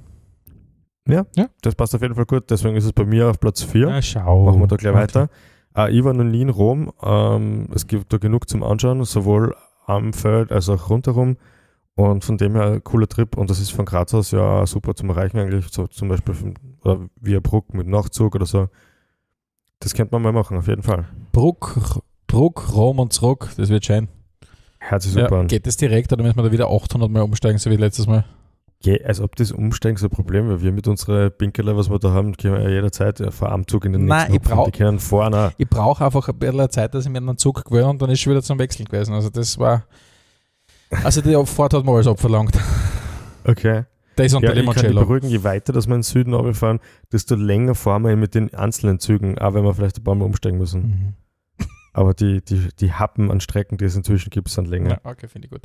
Das 1.62 1.76
passt 1.76 1.94
auf 1.94 2.02
jeden 2.02 2.16
Fall 2.16 2.26
gut, 2.26 2.50
deswegen 2.50 2.76
ist 2.76 2.84
es 2.84 2.92
bei 2.92 3.04
mir 3.04 3.28
auf 3.30 3.38
Platz 3.38 3.62
4. 3.62 3.86
Na, 3.86 4.02
schau. 4.02 4.46
Machen 4.46 4.60
wir 4.60 4.66
da 4.66 4.76
gleich 4.76 4.94
weiter. 4.94 5.30
Äh, 5.76 5.96
ich 5.96 6.04
war 6.04 6.12
noch 6.12 6.24
nie 6.24 6.42
in 6.42 6.48
Rom. 6.50 6.92
Ähm, 7.02 7.68
es 7.72 7.86
gibt 7.86 8.12
da 8.12 8.18
genug 8.18 8.48
zum 8.48 8.64
Anschauen, 8.64 9.04
sowohl 9.04 9.54
am 9.88 10.12
Feld 10.12 10.52
als 10.52 10.68
auch 10.68 10.90
rundherum. 10.90 11.36
Und 11.94 12.24
von 12.24 12.38
dem 12.38 12.54
her 12.54 12.80
cooler 12.80 13.08
Trip. 13.08 13.36
Und 13.36 13.50
das 13.50 13.58
ist 13.58 13.70
von 13.70 13.84
Graz 13.84 14.14
aus 14.14 14.30
ja 14.30 14.64
super 14.66 14.94
zum 14.94 15.10
Erreichen 15.10 15.38
eigentlich. 15.38 15.66
So 15.70 15.88
zum 15.88 16.08
Beispiel 16.08 16.34
von, 16.34 16.54
oder 16.84 17.08
via 17.20 17.40
Bruck 17.40 17.74
mit 17.74 17.88
Nachtzug 17.88 18.36
oder 18.36 18.46
so. 18.46 18.68
Das 19.80 19.94
könnte 19.94 20.14
man 20.14 20.22
mal 20.22 20.32
machen, 20.32 20.56
auf 20.56 20.68
jeden 20.68 20.82
Fall. 20.82 21.06
Bruck, 21.32 22.00
Bruck, 22.26 22.72
Rom 22.74 22.98
und 22.98 23.12
zurück, 23.12 23.50
das 23.56 23.68
wird 23.68 23.84
schön. 23.84 24.08
Hört 24.80 25.02
sich 25.02 25.12
super 25.12 25.40
Ja, 25.40 25.44
geht 25.44 25.66
das 25.66 25.76
direkt 25.76 26.12
oder 26.12 26.22
müssen 26.22 26.36
wir 26.36 26.44
da 26.44 26.52
wieder 26.52 26.68
800 26.68 27.10
Mal 27.10 27.22
umsteigen, 27.22 27.58
so 27.58 27.70
wie 27.70 27.76
letztes 27.76 28.06
Mal? 28.06 28.24
Ja, 28.84 28.94
als 29.04 29.20
ob 29.20 29.34
das 29.34 29.50
Umsteigen 29.50 29.96
so 29.96 30.06
ein 30.06 30.10
Problem 30.10 30.48
wäre. 30.48 30.62
Wir 30.62 30.70
mit 30.72 30.86
unseren 30.86 31.32
Pinkeler, 31.32 31.76
was 31.76 31.90
wir 31.90 31.98
da 31.98 32.12
haben, 32.12 32.36
können 32.36 32.54
wir 32.54 32.62
ja 32.62 32.68
jederzeit 32.70 33.18
ja, 33.18 33.30
vor 33.32 33.48
Armzug 33.50 33.84
in 33.84 33.92
den 33.92 34.04
Nein, 34.04 34.30
nächsten 34.30 34.36
ich 34.36 34.42
brauch- 34.42 34.66
Die 34.70 34.78
können 34.78 35.00
vorne. 35.00 35.52
Ich 35.58 35.68
brauche 35.68 36.04
einfach 36.04 36.28
ein 36.28 36.38
bisschen 36.38 36.70
Zeit, 36.70 36.94
dass 36.94 37.04
ich 37.04 37.10
mir 37.10 37.20
den 37.20 37.36
Zug 37.38 37.64
gewöhne 37.64 37.88
und 37.88 38.00
dann 38.00 38.10
ist 38.10 38.20
schon 38.20 38.32
wieder 38.32 38.42
zum 38.42 38.58
Wechseln 38.60 38.84
gewesen. 38.86 39.14
Also 39.14 39.30
das 39.30 39.58
war. 39.58 39.84
Also 41.02 41.20
die 41.20 41.34
Fahrt 41.46 41.74
hat 41.74 41.84
man 41.84 41.96
alles 41.96 42.06
abverlangt. 42.06 42.56
Okay. 43.44 43.84
Das 44.16 44.32
und 44.34 44.42
Ja, 44.42 44.52
der 44.52 44.62
ich 44.64 44.70
kann 44.74 44.94
beruhigen, 44.94 45.28
je 45.28 45.44
weiter 45.44 45.72
dass 45.72 45.86
wir 45.86 45.94
in 45.94 46.00
den 46.00 46.02
Süden 46.04 46.34
runterfahren, 46.34 46.80
desto 47.12 47.34
länger 47.36 47.74
fahren 47.74 48.02
wir 48.04 48.16
mit 48.16 48.34
den 48.34 48.52
einzelnen 48.52 48.98
Zügen, 48.98 49.38
auch 49.38 49.54
wenn 49.54 49.62
wir 49.64 49.74
vielleicht 49.74 49.98
ein 49.98 50.04
paar 50.04 50.14
Mal 50.16 50.24
umsteigen 50.24 50.58
müssen. 50.58 50.80
Mhm. 50.82 51.14
Aber 51.92 52.14
die, 52.14 52.42
die, 52.44 52.68
die 52.80 52.92
Happen 52.92 53.30
an 53.30 53.40
Strecken, 53.40 53.76
die 53.78 53.84
es 53.84 53.96
inzwischen 53.96 54.30
gibt, 54.30 54.48
sind 54.50 54.68
länger. 54.68 55.00
Ja, 55.04 55.10
okay, 55.10 55.26
finde 55.28 55.46
ich 55.46 55.52
gut. 55.52 55.62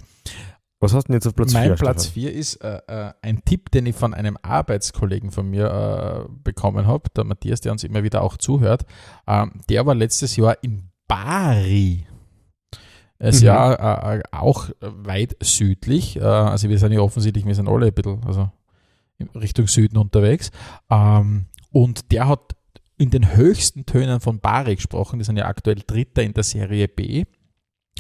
Was 0.84 0.94
hast 0.94 1.06
du 1.06 1.14
denn 1.14 1.16
jetzt 1.16 1.28
auf 1.28 1.36
Platz 1.36 1.54
4? 1.54 1.60
mein 1.62 1.76
Platz 1.76 2.08
4 2.08 2.34
ist 2.34 2.56
äh, 2.58 2.82
äh, 2.88 3.14
ein 3.22 3.46
Tipp, 3.46 3.72
den 3.72 3.86
ich 3.86 3.96
von 3.96 4.14
einem 4.14 4.38
Arbeitskollegen 4.42 5.32
von 5.32 5.50
mir 5.50 6.28
äh, 6.28 6.34
bekommen 6.44 6.88
habe, 6.88 7.10
der 7.16 7.24
Matthias, 7.24 7.62
der 7.62 7.72
uns 7.72 7.86
immer 7.86 8.04
wieder 8.04 8.22
auch 8.22 8.36
zuhört. 8.36 8.86
Ähm, 9.26 9.62
der 9.70 9.86
war 9.86 9.96
letztes 9.96 10.36
Jahr 10.36 10.58
in 10.62 10.90
Bari. 11.08 12.06
Es 13.18 13.40
Mhm. 13.40 13.46
ja 13.46 14.14
äh, 14.14 14.18
äh, 14.18 14.24
auch 14.32 14.72
weit 14.82 15.38
südlich. 15.42 16.18
Äh, 16.18 16.24
also 16.24 16.68
wir 16.68 16.78
sind 16.78 16.92
ja 16.92 17.00
offensichtlich, 17.00 17.46
wir 17.46 17.56
sind 17.56 17.70
alle 17.70 17.88
ein 17.88 17.94
bisschen 17.94 18.22
also 18.26 18.52
Richtung 19.36 19.68
Süden 19.68 19.98
unterwegs. 19.98 20.52
Ähm, 20.90 21.46
und 21.72 22.12
der 22.12 22.28
hat 22.28 22.58
in 22.98 23.10
den 23.10 23.34
höchsten 23.38 23.86
Tönen 23.86 24.20
von 24.20 24.42
Bari 24.42 24.76
gesprochen. 24.76 25.20
Die 25.20 25.24
sind 25.24 25.38
ja 25.38 25.46
aktuell 25.46 25.82
Dritter 25.88 26.24
in 26.24 26.34
der 26.34 26.44
Serie 26.44 26.90
B. 26.90 27.24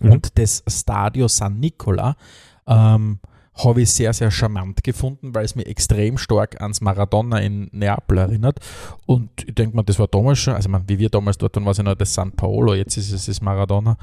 Mhm. 0.01 0.11
Und 0.11 0.37
das 0.37 0.63
Stadio 0.67 1.29
San 1.29 1.61
Nicola 1.61 2.17
ähm, 2.67 3.19
habe 3.55 3.81
ich 3.81 3.91
sehr, 3.91 4.13
sehr 4.13 4.31
charmant 4.31 4.83
gefunden, 4.83 5.35
weil 5.35 5.45
es 5.45 5.55
mir 5.55 5.65
extrem 5.67 6.17
stark 6.17 6.59
ans 6.61 6.81
Maradona 6.81 7.39
in 7.39 7.69
Neapel 7.71 8.17
erinnert. 8.17 8.59
Und 9.05 9.29
ich 9.45 9.53
denke 9.53 9.75
mal, 9.75 9.83
das 9.83 9.99
war 9.99 10.07
damals 10.07 10.39
schon, 10.39 10.55
also 10.55 10.69
man, 10.69 10.87
wie 10.87 10.97
wir 10.97 11.09
damals 11.09 11.37
dort 11.37 11.55
waren, 11.55 11.65
war 11.65 11.71
es 11.71 11.77
ja 11.77 11.83
noch 11.83 11.95
das 11.95 12.13
San 12.13 12.31
Paolo, 12.31 12.73
jetzt 12.73 12.97
ist 12.97 13.11
es 13.11 13.27
das 13.27 13.41
Maradona. 13.41 13.97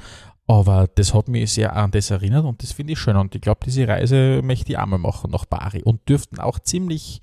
Aber 0.47 0.87
das 0.95 1.13
hat 1.13 1.27
mich 1.27 1.51
sehr 1.53 1.75
an 1.75 1.91
das 1.91 2.11
erinnert 2.11 2.45
und 2.45 2.63
das 2.63 2.71
finde 2.71 2.93
ich 2.93 2.99
schön. 2.99 3.15
Und 3.15 3.35
ich 3.35 3.41
glaube, 3.41 3.61
diese 3.65 3.87
Reise 3.87 4.41
möchte 4.43 4.71
ich 4.71 4.77
auch 4.77 4.85
mal 4.85 4.97
machen 4.97 5.31
nach 5.31 5.45
Bari 5.45 5.83
und 5.83 6.07
dürften 6.07 6.39
auch 6.39 6.59
ziemlich 6.59 7.21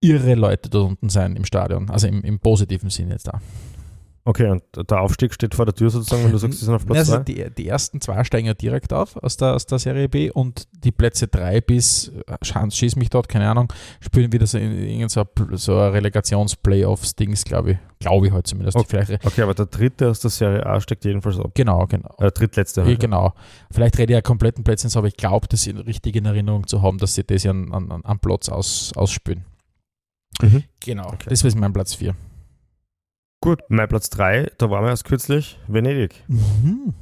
irre 0.00 0.34
Leute 0.34 0.68
dort 0.68 0.90
unten 0.90 1.08
sein 1.08 1.36
im 1.36 1.44
Stadion, 1.44 1.90
also 1.90 2.08
im, 2.08 2.22
im 2.22 2.38
positiven 2.40 2.90
Sinn 2.90 3.10
jetzt 3.10 3.28
da. 3.28 3.40
Okay, 4.24 4.48
und 4.50 4.62
der 4.88 5.00
Aufstieg 5.00 5.34
steht 5.34 5.52
vor 5.56 5.64
der 5.64 5.74
Tür 5.74 5.90
sozusagen, 5.90 6.22
wenn 6.22 6.30
du 6.30 6.38
sagst, 6.38 6.60
sie 6.60 6.64
sind 6.64 6.74
auf 6.74 6.86
Platz 6.86 6.98
also 7.10 7.16
2? 7.16 7.22
die, 7.24 7.50
die 7.58 7.66
ersten 7.66 8.00
zwei 8.00 8.22
steigen 8.22 8.46
ja 8.46 8.54
direkt 8.54 8.92
auf 8.92 9.16
aus 9.16 9.36
der, 9.36 9.54
aus 9.54 9.66
der 9.66 9.80
Serie 9.80 10.08
B 10.08 10.30
und 10.30 10.68
die 10.84 10.92
Plätze 10.92 11.26
drei 11.26 11.60
bis, 11.60 12.06
äh, 12.28 12.36
Hans 12.54 12.76
schieß 12.76 12.94
mich 12.94 13.10
dort, 13.10 13.28
keine 13.28 13.50
Ahnung, 13.50 13.72
spielen 14.00 14.32
wieder 14.32 14.46
so 14.46 14.58
in 14.58 15.08
so, 15.08 15.20
ein- 15.22 15.56
so 15.56 15.76
ein 15.76 15.90
Relegations-Playoffs-Dings, 15.92 17.44
glaube 17.44 17.72
ich. 17.72 17.78
Glaube 17.98 18.26
ich 18.28 18.32
halt 18.32 18.46
zumindest. 18.46 18.76
Okay. 18.76 19.04
Vielleicht, 19.04 19.26
Okay, 19.26 19.42
aber 19.42 19.54
der 19.54 19.66
dritte 19.66 20.08
aus 20.10 20.20
der 20.20 20.30
Serie 20.30 20.64
A 20.66 20.80
steigt 20.80 21.04
jedenfalls 21.04 21.38
ab. 21.40 21.50
genau, 21.54 21.86
genau. 21.86 22.14
Äh, 22.18 22.30
drittletzte 22.30 22.82
Ja, 22.82 22.86
halt. 22.86 23.00
genau. 23.00 23.32
Vielleicht 23.70 23.98
rede 23.98 24.12
ich 24.12 24.16
ja 24.16 24.22
kompletten 24.22 24.62
Plätzen, 24.64 24.90
aber 24.96 25.08
ich 25.08 25.16
glaube, 25.16 25.48
das 25.48 25.66
richtig 25.66 26.16
in 26.16 26.26
Erinnerung 26.26 26.66
zu 26.66 26.80
haben, 26.82 26.98
dass 26.98 27.14
sie 27.14 27.24
das 27.24 27.42
ja 27.42 27.50
an, 27.50 27.72
an, 27.72 27.90
an 28.04 28.18
Platz 28.20 28.48
aus, 28.48 28.92
ausspielen. 28.96 29.44
Mhm. 30.40 30.62
Genau. 30.80 31.08
Okay. 31.08 31.26
Das 31.28 31.42
ist 31.42 31.56
mein 31.56 31.72
Platz 31.72 31.94
4. 31.94 32.14
Gut, 33.42 33.58
mein 33.68 33.88
Platz 33.88 34.08
3, 34.10 34.52
da 34.56 34.70
waren 34.70 34.84
wir 34.84 34.90
erst 34.90 35.04
kürzlich, 35.04 35.58
Venedig. 35.66 36.22
Mhm. 36.28 36.94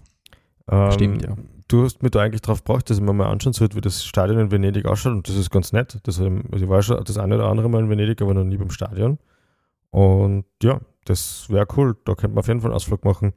Ähm, 0.71 0.93
Stimmt, 0.93 1.23
ja. 1.23 1.37
Du 1.69 1.85
hast 1.85 2.03
mich 2.03 2.13
da 2.13 2.21
eigentlich 2.21 2.41
drauf 2.41 2.65
gebracht, 2.65 2.89
dass 2.89 2.97
ich 2.97 3.03
mir 3.03 3.13
mal 3.13 3.29
anschauen 3.29 3.53
sollte, 3.53 3.77
wie 3.77 3.83
das 3.83 4.03
Stadion 4.07 4.39
in 4.39 4.51
Venedig 4.51 4.87
ausschaut 4.87 5.13
und 5.13 5.29
das 5.29 5.37
ist 5.37 5.51
ganz 5.51 5.75
nett. 5.75 6.01
Das, 6.05 6.19
ähm, 6.19 6.45
ich 6.57 6.67
war 6.67 6.81
schon 6.81 7.05
das 7.05 7.19
eine 7.19 7.35
oder 7.35 7.45
andere 7.45 7.69
Mal 7.69 7.81
in 7.81 7.91
Venedig, 7.91 8.23
aber 8.23 8.33
noch 8.33 8.45
nie 8.45 8.57
beim 8.57 8.71
Stadion. 8.71 9.19
Und 9.91 10.47
ja, 10.63 10.81
das 11.05 11.51
wäre 11.51 11.67
cool. 11.77 11.95
Da 12.07 12.15
könnte 12.15 12.35
man 12.35 12.39
auf 12.39 12.49
jeden 12.49 12.63
Fall 12.63 12.71
einen 12.71 12.77
Ausflug 12.77 13.05
machen. 13.05 13.35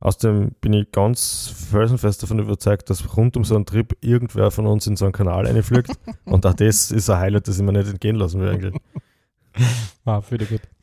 Außerdem 0.00 0.50
bin 0.60 0.74
ich 0.74 0.92
ganz 0.92 1.48
felsenfest 1.70 2.22
davon 2.22 2.38
überzeugt, 2.38 2.90
dass 2.90 3.16
rund 3.16 3.38
um 3.38 3.44
so 3.44 3.54
einen 3.56 3.64
Trip 3.64 3.96
irgendwer 4.02 4.50
von 4.50 4.66
uns 4.66 4.86
in 4.86 4.96
so 4.96 5.06
einen 5.06 5.12
Kanal 5.12 5.46
reinfliegt. 5.46 5.98
und 6.26 6.44
auch 6.44 6.52
das 6.52 6.90
ist 6.90 7.08
ein 7.08 7.18
Highlight, 7.18 7.48
das 7.48 7.56
ich 7.56 7.64
mir 7.64 7.72
nicht 7.72 7.88
entgehen 7.88 8.16
lassen 8.16 8.40
will 8.40 8.50
eigentlich. 8.50 8.74
Ah, 10.04 10.20
finde 10.20 10.44
ich 10.44 10.50
gut. 10.50 10.75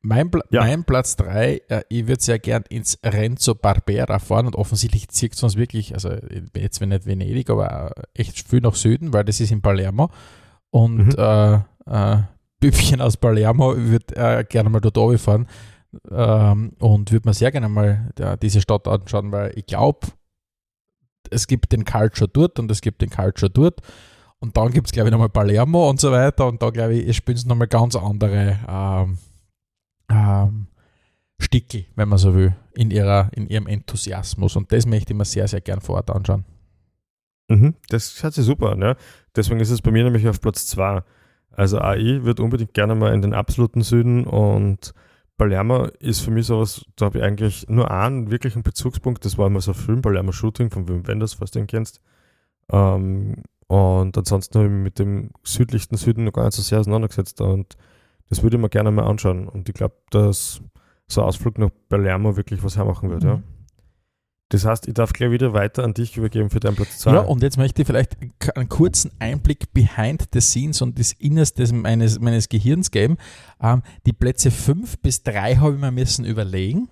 Mein, 0.00 0.30
Pla 0.30 0.42
Ja. 0.50 0.60
mein 0.62 0.84
Platz 0.84 1.16
3, 1.16 1.62
äh, 1.68 1.82
ich 1.88 2.06
würde 2.06 2.22
sehr 2.22 2.38
gern 2.38 2.62
ins 2.68 2.98
Renzo 3.04 3.54
Barbera 3.54 4.18
fahren 4.20 4.46
und 4.46 4.54
offensichtlich 4.56 5.08
zieht 5.08 5.34
es 5.34 5.42
uns 5.42 5.56
wirklich, 5.56 5.94
also 5.94 6.10
jetzt 6.56 6.80
wenn 6.80 6.90
nicht 6.90 7.04
Venedig, 7.06 7.50
aber 7.50 7.96
äh, 7.96 8.20
echt 8.22 8.48
viel 8.48 8.60
nach 8.60 8.74
Süden, 8.76 9.12
weil 9.12 9.24
das 9.24 9.40
ist 9.40 9.50
in 9.50 9.60
Palermo 9.60 10.10
und 10.70 11.08
Mhm. 11.08 11.14
äh, 11.18 11.54
äh, 11.86 12.22
Bübchen 12.60 13.00
aus 13.00 13.16
Palermo 13.16 13.76
würde 13.76 14.16
äh, 14.16 14.44
gerne 14.44 14.70
mal 14.70 14.80
dort 14.80 15.20
fahren 15.20 15.46
ähm, 16.10 16.72
und 16.78 17.10
würde 17.12 17.28
mir 17.28 17.34
sehr 17.34 17.50
gerne 17.52 17.68
mal 17.68 18.10
ja, 18.18 18.36
diese 18.36 18.60
Stadt 18.60 18.86
anschauen, 18.88 19.32
weil 19.32 19.52
ich 19.56 19.66
glaube, 19.66 20.06
es 21.30 21.46
gibt 21.46 21.72
den 21.72 21.84
Culture 21.84 22.28
dort 22.28 22.58
und 22.58 22.70
es 22.70 22.80
gibt 22.80 23.02
den 23.02 23.10
Culture 23.10 23.50
dort 23.50 23.80
und 24.40 24.56
dann 24.56 24.70
gibt 24.72 24.86
es, 24.86 24.92
glaube 24.92 25.08
ich, 25.08 25.12
nochmal 25.12 25.28
Palermo 25.28 25.88
und 25.90 26.00
so 26.00 26.10
weiter. 26.12 26.46
Und 26.46 26.62
da, 26.62 26.70
glaube 26.70 26.94
ich, 26.94 27.16
spielen 27.16 27.36
sie 27.36 27.48
nochmal 27.48 27.66
ganz 27.68 27.96
andere 27.96 28.58
ähm, 28.68 29.18
ähm, 30.08 30.66
Stickel, 31.40 31.86
wenn 31.94 32.08
man 32.08 32.18
so 32.18 32.34
will, 32.34 32.54
in, 32.74 32.90
ihrer, 32.90 33.30
in 33.32 33.48
ihrem 33.48 33.66
Enthusiasmus. 33.66 34.56
Und 34.56 34.72
das 34.72 34.86
möchte 34.86 35.12
ich 35.12 35.18
mir 35.18 35.24
sehr, 35.24 35.48
sehr 35.48 35.60
gern 35.60 35.80
vor 35.80 35.96
Ort 35.96 36.10
anschauen. 36.10 36.44
Mhm, 37.48 37.74
das 37.88 38.22
hört 38.22 38.34
sich 38.34 38.44
super 38.44 38.76
ja. 38.78 38.96
Deswegen 39.34 39.60
ist 39.60 39.70
es 39.70 39.82
bei 39.82 39.90
mir 39.90 40.04
nämlich 40.04 40.28
auf 40.28 40.40
Platz 40.40 40.66
2. 40.66 41.02
Also 41.50 41.78
AI 41.78 42.20
wird 42.22 42.40
unbedingt 42.40 42.74
gerne 42.74 42.94
mal 42.94 43.12
in 43.14 43.22
den 43.22 43.34
absoluten 43.34 43.82
Süden 43.82 44.24
und 44.26 44.92
Palermo 45.38 45.86
ist 46.00 46.20
für 46.20 46.32
mich 46.32 46.46
sowas, 46.46 46.84
da 46.96 47.06
habe 47.06 47.18
ich 47.18 47.24
eigentlich 47.24 47.68
nur 47.68 47.90
einen 47.90 48.30
wirklichen 48.30 48.64
Bezugspunkt, 48.64 49.24
das 49.24 49.38
war 49.38 49.46
immer 49.46 49.60
so 49.60 49.70
ein 49.70 49.76
Film, 49.76 50.02
Palermo 50.02 50.32
Shooting 50.32 50.70
von 50.70 50.88
Wim 50.88 51.06
Wenders, 51.06 51.34
falls 51.34 51.52
du 51.52 51.60
ihn 51.60 51.68
kennst. 51.68 52.00
Ähm, 52.70 53.44
und 53.68 54.18
ansonsten 54.18 54.58
habe 54.58 54.66
ich 54.66 54.72
mich 54.72 54.82
mit 54.82 54.98
dem 54.98 55.30
südlichsten 55.44 55.96
Süden 55.96 56.24
noch 56.24 56.32
gar 56.32 56.44
nicht 56.44 56.54
so 56.54 56.62
sehr 56.62 56.80
auseinandergesetzt 56.80 57.40
und 57.40 57.76
das 58.28 58.42
würde 58.42 58.56
ich 58.56 58.62
mir 58.62 58.68
gerne 58.68 58.90
mal 58.90 59.06
anschauen. 59.06 59.48
Und 59.48 59.68
ich 59.68 59.74
glaube, 59.74 59.96
dass 60.10 60.60
so 61.06 61.20
ein 61.22 61.26
Ausflug 61.26 61.58
nach 61.58 61.70
Palermo 61.88 62.36
wirklich 62.36 62.62
was 62.62 62.76
hermachen 62.76 63.10
wird, 63.10 63.24
ja. 63.24 63.36
Mhm. 63.36 63.44
Das 64.50 64.64
heißt, 64.64 64.88
ich 64.88 64.94
darf 64.94 65.12
gleich 65.12 65.30
wieder 65.30 65.52
weiter 65.52 65.84
an 65.84 65.92
dich 65.92 66.16
übergeben 66.16 66.48
für 66.48 66.58
deinen 66.58 66.76
Platz 66.76 67.00
2. 67.00 67.12
Ja, 67.12 67.20
und 67.20 67.42
jetzt 67.42 67.58
möchte 67.58 67.82
ich 67.82 67.86
vielleicht 67.86 68.16
einen 68.54 68.68
kurzen 68.70 69.10
Einblick 69.18 69.74
behind 69.74 70.26
the 70.32 70.40
scenes 70.40 70.80
und 70.80 70.98
das 70.98 71.12
Innerste 71.12 71.70
meines, 71.74 72.18
meines 72.18 72.48
Gehirns 72.48 72.90
geben. 72.90 73.18
Ähm, 73.60 73.82
die 74.06 74.14
Plätze 74.14 74.50
5 74.50 75.00
bis 75.00 75.22
3 75.22 75.56
habe 75.56 75.74
ich 75.74 75.80
mir 75.80 75.90
müssen 75.90 76.24
überlegen. 76.24 76.88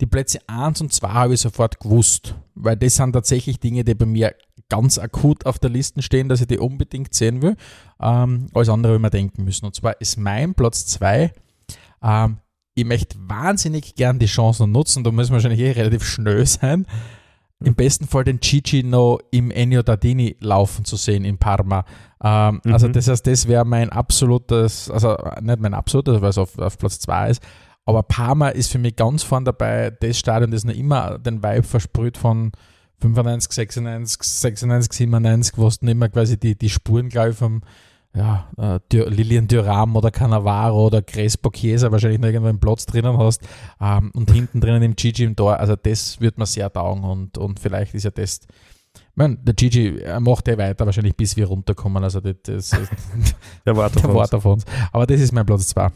Die 0.00 0.06
Plätze 0.06 0.38
1 0.46 0.80
und 0.80 0.92
2 0.94 1.08
habe 1.08 1.34
ich 1.34 1.40
sofort 1.40 1.80
gewusst, 1.80 2.34
weil 2.54 2.78
das 2.78 2.96
sind 2.96 3.12
tatsächlich 3.12 3.60
Dinge, 3.60 3.84
die 3.84 3.94
bei 3.94 4.06
mir 4.06 4.34
ganz 4.70 4.98
akut 4.98 5.44
auf 5.44 5.58
der 5.58 5.68
Liste 5.68 6.00
stehen, 6.00 6.30
dass 6.30 6.40
ich 6.40 6.46
die 6.46 6.58
unbedingt 6.58 7.12
sehen 7.12 7.42
will. 7.42 7.56
Ähm, 8.00 8.46
alles 8.54 8.70
andere 8.70 8.94
will 8.94 8.98
man 8.98 9.10
denken 9.10 9.44
müssen. 9.44 9.66
Und 9.66 9.74
zwar 9.74 10.00
ist 10.00 10.16
mein 10.16 10.54
Platz 10.54 10.86
2, 10.86 11.30
ähm, 12.02 12.38
ich 12.74 12.86
möchte 12.86 13.18
wahnsinnig 13.20 13.94
gern 13.94 14.18
die 14.18 14.26
Chancen 14.26 14.72
nutzen, 14.72 15.04
da 15.04 15.10
muss 15.10 15.28
man 15.28 15.34
wahrscheinlich 15.34 15.60
eh 15.60 15.72
relativ 15.72 16.04
schnell 16.04 16.46
sein, 16.46 16.86
im 17.62 17.74
besten 17.74 18.06
Fall 18.06 18.24
den 18.24 18.40
Gigi 18.40 18.82
noch 18.82 19.18
im 19.30 19.50
Ennio 19.50 19.82
Dardini 19.82 20.36
laufen 20.40 20.86
zu 20.86 20.96
sehen 20.96 21.26
in 21.26 21.36
Parma. 21.36 21.84
Ähm, 22.22 22.60
Mhm. 22.64 22.72
Also 22.72 22.88
das 22.88 23.08
heißt, 23.08 23.26
das 23.26 23.48
wäre 23.48 23.66
mein 23.66 23.90
absolutes, 23.90 24.90
also 24.90 25.16
nicht 25.42 25.60
mein 25.60 25.74
absolutes, 25.74 26.22
weil 26.22 26.30
es 26.30 26.38
auf, 26.38 26.58
auf 26.58 26.78
Platz 26.78 27.00
2 27.00 27.30
ist, 27.30 27.42
aber 27.84 28.02
Parma 28.02 28.48
ist 28.48 28.70
für 28.70 28.78
mich 28.78 28.96
ganz 28.96 29.22
vorne 29.22 29.44
dabei, 29.44 29.90
das 29.90 30.18
Stadion, 30.18 30.50
das 30.50 30.64
noch 30.64 30.74
immer 30.74 31.18
den 31.18 31.42
Vibe 31.42 31.64
versprüht 31.64 32.16
von 32.16 32.52
95, 33.00 33.52
96, 33.52 34.22
96, 34.22 34.92
97, 34.92 35.58
wo 35.58 35.68
du 35.68 35.86
nicht 35.86 35.96
mehr 35.96 36.08
quasi 36.08 36.38
die, 36.38 36.56
die 36.56 36.70
Spuren, 36.70 37.08
glaube 37.08 37.30
ich, 37.30 37.36
vom 37.36 37.62
ja, 38.14 38.48
äh, 38.58 38.80
Lilian 38.92 39.46
Thuram 39.46 39.94
oder 39.94 40.10
Cannavaro 40.10 40.86
oder 40.86 41.00
Crespo 41.00 41.50
Chiesa 41.50 41.92
wahrscheinlich 41.92 42.18
noch 42.18 42.26
irgendwo 42.26 42.48
einen 42.48 42.58
Platz 42.58 42.84
drinnen 42.84 43.16
hast 43.16 43.42
ähm, 43.80 44.10
und 44.14 44.30
hinten 44.32 44.60
drinnen 44.60 44.82
im 44.82 44.96
Gigi 44.96 45.22
im 45.24 45.36
Tor, 45.36 45.58
also 45.58 45.76
das 45.76 46.20
wird 46.20 46.36
mir 46.36 46.46
sehr 46.46 46.72
taugen 46.72 47.04
und, 47.04 47.38
und 47.38 47.60
vielleicht 47.60 47.94
ist 47.94 48.04
ja 48.04 48.10
das, 48.10 48.40
ich 48.92 49.00
mein, 49.14 49.38
der 49.44 49.54
Gigi 49.54 49.98
er 50.00 50.18
macht 50.18 50.48
ja 50.48 50.58
weiter 50.58 50.86
wahrscheinlich 50.86 51.14
bis 51.14 51.36
wir 51.36 51.46
runterkommen, 51.46 52.02
also 52.02 52.20
das, 52.20 52.34
das, 52.42 52.70
Der 53.66 53.76
Wart 53.76 53.94
der 53.94 54.04
auf 54.10 54.44
uns. 54.44 54.64
Uns. 54.64 54.66
Aber 54.92 55.06
das 55.06 55.20
ist 55.20 55.32
mein 55.32 55.46
Platz 55.46 55.68
2. 55.68 55.88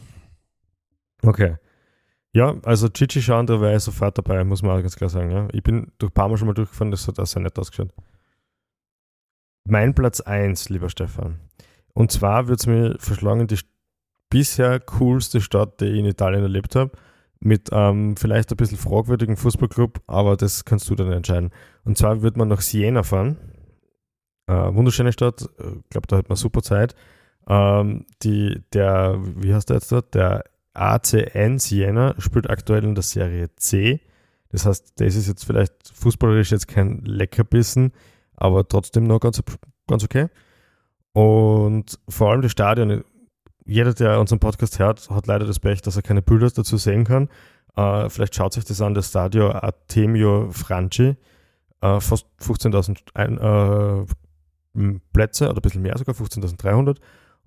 Okay. 1.23 1.57
Ja, 2.35 2.57
also 2.65 2.89
Chichi 2.89 3.27
wäre 3.29 3.77
ich 3.77 3.83
sofort 3.83 4.19
dabei, 4.19 4.43
muss 4.43 4.63
man 4.63 4.73
auch 4.73 4.81
ganz 4.81 4.97
klar 4.97 5.09
sagen. 5.09 5.31
Ja. 5.31 5.49
Ich 5.53 5.63
bin 5.63 5.93
durch 5.99 6.11
ein 6.11 6.15
paar 6.15 6.29
Mal 6.29 6.37
schon 6.37 6.49
mal 6.49 6.55
durchgefahren, 6.55 6.91
das 6.91 7.07
hat 7.07 7.21
auch 7.21 7.27
sehr 7.27 7.41
nett 7.41 7.57
ausgeschaut. 7.59 7.91
Mein 9.67 9.95
Platz 9.95 10.21
1, 10.21 10.69
lieber 10.69 10.91
Stefan. 10.91 11.39
Und 11.95 12.11
zwar 12.11 12.49
wird 12.49 12.59
es 12.59 12.67
mir 12.67 12.97
verschlagen, 12.99 13.47
die 13.47 13.59
bisher 14.31 14.81
coolste 14.81 15.41
Stadt, 15.41 15.81
die 15.81 15.87
ich 15.87 15.99
in 16.01 16.07
Italien 16.07 16.43
erlebt 16.43 16.75
habe. 16.75 16.91
Mit 17.39 17.69
ähm, 17.73 18.17
vielleicht 18.17 18.51
ein 18.51 18.57
bisschen 18.57 18.79
fragwürdigen 18.79 19.37
Fußballclub, 19.37 20.01
aber 20.09 20.37
das 20.37 20.65
kannst 20.65 20.91
du 20.91 20.97
dann 20.97 21.13
entscheiden. 21.13 21.51
Und 21.85 21.99
zwar 21.99 22.23
wird 22.23 22.37
man 22.37 22.49
nach 22.49 22.63
Siena 22.63 23.05
fahren. 23.05 23.37
Äh, 24.47 24.75
wunderschöne 24.75 25.13
Stadt, 25.13 25.43
ich 25.43 25.91
glaube, 25.91 26.09
da 26.09 26.17
hat 26.17 26.29
man 26.29 26.37
super 26.37 26.63
Zeit. 26.63 26.97
Ähm, 27.47 28.07
die, 28.23 28.61
der, 28.73 29.19
wie 29.37 29.55
heißt 29.55 29.69
der 29.69 29.77
jetzt 29.77 29.93
dort? 29.93 30.15
Der 30.15 30.45
ACN 30.75 31.59
Siena 31.59 32.15
spielt 32.19 32.51
aktuell 32.51 32.85
in 32.85 32.95
der 32.95 33.03
Serie 33.03 33.55
C. 33.57 34.01
Das 34.51 34.67
heißt, 34.67 35.01
das 35.01 35.15
ist 35.15 35.29
jetzt 35.29 35.45
vielleicht 35.45 35.73
fußballerisch 35.95 36.53
jetzt 36.53 36.69
kein 36.69 37.01
Leckerbissen, 37.05 37.93
aber 38.37 38.67
trotzdem 38.69 39.05
noch 39.05 39.21
ganz, 39.21 39.43
ganz 39.89 40.05
okay. 40.05 40.29
Und 41.13 41.99
vor 42.09 42.31
allem 42.31 42.43
das 42.43 42.53
Stadion, 42.53 43.05
jeder, 43.65 43.95
der 43.95 44.21
unseren 44.21 44.41
Podcast 44.41 44.79
hört, 44.79 45.09
hat 45.11 45.27
leider 45.27 45.47
das 45.47 45.61
Pech, 45.61 45.81
dass 45.81 45.97
er 45.97 46.03
keine 46.03 46.23
Bilder 46.23 46.51
dazu 46.51 46.77
sehen 46.77 47.05
kann. 47.05 47.29
Äh, 47.77 48.09
vielleicht 48.11 48.35
schaut 48.35 48.53
sich 48.53 48.65
das 48.65 48.81
an, 48.81 48.95
das 48.95 49.09
Stadio 49.09 49.51
Artemio 49.51 50.51
Franchi. 50.51 51.17
Äh, 51.81 52.01
fast 52.01 52.27
15.000 52.41 54.05
äh, 54.05 54.07
Plätze 55.13 55.49
oder 55.49 55.59
ein 55.59 55.63
bisschen 55.63 55.83
mehr 55.83 55.97
sogar, 55.99 56.15
15.300. 56.15 56.99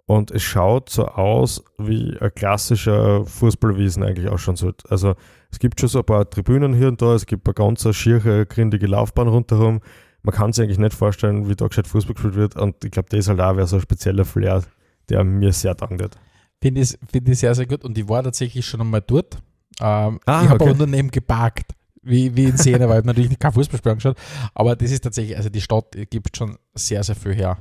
Und 0.08 0.32
es 0.32 0.42
schaut 0.42 0.90
so 0.90 1.06
aus, 1.06 1.64
wie 1.78 2.18
ein 2.20 2.34
klassischer 2.34 3.26
Fußballwiesen 3.26 4.04
eigentlich 4.04 4.30
auch 4.30 4.40
schon 4.40 4.56
sollte. 4.56 4.90
Also 4.90 5.16
es 5.52 5.60
gibt 5.60 5.82
schon 5.82 5.90
so 5.90 6.00
ein 6.00 6.06
paar 6.06 6.30
Tribünen 6.30 6.74
hier 6.74 6.88
und 6.88 7.02
da, 7.02 7.14
es 7.14 7.26
gibt 7.26 7.46
eine 7.46 7.54
ganz 7.54 7.86
schiere, 7.94 8.46
grindige 8.46 8.88
Laufbahn 8.88 9.28
rundherum. 9.28 9.82
Man 10.24 10.34
kann 10.34 10.54
sich 10.54 10.64
eigentlich 10.64 10.78
nicht 10.78 10.94
vorstellen, 10.94 11.50
wie 11.50 11.58
da 11.58 11.68
gescheit 11.68 11.88
Fußball 11.88 12.14
gespielt 12.14 12.36
wird. 12.36 12.56
Und 12.56 12.86
ich 12.86 12.92
glaube, 12.92 13.10
das 13.10 13.20
ist 13.20 13.28
halt 13.28 13.42
auch 13.42 13.68
so 13.68 13.76
ein 13.76 13.82
spezieller 13.82 14.24
Flair, 14.24 14.64
der 15.10 15.26
mir 15.26 15.52
sehr 15.52 15.76
dankt. 15.76 16.18
Finde 16.62 16.82
ich, 16.82 16.98
find 17.12 17.28
ich 17.28 17.40
sehr, 17.40 17.54
sehr 17.54 17.66
gut. 17.66 17.84
Und 17.84 17.98
ich 17.98 18.08
war 18.08 18.24
tatsächlich 18.24 18.66
schon 18.66 18.80
einmal 18.80 19.02
dort. 19.02 19.36
Ähm, 19.82 20.22
ah, 20.26 20.42
ich 20.42 20.50
habe 20.50 20.64
okay. 20.64 20.84
aber 20.84 21.04
geparkt, 21.10 21.74
wie, 22.02 22.34
wie 22.34 22.46
in 22.46 22.56
Siena, 22.56 22.88
weil 22.88 23.00
ich 23.02 23.06
natürlich 23.06 23.38
kein 23.38 23.52
Fußballspiel 23.52 23.92
angeschaut 23.92 24.18
Aber 24.54 24.78
das 24.78 24.90
ist 24.90 25.04
tatsächlich, 25.04 25.36
also 25.36 25.50
die 25.50 25.62
Stadt 25.62 25.98
gibt 26.10 26.38
schon 26.38 26.58
sehr, 26.74 27.04
sehr 27.04 27.16
viel 27.16 27.36
her. 27.36 27.58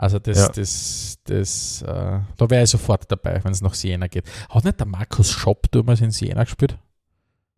Also 0.00 0.18
das, 0.18 0.38
ja. 0.38 0.48
das, 0.48 1.18
das, 1.24 1.82
äh, 1.82 2.20
da 2.38 2.50
wäre 2.50 2.64
ich 2.64 2.70
sofort 2.70 3.12
dabei, 3.12 3.38
wenn 3.44 3.52
es 3.52 3.60
nach 3.60 3.74
Siena 3.74 4.06
geht. 4.06 4.24
Hat 4.48 4.64
nicht 4.64 4.80
der 4.80 4.86
Markus 4.86 5.30
Schopp 5.30 5.70
damals 5.72 6.00
in 6.00 6.10
Siena 6.10 6.44
gespielt? 6.44 6.78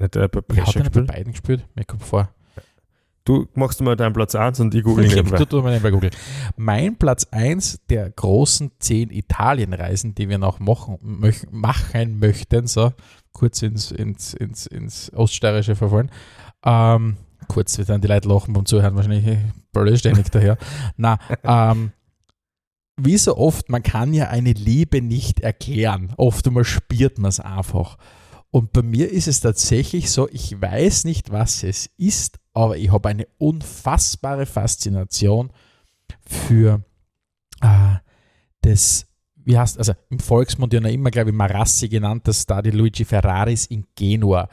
Nicht 0.01 0.17
der 0.17 0.27
bei 0.27 0.41
Brescia 0.41 0.67
Hat 0.67 0.75
er 0.75 0.83
nicht 0.83 0.93
bei 0.93 1.03
beiden 1.03 1.33
gespielt? 1.35 1.65
Mir 1.77 1.85
kommt 1.85 2.03
vor. 2.03 2.31
Du 3.25 3.47
machst 3.55 3.81
mal 3.81 3.95
deinen 3.95 4.13
Platz 4.13 4.35
1 4.35 4.59
und 4.59 4.75
ich 4.75 4.83
google 4.83 5.07
nebenbei. 5.15 5.37
Du, 5.39 5.45
du 5.45 5.63
nebenbei 5.63 5.93
googeln. 5.93 6.13
Mein 6.57 6.97
Platz 6.97 7.29
1 7.31 7.83
der 7.89 8.11
großen 8.11 8.73
10 8.77 9.11
Italienreisen, 9.11 10.17
die 10.17 10.29
wir 10.29 10.39
noch 10.39 10.59
machen, 10.59 10.99
möch, 11.01 11.47
machen 11.53 12.19
möchten, 12.19 12.67
so 12.67 12.93
kurz 13.33 13.63
ins, 13.63 13.93
ins, 13.93 14.35
ins, 14.35 14.67
ins 14.67 15.13
Oststeirische 15.15 15.77
verfallen. 15.77 16.11
Ähm, 16.65 17.19
kurz 17.47 17.79
wird 17.79 17.89
dann 17.89 18.01
die 18.01 18.09
Leute 18.09 18.29
lachen 18.29 18.53
beim 18.53 18.67
Zuhören, 18.67 18.97
wahrscheinlich 18.97 19.39
blödständig 19.73 20.29
daher. 20.33 20.59
Na, 20.97 21.21
ähm, 21.45 21.93
wie 23.05 23.19
so 23.19 23.37
oft, 23.37 23.69
man 23.69 23.83
kann 23.83 24.15
ja 24.15 24.29
eine 24.29 24.53
Liebe 24.53 25.03
nicht 25.03 25.41
erklären. 25.41 26.13
Oftmals 26.17 26.69
spürt 26.69 27.19
man 27.19 27.29
es 27.29 27.41
einfach. 27.41 27.99
Und 28.51 28.73
bei 28.73 28.83
mir 28.83 29.11
ist 29.11 29.29
es 29.29 29.41
tatsächlich 29.41 30.11
so, 30.11 30.29
ich 30.31 30.61
weiß 30.61 31.05
nicht, 31.05 31.33
was 31.33 31.63
es 31.63 31.89
ist, 31.97 32.39
aber 32.53 32.77
ich 32.77 32.93
habe 32.93 33.09
eine 33.09 33.27
unfassbare 33.39 34.47
Faszination 34.47 35.51
für 36.21 36.85
äh, 37.63 37.97
das, 38.61 39.07
wie 39.37 39.59
heißt, 39.59 39.79
also 39.79 39.95
im 40.11 40.19
Volksmund 40.19 40.73
ja 40.73 40.81
noch 40.81 40.91
immer, 40.91 41.11
glaube 41.11 41.31
ich, 41.31 41.37
Marassi 41.37 41.89
genannt, 41.89 42.29
das 42.29 42.43
Stadio 42.43 42.73
Luigi 42.73 43.05
Ferraris 43.05 43.67
in 43.67 43.87
Genua. 43.97 44.49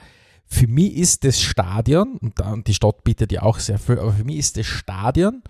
Für 0.45 0.67
mich 0.67 0.95
ist 0.95 1.25
das 1.25 1.41
Stadion, 1.41 2.17
und 2.17 2.67
die 2.67 2.73
Stadt 2.73 3.03
bietet 3.03 3.31
ja 3.31 3.43
auch 3.43 3.59
sehr 3.59 3.77
viel, 3.77 3.99
aber 3.99 4.13
für 4.13 4.23
mich 4.23 4.37
ist 4.37 4.57
das 4.57 4.65
Stadion 4.65 5.43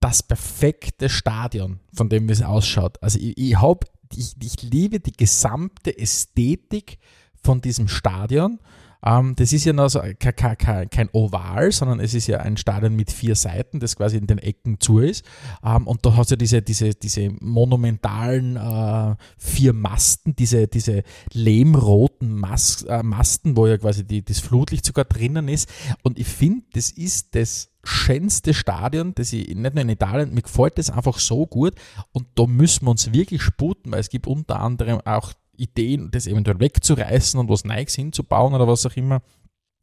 das 0.00 0.22
perfekte 0.22 1.08
Stadion, 1.08 1.80
von 1.92 2.08
dem 2.08 2.28
es 2.28 2.42
ausschaut. 2.42 3.02
Also 3.02 3.18
ich, 3.18 3.36
ich, 3.36 3.60
hab, 3.60 3.84
ich, 4.14 4.34
ich 4.42 4.62
liebe 4.62 5.00
die 5.00 5.12
gesamte 5.12 5.96
Ästhetik 5.96 6.98
von 7.42 7.60
diesem 7.60 7.88
Stadion. 7.88 8.58
Ähm, 9.04 9.34
das 9.36 9.52
ist 9.52 9.64
ja 9.64 9.72
noch 9.72 9.88
so, 9.88 10.00
kein, 10.18 10.56
kein, 10.58 10.90
kein, 10.90 11.08
Oval, 11.12 11.70
sondern 11.72 12.00
es 12.00 12.14
ist 12.14 12.26
ja 12.26 12.40
ein 12.40 12.56
Stadion 12.56 12.96
mit 12.96 13.12
vier 13.12 13.34
Seiten, 13.34 13.80
das 13.80 13.96
quasi 13.96 14.16
in 14.16 14.26
den 14.26 14.38
Ecken 14.38 14.80
zu 14.80 14.98
ist. 14.98 15.24
Ähm, 15.64 15.86
und 15.86 16.04
da 16.04 16.16
hast 16.16 16.30
du 16.30 16.36
diese, 16.36 16.62
diese, 16.62 16.90
diese 16.94 17.30
monumentalen 17.40 18.56
äh, 18.56 19.16
vier 19.36 19.72
Masten, 19.72 20.34
diese, 20.34 20.66
diese 20.66 21.02
lehmroten 21.32 22.34
Mas 22.34 22.82
äh, 22.82 23.02
Masten, 23.02 23.56
wo 23.56 23.66
ja 23.66 23.78
quasi 23.78 24.04
die, 24.04 24.24
das 24.24 24.40
Flutlicht 24.40 24.84
sogar 24.84 25.04
drinnen 25.04 25.48
ist. 25.48 25.68
Und 26.02 26.18
ich 26.18 26.28
finde, 26.28 26.66
das 26.72 26.90
ist 26.90 27.34
das 27.34 27.70
schönste 27.84 28.52
Stadion, 28.52 29.14
das 29.14 29.32
ich 29.32 29.54
nicht 29.54 29.74
nur 29.74 29.82
in 29.82 29.88
Italien, 29.88 30.34
mir 30.34 30.42
gefällt 30.42 30.78
das 30.78 30.90
einfach 30.90 31.18
so 31.18 31.46
gut 31.46 31.74
und 32.12 32.26
da 32.34 32.46
müssen 32.46 32.86
wir 32.86 32.90
uns 32.90 33.12
wirklich 33.12 33.42
sputen, 33.42 33.92
weil 33.92 34.00
es 34.00 34.10
gibt 34.10 34.26
unter 34.26 34.60
anderem 34.60 35.00
auch 35.04 35.32
Ideen, 35.58 36.10
das 36.10 36.26
eventuell 36.26 36.60
wegzureißen 36.60 37.38
und 37.38 37.48
was 37.48 37.64
Neues 37.64 37.94
hinzubauen 37.94 38.54
oder 38.54 38.66
was 38.66 38.86
auch 38.86 38.96
immer. 38.96 39.22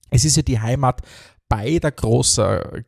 Es 0.09 0.25
ist 0.25 0.37
ja 0.37 0.43
die 0.43 0.59
Heimat 0.59 1.01
beider 1.49 1.91
großer 1.91 2.83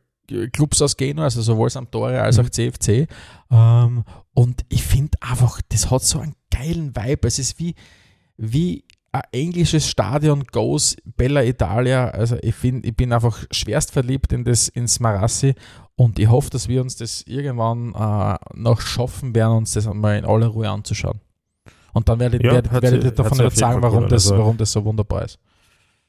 Clubs 0.52 0.82
aus 0.82 0.96
Genua, 0.96 1.24
also 1.24 1.42
sowohl 1.42 1.70
Sampdoria 1.70 2.22
als 2.22 2.38
auch 2.38 2.44
mhm. 2.44 2.52
CFC. 2.52 3.08
Ähm, 3.50 4.04
und 4.34 4.64
ich 4.68 4.82
finde 4.82 5.18
einfach, 5.20 5.60
das 5.68 5.90
hat 5.90 6.02
so 6.02 6.20
einen 6.20 6.34
geilen 6.50 6.94
Vibe. 6.94 7.26
Es 7.26 7.38
ist 7.38 7.58
wie, 7.58 7.74
wie 8.36 8.84
ein 9.12 9.22
englisches 9.32 9.88
Stadion 9.88 10.44
goes 10.44 10.96
Bella 11.16 11.42
Italia. 11.42 12.08
Also 12.08 12.36
ich 12.42 12.54
finde, 12.54 12.88
ich 12.88 12.96
bin 12.96 13.12
einfach 13.12 13.44
schwerst 13.50 13.90
verliebt 13.90 14.32
in 14.32 14.44
das 14.44 14.68
ins 14.68 15.00
Marassi 15.00 15.54
und 15.96 16.18
ich 16.18 16.28
hoffe, 16.28 16.50
dass 16.50 16.68
wir 16.68 16.82
uns 16.82 16.96
das 16.96 17.22
irgendwann 17.22 17.94
äh, 17.94 18.36
noch 18.54 18.80
schaffen 18.80 19.34
werden, 19.34 19.56
uns 19.56 19.72
das 19.72 19.86
einmal 19.86 20.18
in 20.18 20.24
aller 20.24 20.48
Ruhe 20.48 20.68
anzuschauen. 20.68 21.20
Und 21.92 22.08
dann 22.08 22.18
werdet, 22.20 22.42
ja, 22.42 22.52
werdet, 22.52 22.72
werdet 22.82 23.04
ihr 23.04 23.10
davon 23.10 23.50
sagen, 23.50 23.82
warum 23.82 24.08
das, 24.08 24.30
also, 24.30 24.38
warum 24.38 24.56
das 24.56 24.72
so 24.72 24.84
wunderbar 24.84 25.24
ist. 25.24 25.38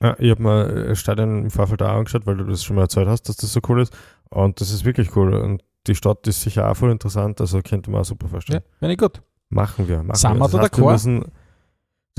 Ja, 0.02 0.15
ich 0.20 0.32
habe 0.32 0.42
mir 0.42 0.88
das 0.89 1.00
Stadion 1.00 1.44
im 1.44 1.52
Vorfeld 1.52 1.82
auch 1.82 1.89
angeschaut, 1.89 2.26
weil 2.26 2.38
du 2.38 2.46
das 2.46 2.63
schon 2.63 2.76
mal 2.76 2.84
erzählt 2.84 3.08
hast, 3.08 3.28
dass 3.28 3.38
das 3.38 3.52
so 3.52 3.60
cool 3.68 3.82
ist. 3.82 3.94
Und 4.30 4.62
das 4.62 4.72
ist 4.72 4.86
wirklich 4.86 5.15
cool. 5.15 5.34
Und 5.34 5.63
die 5.88 5.96
Stadt 5.96 6.26
ist 6.28 6.42
sicher 6.42 6.70
auch 6.70 6.76
voll 6.76 6.92
interessant, 6.92 7.42
also 7.42 7.62
könnte 7.62 7.92
man 7.92 8.02
auch 8.02 8.06
super 8.06 8.28
vorstellen. 8.28 8.62
Ja, 8.63 8.72
wenn 8.80 8.92
ich 8.92 8.98
gut. 8.98 9.22
Machen 9.50 9.88
wir. 9.88 10.04
Machen 10.04 10.15
Sind 10.15 10.38
wir. 10.38 10.48
Das 10.48 10.54
heißt, 10.54 10.78
wir 10.78 10.92
müssen, 10.92 11.26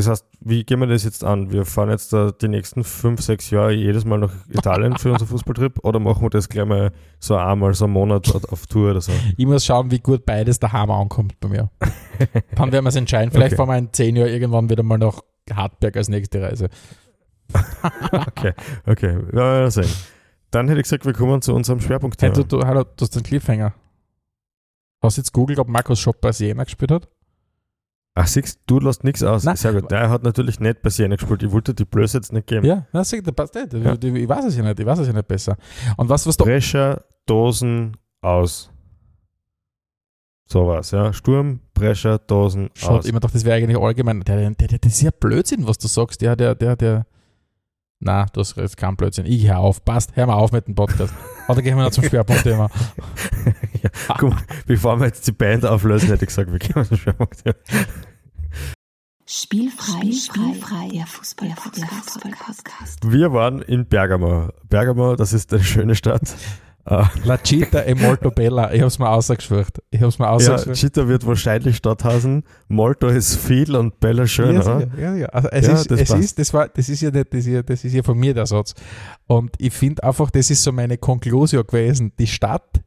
das 0.00 0.08
heißt, 0.08 0.26
wie 0.40 0.64
gehen 0.64 0.80
wir 0.80 0.86
das 0.86 1.04
jetzt 1.04 1.24
an? 1.24 1.52
Wir 1.52 1.66
fahren 1.66 1.90
jetzt 1.90 2.12
da 2.12 2.30
die 2.32 2.48
nächsten 2.48 2.84
fünf, 2.84 3.20
sechs 3.20 3.50
Jahre 3.50 3.72
jedes 3.72 4.04
Mal 4.04 4.18
nach 4.18 4.32
Italien 4.48 4.96
für 4.96 5.12
unseren 5.12 5.28
Fußballtrip 5.28 5.84
oder 5.84 6.00
machen 6.00 6.22
wir 6.22 6.30
das 6.30 6.48
gleich 6.48 6.66
mal 6.66 6.90
so 7.18 7.36
einmal 7.36 7.74
so 7.74 7.84
einen 7.84 7.92
Monat 7.92 8.30
auf 8.50 8.66
Tour 8.66 8.92
oder 8.92 9.00
so? 9.00 9.12
Ich 9.36 9.46
muss 9.46 9.64
schauen, 9.64 9.90
wie 9.90 9.98
gut 9.98 10.24
beides 10.24 10.58
daheim 10.58 10.90
ankommt 10.90 11.38
bei 11.40 11.48
mir. 11.48 11.70
Dann 12.54 12.72
werden 12.72 12.84
wir 12.84 12.88
es 12.88 12.96
entscheiden. 12.96 13.30
Vielleicht 13.30 13.52
okay. 13.52 13.56
fahren 13.56 13.68
wir 13.68 13.78
in 13.78 13.92
zehn 13.92 14.16
Jahren 14.16 14.30
irgendwann 14.30 14.70
wieder 14.70 14.82
mal 14.82 14.98
nach 14.98 15.20
Hartberg 15.52 15.96
als 15.96 16.08
nächste 16.08 16.40
Reise. 16.40 16.70
okay, 18.12 18.54
okay. 18.86 19.18
Ja, 19.34 19.70
sehen. 19.70 19.90
Dann 20.50 20.68
hätte 20.68 20.80
ich 20.80 20.84
gesagt, 20.84 21.04
wir 21.04 21.12
kommen 21.12 21.42
zu 21.42 21.54
unserem 21.54 21.80
Schwerpunkt. 21.80 22.22
Hey, 22.22 22.32
du, 22.32 22.44
du, 22.44 22.62
hallo, 22.64 22.84
du 22.84 23.02
hast 23.02 23.14
den 23.14 23.22
Cliffhanger. 23.22 23.74
Hast 25.02 25.16
du 25.16 25.20
jetzt 25.20 25.32
googelt, 25.32 25.58
ob 25.58 25.68
Markus 25.68 26.00
Schopp 26.00 26.20
bei 26.20 26.32
Siena 26.32 26.64
gespielt 26.64 26.90
hat? 26.90 27.08
Ach, 28.14 28.26
siehst 28.26 28.60
du, 28.66 28.80
lässt 28.80 29.04
nichts 29.04 29.22
aus. 29.22 29.44
Nein. 29.44 29.56
Sehr 29.56 29.72
gut. 29.72 29.90
Der 29.90 30.10
hat 30.10 30.22
natürlich 30.24 30.58
nicht 30.58 30.82
bei 30.82 30.90
Siena 30.90 31.14
gespielt. 31.14 31.42
Ich 31.42 31.52
wollte 31.52 31.74
die 31.74 31.84
Blöße 31.84 32.18
jetzt 32.18 32.32
nicht 32.32 32.46
geben. 32.46 32.66
Ja, 32.66 32.86
das 32.92 33.14
passt 33.34 33.54
nicht. 33.54 33.72
Ja. 33.72 33.94
Ich 33.94 34.28
weiß 34.28 34.46
es 34.46 34.56
ja 34.56 34.64
nicht. 34.64 34.80
Ich 34.80 34.86
weiß 34.86 34.98
es 34.98 35.06
ja 35.06 35.12
nicht 35.12 35.28
besser. 35.28 35.56
Und 35.96 36.08
was, 36.08 36.26
was 36.26 36.36
du. 36.36 36.44
Brescher, 36.44 37.04
Dosen 37.26 37.96
aus. 38.20 38.70
So 40.46 40.66
was, 40.66 40.90
ja. 40.90 41.12
Sturm, 41.12 41.60
Brescher, 41.74 42.18
Dosen 42.18 42.70
Schaut, 42.74 42.98
aus. 42.98 43.06
Ich 43.06 43.12
mir 43.12 43.20
gedacht, 43.20 43.34
das 43.34 43.44
wäre 43.44 43.56
eigentlich 43.56 43.78
allgemein. 43.78 44.20
Der, 44.22 44.50
der, 44.50 44.50
der, 44.68 44.78
das 44.78 44.92
ist 44.94 45.02
ja 45.02 45.12
Blödsinn, 45.12 45.66
was 45.68 45.78
du 45.78 45.86
sagst. 45.86 46.20
Der, 46.20 46.34
der, 46.34 46.56
der, 46.56 46.74
der. 46.74 47.06
Na, 48.02 48.26
hast 48.34 48.56
jetzt 48.56 48.78
kein 48.78 48.96
Blödsinn. 48.96 49.26
Ich 49.26 49.46
hör 49.46 49.58
auf. 49.58 49.84
Passt, 49.84 50.16
hör 50.16 50.26
mal 50.26 50.34
auf 50.34 50.52
mit 50.52 50.66
dem 50.66 50.74
Podcast. 50.74 51.12
Oder 51.48 51.60
gehen 51.60 51.76
wir 51.76 51.84
noch 51.84 51.90
zum 51.90 52.04
Schwerpunktthema. 52.04 52.70
ja, 53.82 53.90
guck 54.16 54.30
mal, 54.30 54.42
bevor 54.66 54.98
wir 54.98 55.06
jetzt 55.06 55.26
die 55.26 55.32
Band 55.32 55.66
auflösen, 55.66 56.08
hätte 56.08 56.24
ich 56.24 56.28
gesagt, 56.28 56.50
wir 56.50 56.58
gehen 56.58 56.82
zum 56.82 56.96
Schwerpunktthema. 56.96 57.56
Spielfrei, 59.26 60.10
Spielfrei, 60.12 60.88
der 60.96 61.06
Fußball-Podcast. 61.06 63.00
Wir 63.04 63.34
waren 63.34 63.60
in 63.60 63.86
Bergamo. 63.86 64.48
Bergamo, 64.68 65.14
das 65.14 65.34
ist 65.34 65.52
eine 65.52 65.62
schöne 65.62 65.94
Stadt. 65.94 66.34
Ah. 66.84 67.10
La 67.24 67.36
Città 67.36 67.84
e 67.84 67.94
Molto 67.94 68.30
Bella. 68.30 68.72
Ich 68.72 68.80
habe 68.80 68.88
es 68.88 68.98
mir 68.98 69.08
ausgeschwört. 69.08 69.82
Ich 69.90 70.00
habe 70.00 70.08
es 70.08 70.18
mir 70.18 70.28
ausgeschwört. 70.28 70.66
Ja, 70.66 70.88
Città 70.88 71.08
wird 71.08 71.26
wahrscheinlich 71.26 71.76
Stadthausen. 71.76 72.44
Molto 72.68 73.08
ist 73.08 73.36
viel 73.36 73.76
und 73.76 74.00
Bella 74.00 74.26
schön, 74.26 74.54
ja, 74.54 74.60
oder? 74.62 74.88
Ja, 74.98 75.14
ja. 75.14 75.26
Also 75.26 75.48
es 75.50 75.66
ja, 75.66 75.72
ist, 75.74 75.90
das, 75.90 76.00
es 76.00 76.10
ist, 76.10 76.38
das, 76.38 76.54
war, 76.54 76.68
das 76.68 76.88
ist 76.88 77.00
ja 77.02 77.10
nicht, 77.10 77.32
das 77.32 77.40
ist 77.40 77.46
ja, 77.46 77.62
das 77.62 77.84
ist 77.84 77.92
ja 77.92 78.02
von 78.02 78.18
mir 78.18 78.34
der 78.34 78.46
Satz. 78.46 78.74
Und 79.26 79.52
ich 79.58 79.72
finde 79.72 80.02
einfach, 80.04 80.30
das 80.30 80.50
ist 80.50 80.62
so 80.62 80.72
meine 80.72 80.98
Konklusion 80.98 81.66
gewesen. 81.66 82.12
Die 82.18 82.26
Stadt 82.26 82.80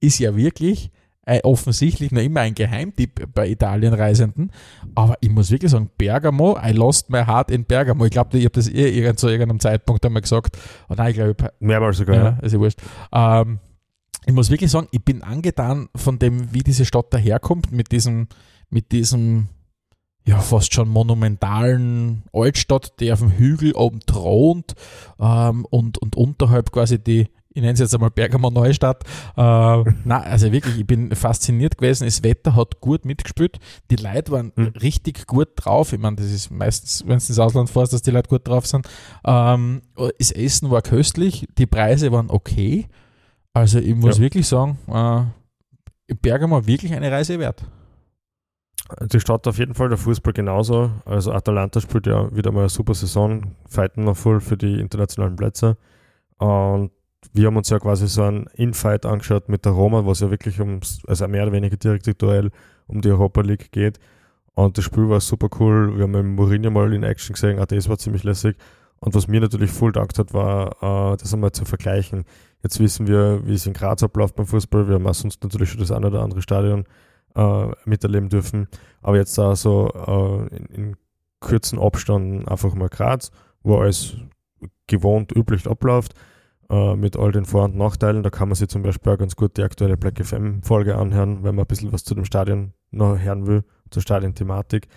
ist 0.00 0.18
ja 0.18 0.36
wirklich 0.36 0.86
äh, 0.86 0.97
offensichtlich 1.42 2.10
noch 2.10 2.22
immer 2.22 2.40
ein 2.40 2.54
Geheimtipp 2.54 3.28
bei 3.34 3.48
Italienreisenden. 3.48 4.52
Aber 4.94 5.16
ich 5.20 5.30
muss 5.30 5.50
wirklich 5.50 5.70
sagen, 5.70 5.90
Bergamo, 5.96 6.58
I 6.64 6.72
lost 6.72 7.10
my 7.10 7.24
heart 7.24 7.50
in 7.50 7.64
Bergamo. 7.64 8.04
Ich 8.04 8.10
glaube, 8.10 8.38
ich 8.38 8.44
habe 8.44 8.54
das 8.54 8.68
eh 8.68 8.88
irgend 8.88 9.18
zu 9.18 9.28
irgendeinem 9.28 9.60
Zeitpunkt 9.60 10.04
einmal 10.04 10.22
gesagt. 10.22 10.56
Oh 10.88 10.94
nein, 10.96 11.10
ich 11.10 11.16
glaube, 11.16 11.52
mehrmals 11.60 11.98
sogar. 11.98 12.16
Ja, 12.16 12.38
ja. 12.42 12.48
ja 12.48 12.58
wurscht. 12.58 12.80
Ähm, 13.12 13.58
ich 14.26 14.34
muss 14.34 14.50
wirklich 14.50 14.70
sagen, 14.70 14.88
ich 14.90 15.04
bin 15.04 15.22
angetan 15.22 15.88
von 15.96 16.18
dem, 16.18 16.52
wie 16.52 16.62
diese 16.62 16.84
Stadt 16.84 17.12
daherkommt, 17.14 17.72
mit 17.72 17.92
diesem, 17.92 18.28
mit 18.68 18.92
diesem 18.92 19.48
ja, 20.26 20.38
fast 20.40 20.74
schon 20.74 20.90
monumentalen 20.90 22.24
Altstadt, 22.34 23.00
die 23.00 23.10
auf 23.10 23.20
dem 23.20 23.32
Hügel 23.32 23.72
oben 23.72 24.00
thront 24.00 24.74
ähm, 25.18 25.64
und, 25.70 25.96
und 25.96 26.16
unterhalb 26.16 26.70
quasi 26.70 26.98
die 27.02 27.28
ich 27.58 27.62
nenne 27.62 27.72
es 27.72 27.80
jetzt 27.80 27.92
einmal 27.92 28.10
Bergamo 28.10 28.50
Neustadt. 28.50 29.02
Äh, 29.36 29.40
na, 30.04 30.20
also 30.20 30.52
wirklich, 30.52 30.78
ich 30.78 30.86
bin 30.86 31.14
fasziniert 31.16 31.76
gewesen. 31.76 32.04
Das 32.04 32.22
Wetter 32.22 32.54
hat 32.54 32.80
gut 32.80 33.04
mitgespielt. 33.04 33.58
Die 33.90 33.96
Leute 33.96 34.30
waren 34.30 34.52
mhm. 34.54 34.68
richtig 34.80 35.26
gut 35.26 35.48
drauf. 35.56 35.92
Ich 35.92 35.98
meine, 35.98 36.16
das 36.16 36.26
ist 36.26 36.52
meistens, 36.52 37.02
wenn 37.02 37.18
du 37.18 37.26
ins 37.26 37.38
Ausland 37.38 37.68
fährst, 37.68 37.92
dass 37.92 38.02
die 38.02 38.12
Leute 38.12 38.28
gut 38.28 38.46
drauf 38.46 38.64
sind. 38.64 38.88
Ähm, 39.24 39.82
das 40.18 40.30
Essen 40.30 40.70
war 40.70 40.82
köstlich, 40.82 41.48
die 41.58 41.66
Preise 41.66 42.12
waren 42.12 42.30
okay. 42.30 42.86
Also 43.52 43.80
ich 43.80 43.96
muss 43.96 44.18
ja. 44.18 44.22
wirklich 44.22 44.46
sagen, 44.46 44.78
äh, 44.86 46.14
Bergamo 46.14 46.64
wirklich 46.64 46.94
eine 46.94 47.10
Reise 47.10 47.40
wert. 47.40 47.66
Die 49.12 49.18
Stadt 49.18 49.48
auf 49.48 49.58
jeden 49.58 49.74
Fall, 49.74 49.88
der 49.88 49.98
Fußball 49.98 50.32
genauso. 50.32 50.92
Also 51.04 51.32
Atalanta 51.32 51.80
spielt 51.80 52.06
ja 52.06 52.34
wieder 52.34 52.52
mal 52.52 52.60
eine 52.60 52.68
super 52.68 52.94
Saison, 52.94 53.56
fighten 53.68 54.04
noch 54.04 54.16
voll 54.16 54.40
für 54.40 54.56
die 54.56 54.78
internationalen 54.78 55.34
Plätze. 55.34 55.76
Und 56.38 56.92
wir 57.32 57.46
haben 57.46 57.56
uns 57.56 57.68
ja 57.70 57.78
quasi 57.78 58.08
so 58.08 58.22
einen 58.22 58.46
Infight 58.54 59.04
angeschaut 59.06 59.48
mit 59.48 59.64
der 59.64 59.72
Roma, 59.72 60.06
was 60.06 60.20
ja 60.20 60.30
wirklich 60.30 60.60
ums, 60.60 61.02
also 61.06 61.26
mehr 61.28 61.42
oder 61.42 61.52
weniger 61.52 61.76
direkte 61.76 62.14
Duell 62.14 62.50
um 62.86 63.00
die 63.00 63.10
Europa 63.10 63.40
League 63.40 63.72
geht. 63.72 63.98
Und 64.54 64.76
das 64.76 64.84
Spiel 64.84 65.08
war 65.08 65.20
super 65.20 65.48
cool. 65.60 65.96
Wir 65.96 66.04
haben 66.04 66.34
Mourinho 66.34 66.70
mal 66.70 66.92
in 66.92 67.02
Action 67.02 67.34
gesehen, 67.34 67.58
auch 67.58 67.66
das 67.66 67.88
war 67.88 67.98
ziemlich 67.98 68.24
lässig. 68.24 68.56
Und 69.00 69.14
was 69.14 69.28
mir 69.28 69.40
natürlich 69.40 69.70
voll 69.70 69.92
gedacht 69.92 70.18
hat, 70.18 70.34
war, 70.34 71.12
äh, 71.12 71.16
das 71.16 71.32
einmal 71.32 71.52
zu 71.52 71.64
vergleichen. 71.64 72.24
Jetzt 72.62 72.80
wissen 72.80 73.06
wir, 73.06 73.46
wie 73.46 73.54
es 73.54 73.66
in 73.66 73.72
Graz 73.72 74.02
abläuft 74.02 74.34
beim 74.34 74.46
Fußball. 74.46 74.88
Wir 74.88 74.96
haben 74.96 75.06
auch 75.06 75.14
sonst 75.14 75.42
natürlich 75.42 75.70
schon 75.70 75.80
das 75.80 75.92
eine 75.92 76.08
oder 76.08 76.22
andere 76.22 76.42
Stadion 76.42 76.84
äh, 77.36 77.66
miterleben 77.84 78.28
dürfen. 78.28 78.66
Aber 79.00 79.16
jetzt 79.16 79.38
da 79.38 79.54
so 79.54 79.88
äh, 80.50 80.56
in, 80.56 80.66
in 80.66 80.96
kurzen 81.38 81.78
Abständen 81.78 82.48
einfach 82.48 82.74
mal 82.74 82.88
Graz, 82.88 83.30
wo 83.62 83.78
alles 83.78 84.16
gewohnt, 84.88 85.30
üblich 85.36 85.68
abläuft, 85.68 86.14
äh, 86.70 86.96
mit 86.96 87.16
all 87.16 87.32
den 87.32 87.44
Vor- 87.44 87.64
und 87.64 87.76
Nachteilen. 87.76 88.22
Da 88.22 88.30
kann 88.30 88.48
man 88.48 88.56
sich 88.56 88.68
zum 88.68 88.82
Beispiel 88.82 89.12
auch 89.12 89.18
ganz 89.18 89.36
gut 89.36 89.56
die 89.56 89.62
aktuelle 89.62 89.96
Black 89.96 90.24
FM-Folge 90.24 90.96
anhören, 90.96 91.44
wenn 91.44 91.54
man 91.54 91.64
ein 91.64 91.68
bisschen 91.68 91.92
was 91.92 92.04
zu 92.04 92.14
dem 92.14 92.24
Stadion 92.24 92.72
noch 92.90 93.18
hören 93.18 93.46
will, 93.46 93.64
zur 93.90 94.02
Stadionthematik. 94.02 94.88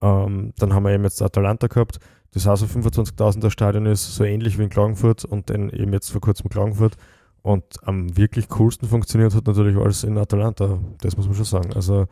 Ähm, 0.00 0.52
dann 0.58 0.74
haben 0.74 0.84
wir 0.84 0.92
eben 0.92 1.04
jetzt 1.04 1.22
Atalanta 1.22 1.68
gehabt, 1.68 1.98
das 2.32 2.46
auch 2.46 2.56
so 2.56 2.66
25.000er 2.66 3.50
Stadion 3.50 3.86
ist, 3.86 4.14
so 4.14 4.24
ähnlich 4.24 4.58
wie 4.58 4.64
in 4.64 4.70
Klagenfurt 4.70 5.24
und 5.24 5.50
dann 5.50 5.70
eben 5.70 5.92
jetzt 5.92 6.10
vor 6.10 6.20
kurzem 6.20 6.50
Klagenfurt. 6.50 6.96
Und 7.42 7.64
am 7.82 8.16
wirklich 8.16 8.48
coolsten 8.48 8.88
funktioniert 8.88 9.34
hat 9.34 9.46
natürlich 9.46 9.76
alles 9.76 10.04
in 10.04 10.16
Atalanta, 10.16 10.78
das 11.00 11.16
muss 11.16 11.26
man 11.26 11.34
schon 11.34 11.44
sagen. 11.44 11.72
Also 11.74 12.06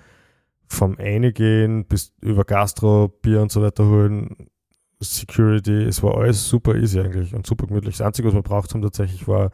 vom 0.66 0.96
Eingehen 0.98 1.84
bis 1.84 2.12
über 2.20 2.44
Gastro, 2.44 3.08
Bier 3.08 3.42
und 3.42 3.50
so 3.50 3.62
weiter 3.62 3.86
holen, 3.86 4.49
Security, 5.00 5.84
es 5.84 6.02
war 6.02 6.16
alles 6.18 6.46
super 6.46 6.74
easy 6.76 7.00
eigentlich 7.00 7.34
und 7.34 7.46
super 7.46 7.66
gemütlich. 7.66 7.96
Das 7.96 8.06
Einzige, 8.06 8.28
was 8.28 8.34
wir 8.34 8.42
braucht 8.42 8.72
haben 8.74 8.82
tatsächlich, 8.82 9.26
war 9.26 9.50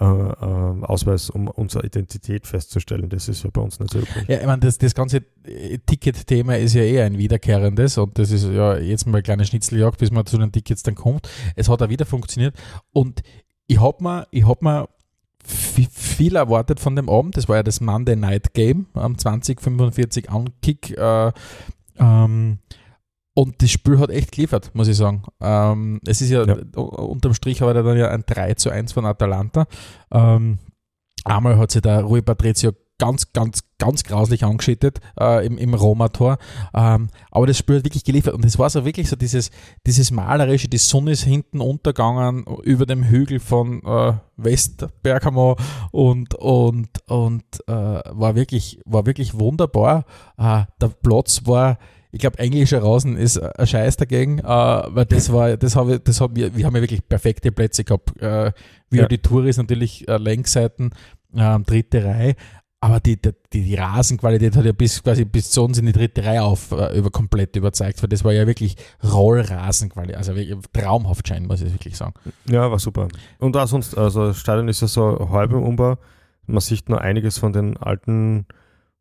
äh, 0.00 0.04
äh, 0.04 0.84
Ausweis, 0.84 1.28
um 1.28 1.48
unsere 1.48 1.84
Identität 1.84 2.46
festzustellen. 2.46 3.08
Das 3.08 3.28
ist 3.28 3.42
ja 3.42 3.50
bei 3.52 3.60
uns 3.60 3.80
üblich. 3.80 4.28
Ja, 4.28 4.38
ich 4.38 4.46
meine, 4.46 4.60
das, 4.60 4.78
das 4.78 4.94
ganze 4.94 5.22
Ticket-Thema 5.86 6.56
ist 6.56 6.74
ja 6.74 6.82
eher 6.82 7.04
ein 7.04 7.18
wiederkehrendes 7.18 7.98
und 7.98 8.16
das 8.16 8.30
ist 8.30 8.44
ja 8.44 8.76
jetzt 8.76 9.06
mal 9.06 9.14
eine 9.14 9.22
kleine 9.22 9.44
Schnitzeljagd, 9.44 9.98
bis 9.98 10.12
man 10.12 10.24
zu 10.24 10.38
den 10.38 10.52
Tickets 10.52 10.84
dann 10.84 10.94
kommt. 10.94 11.28
Es 11.56 11.68
hat 11.68 11.82
auch 11.82 11.88
wieder 11.88 12.06
funktioniert 12.06 12.54
und 12.92 13.22
ich 13.66 13.80
habe 13.80 14.02
mir, 14.02 14.26
hab 14.46 14.62
mir 14.62 14.88
viel 15.44 16.36
erwartet 16.36 16.78
von 16.78 16.94
dem 16.94 17.08
Abend. 17.08 17.36
Das 17.36 17.48
war 17.48 17.56
ja 17.56 17.62
das 17.62 17.80
Monday 17.80 18.14
Night 18.14 18.54
Game 18.54 18.86
am 18.94 19.18
2045 19.18 20.30
Ankick. 20.30 20.96
Äh, 20.96 21.32
ähm, 21.98 22.58
und 23.38 23.62
das 23.62 23.70
Spiel 23.70 24.00
hat 24.00 24.10
echt 24.10 24.32
geliefert, 24.32 24.72
muss 24.74 24.88
ich 24.88 24.96
sagen. 24.96 25.22
Ähm, 25.40 26.00
es 26.04 26.20
ist 26.20 26.30
ja, 26.30 26.44
ja. 26.44 26.56
unterm 26.76 27.34
Strich 27.34 27.60
war 27.60 27.72
dann 27.72 27.96
ja 27.96 28.08
ein 28.08 28.24
3 28.26 28.54
zu 28.54 28.68
1 28.68 28.92
von 28.92 29.06
Atalanta. 29.06 29.68
Ähm, 30.10 30.58
einmal 31.22 31.56
hat 31.56 31.70
sich 31.70 31.80
der 31.80 32.02
Rui 32.02 32.20
Patricio 32.20 32.72
ganz, 32.98 33.32
ganz, 33.32 33.62
ganz 33.78 34.02
grauslich 34.02 34.42
angeschüttet 34.42 34.98
äh, 35.20 35.46
im, 35.46 35.56
im 35.56 35.72
Roma-Tor. 35.72 36.38
Ähm, 36.74 37.10
aber 37.30 37.46
das 37.46 37.58
Spiel 37.58 37.76
hat 37.76 37.84
wirklich 37.84 38.02
geliefert. 38.02 38.34
Und 38.34 38.44
es 38.44 38.58
war 38.58 38.68
so 38.70 38.84
wirklich 38.84 39.08
so 39.08 39.14
dieses, 39.14 39.52
dieses 39.86 40.10
malerische, 40.10 40.66
die 40.66 40.78
Sonne 40.78 41.12
ist 41.12 41.22
hinten 41.22 41.60
untergegangen 41.60 42.44
über 42.64 42.86
dem 42.86 43.04
Hügel 43.04 43.38
von 43.38 43.84
äh, 43.84 44.14
Westbergamo 44.36 45.56
und, 45.92 46.34
und, 46.34 46.88
und 47.06 47.44
äh, 47.68 47.72
war, 47.72 48.34
wirklich, 48.34 48.80
war 48.84 49.06
wirklich 49.06 49.38
wunderbar. 49.38 50.06
Äh, 50.36 50.64
der 50.80 50.88
Platz 50.88 51.42
war 51.44 51.78
ich 52.10 52.20
glaube, 52.20 52.38
englischer 52.38 52.82
Rasen 52.82 53.16
ist 53.16 53.38
ein 53.38 53.66
Scheiß 53.66 53.96
dagegen, 53.96 54.38
äh, 54.38 54.44
weil 54.44 55.04
das 55.06 55.32
war, 55.32 55.56
das 55.56 55.76
habe 55.76 56.00
das 56.00 56.20
haben 56.20 56.36
wir, 56.36 56.56
wir 56.56 56.64
haben 56.64 56.74
ja 56.74 56.82
wirklich 56.82 57.06
perfekte 57.06 57.52
Plätze 57.52 57.84
gehabt. 57.84 58.20
Äh, 58.20 58.52
wie 58.90 58.98
ja. 58.98 59.08
die 59.08 59.18
Tour 59.18 59.44
ist 59.44 59.58
natürlich 59.58 60.08
äh, 60.08 60.16
Längsseiten, 60.16 60.90
äh, 61.34 61.58
dritte 61.60 62.04
Reihe, 62.04 62.34
aber 62.80 63.00
die, 63.00 63.20
die, 63.20 63.32
die 63.52 63.74
Rasenqualität 63.74 64.56
hat 64.56 64.64
ja 64.64 64.72
bis 64.72 65.02
quasi 65.02 65.24
bis 65.24 65.50
zu 65.50 65.64
uns 65.64 65.78
in 65.78 65.86
die 65.86 65.92
dritte 65.92 66.24
Reihe 66.24 66.44
auf 66.44 66.70
äh, 66.70 66.96
über 66.96 67.10
komplett 67.10 67.56
überzeugt, 67.56 68.00
weil 68.02 68.08
das 68.08 68.24
war 68.24 68.32
ja 68.32 68.46
wirklich 68.46 68.76
Rollrasenqualität, 69.02 70.16
also 70.16 70.36
wirklich 70.36 70.56
traumhaft 70.72 71.26
schein, 71.26 71.46
muss 71.46 71.60
ich 71.60 71.72
wirklich 71.72 71.96
sagen. 71.96 72.14
Ja, 72.48 72.70
war 72.70 72.78
super. 72.78 73.08
Und 73.38 73.56
auch 73.56 73.66
sonst, 73.66 73.98
also 73.98 74.28
das 74.28 74.38
Stadion 74.38 74.68
ist 74.68 74.80
ja 74.80 74.86
so 74.86 75.28
halb 75.30 75.50
im 75.52 75.62
Umbau. 75.62 75.98
Man 76.46 76.60
sieht 76.60 76.88
nur 76.88 77.00
einiges 77.00 77.38
von 77.38 77.52
den 77.52 77.76
alten 77.76 78.46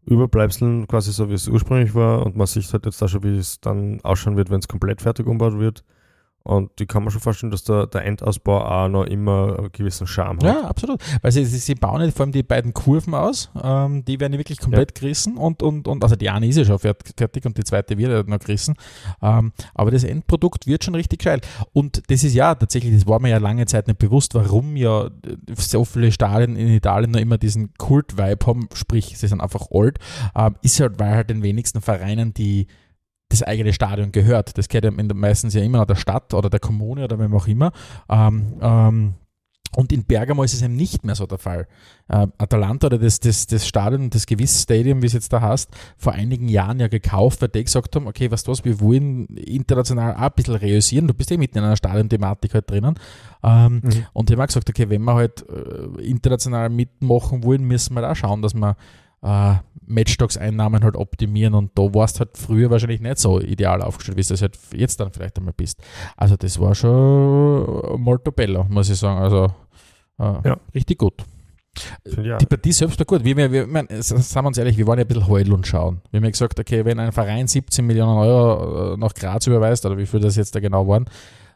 Überbleibseln, 0.08 0.88
quasi 0.88 1.12
so 1.12 1.30
wie 1.30 1.34
es 1.34 1.48
ursprünglich 1.48 1.94
war, 1.94 2.26
und 2.26 2.36
man 2.36 2.48
sieht 2.48 2.72
halt 2.72 2.86
jetzt 2.86 3.02
auch 3.04 3.10
schon, 3.10 3.24
wie 3.24 3.38
es 3.38 3.60
dann 3.60 4.00
ausschauen 4.02 4.38
wird, 4.38 4.50
wenn 4.50 4.60
es 4.60 4.68
komplett 4.68 5.02
fertig 5.02 5.28
umbaut 5.28 5.60
wird. 5.60 5.84
Und 6.48 6.80
ich 6.80 6.88
kann 6.88 7.04
mir 7.04 7.12
schon 7.12 7.20
vorstellen, 7.20 7.52
dass 7.52 7.66
der, 7.66 7.88
der 7.88 8.06
Endausbau 8.06 8.64
auch 8.64 8.88
noch 8.88 9.04
immer 9.04 9.60
einen 9.60 9.72
gewissen 9.74 10.08
Charme 10.08 10.38
hat. 10.38 10.44
Ja, 10.46 10.62
absolut. 10.62 11.02
Weil 11.22 11.34
sie, 11.34 11.44
sie, 11.44 11.58
sie 11.58 11.76
bauen 11.76 12.10
vor 12.14 12.22
allem 12.22 12.32
die 12.32 12.42
beiden 12.42 12.74
Kurven 12.74 13.14
aus, 13.14 13.52
ähm, 13.62 14.06
die 14.06 14.18
werden 14.22 14.38
wirklich 14.38 14.58
komplett 14.58 14.98
ja. 14.98 15.02
gerissen 15.02 15.36
und, 15.36 15.62
und, 15.62 15.90
und 15.90 16.02
also 16.06 16.16
die 16.16 16.30
eine 16.30 16.48
ist 16.48 16.56
ja 16.56 16.64
schon 16.64 16.80
fertig 16.80 17.46
und 17.46 17.58
die 17.58 17.66
zweite 17.66 17.98
wird 17.98 18.12
ja 18.12 18.24
noch 18.24 18.40
gerissen. 18.40 18.76
Ähm, 19.22 19.52
aber 19.74 19.92
das 19.92 20.06
Endprodukt 20.06 20.68
wird 20.68 20.86
schon 20.86 20.96
richtig 20.96 21.24
geil. 21.24 21.42
Und 21.74 22.10
das 22.10 22.24
ist 22.24 22.34
ja 22.34 22.56
tatsächlich, 22.56 22.94
das 22.94 23.06
war 23.06 23.20
mir 23.20 23.30
ja 23.30 23.40
lange 23.40 23.66
Zeit 23.66 23.88
nicht 23.88 24.00
bewusst, 24.00 24.34
warum 24.34 24.78
ja 24.78 25.10
so 25.54 25.84
viele 25.84 26.14
Stadien 26.14 26.56
in 26.56 26.70
Italien 26.70 27.12
noch 27.12 27.20
immer 27.20 27.38
diesen 27.38 27.74
Kult-Vibe 27.78 28.46
haben, 28.46 28.70
sprich, 28.74 29.18
sie 29.18 29.28
sind 29.28 29.42
einfach 29.42 29.68
alt, 29.70 30.00
ähm, 30.34 30.56
ist 30.62 30.80
halt, 30.80 30.98
weil 30.98 31.14
halt 31.14 31.30
den 31.30 31.44
wenigsten 31.44 31.82
Vereinen 31.82 32.34
die 32.34 32.68
das 33.30 33.44
eigene 33.44 33.74
Stadion 33.74 34.12
gehört. 34.12 34.58
Das 34.58 34.70
gehört 34.70 34.86
ja 34.86 35.14
meistens 35.14 35.54
ja 35.54 35.62
immer 35.62 35.86
der 35.86 35.96
Stadt 35.96 36.34
oder 36.34 36.50
der 36.50 36.60
Kommune 36.60 37.04
oder 37.04 37.20
wem 37.20 37.34
auch 37.34 37.48
immer. 37.48 37.72
Ähm, 38.10 38.54
ähm, 38.62 39.14
und 39.76 39.92
in 39.92 40.06
Bergamo 40.06 40.44
ist 40.44 40.54
es 40.54 40.62
eben 40.62 40.76
nicht 40.76 41.04
mehr 41.04 41.16
so 41.16 41.26
der 41.28 41.38
Fall. 41.38 41.68
Äh, 42.08 42.28
Atalanta 42.38 42.88
oder 42.88 42.98
das, 42.98 43.20
das, 43.20 43.48
das 43.48 43.68
Stadion, 43.68 44.10
das 44.10 44.26
gewisse 44.26 44.62
Stadium, 44.64 45.02
wie 45.02 45.08
es 45.08 45.14
jetzt 45.14 45.32
da 45.34 45.42
heißt, 45.42 45.70
vor 45.98 46.14
einigen 46.14 46.48
Jahren 46.48 46.80
ja 46.80 46.88
gekauft, 46.88 47.42
weil 47.42 47.50
die 47.50 47.64
gesagt 47.64 47.96
haben, 47.96 48.08
okay, 48.08 48.32
was 48.32 48.44
du 48.44 48.52
was, 48.52 48.64
wir 48.64 48.80
wollen 48.80 49.28
international 49.28 50.16
auch 50.16 50.22
ein 50.22 50.32
bisschen 50.36 50.56
reüssieren. 50.56 51.08
Du 51.08 51.14
bist 51.14 51.32
eh 51.32 51.38
mitten 51.38 51.58
in 51.58 51.64
einer 51.66 51.76
Stadionthematik 51.76 52.54
halt 52.54 52.70
drinnen. 52.72 52.96
Ähm, 53.44 53.82
mhm. 53.84 54.06
Und 54.14 54.30
die 54.30 54.34
haben 54.34 54.42
auch 54.42 54.48
gesagt, 54.48 54.70
okay, 54.70 54.90
wenn 54.90 55.04
wir 55.04 55.16
halt 55.16 55.46
äh, 55.50 56.02
international 56.02 56.70
mitmachen 56.70 57.44
wollen, 57.44 57.64
müssen 57.64 57.94
wir 57.94 58.02
halt 58.02 58.12
auch 58.12 58.16
schauen, 58.16 58.42
dass 58.42 58.54
wir 58.54 58.78
äh, 59.28 59.56
Matchdogs-Einnahmen 59.88 60.84
halt 60.84 60.96
optimieren 60.96 61.54
und 61.54 61.72
da 61.76 61.94
warst 61.94 62.20
halt 62.20 62.38
früher 62.38 62.70
wahrscheinlich 62.70 63.00
nicht 63.02 63.18
so 63.18 63.40
ideal 63.40 63.82
aufgestellt, 63.82 64.18
wie 64.18 64.24
du 64.24 64.34
es 64.34 64.42
halt 64.42 64.58
jetzt 64.74 65.00
dann 65.00 65.12
vielleicht 65.12 65.38
einmal 65.38 65.54
bist. 65.56 65.82
Also 66.18 66.36
das 66.36 66.60
war 66.60 66.76
schon 66.76 68.02
molto 68.02 68.32
bello, 68.32 68.66
muss 68.70 68.90
ich 68.90 68.98
sagen. 68.98 69.20
Also 69.20 69.46
äh, 70.20 70.50
ja. 70.50 70.58
richtig 70.76 70.98
gut. 70.98 71.24
Die 72.06 72.46
Partie 72.46 72.72
selbst 72.72 72.98
war 73.00 73.06
gut. 73.06 73.24
Wir, 73.24 73.38
wir, 73.38 73.52
wir, 73.52 73.68
mein, 73.68 73.88
sagen 74.02 74.46
wir 74.46 74.48
uns 74.48 74.58
ehrlich, 74.58 74.78
wir 74.78 74.88
waren 74.88 74.98
ja 74.98 75.06
ein 75.06 75.08
bisschen 75.08 75.28
heul 75.28 75.52
und 75.54 75.68
schauen. 75.68 76.02
Wir 76.10 76.18
haben 76.18 76.26
ja 76.26 76.32
gesagt, 76.32 76.60
okay, 76.60 76.84
wenn 76.84 77.00
ein 77.00 77.12
Verein 77.12 77.48
17 77.48 77.86
Millionen 77.86 78.18
Euro 78.18 78.94
äh, 78.94 78.98
nach 78.98 79.14
Graz 79.14 79.46
überweist, 79.46 79.86
oder 79.86 79.98
wie 79.98 80.08
viel 80.08 80.20
das 80.20 80.36
jetzt 80.36 80.56
da 80.56 80.60
genau 80.60 80.88
waren, 80.88 81.06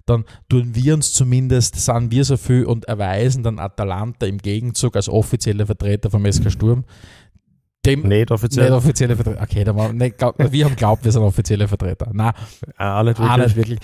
dann 0.05 0.25
tun 0.49 0.73
wir 0.73 0.93
uns 0.93 1.13
zumindest, 1.13 1.75
sind 1.75 2.11
wir 2.11 2.23
so 2.23 2.37
viel 2.37 2.65
und 2.65 2.85
erweisen 2.85 3.43
dann 3.43 3.59
Atalanta 3.59 4.25
im 4.25 4.37
Gegenzug 4.37 4.95
als 4.95 5.09
offizielle 5.09 5.65
Vertreter 5.65 6.09
vom 6.09 6.29
SK 6.31 6.51
Sturm 6.51 6.85
dem 7.85 8.07
nicht 8.07 8.29
offiziell. 8.31 8.69
Nicht 8.69 8.77
offizielle 8.77 9.15
Vertreter. 9.15 9.41
Okay, 9.41 9.63
da 9.63 9.75
war, 9.75 9.91
nicht, 9.91 10.15
wir 10.19 10.65
haben 10.65 10.75
glaubt, 10.75 11.03
wir 11.03 11.11
sind 11.11 11.23
offizielle 11.23 11.67
Vertreter. 11.67 12.11
Nein, 12.13 12.33
auch 12.77 13.03
nicht 13.03 13.19
wirklich. 13.19 13.29
Auch 13.29 13.37
nicht 13.37 13.55
wirklich. 13.55 13.79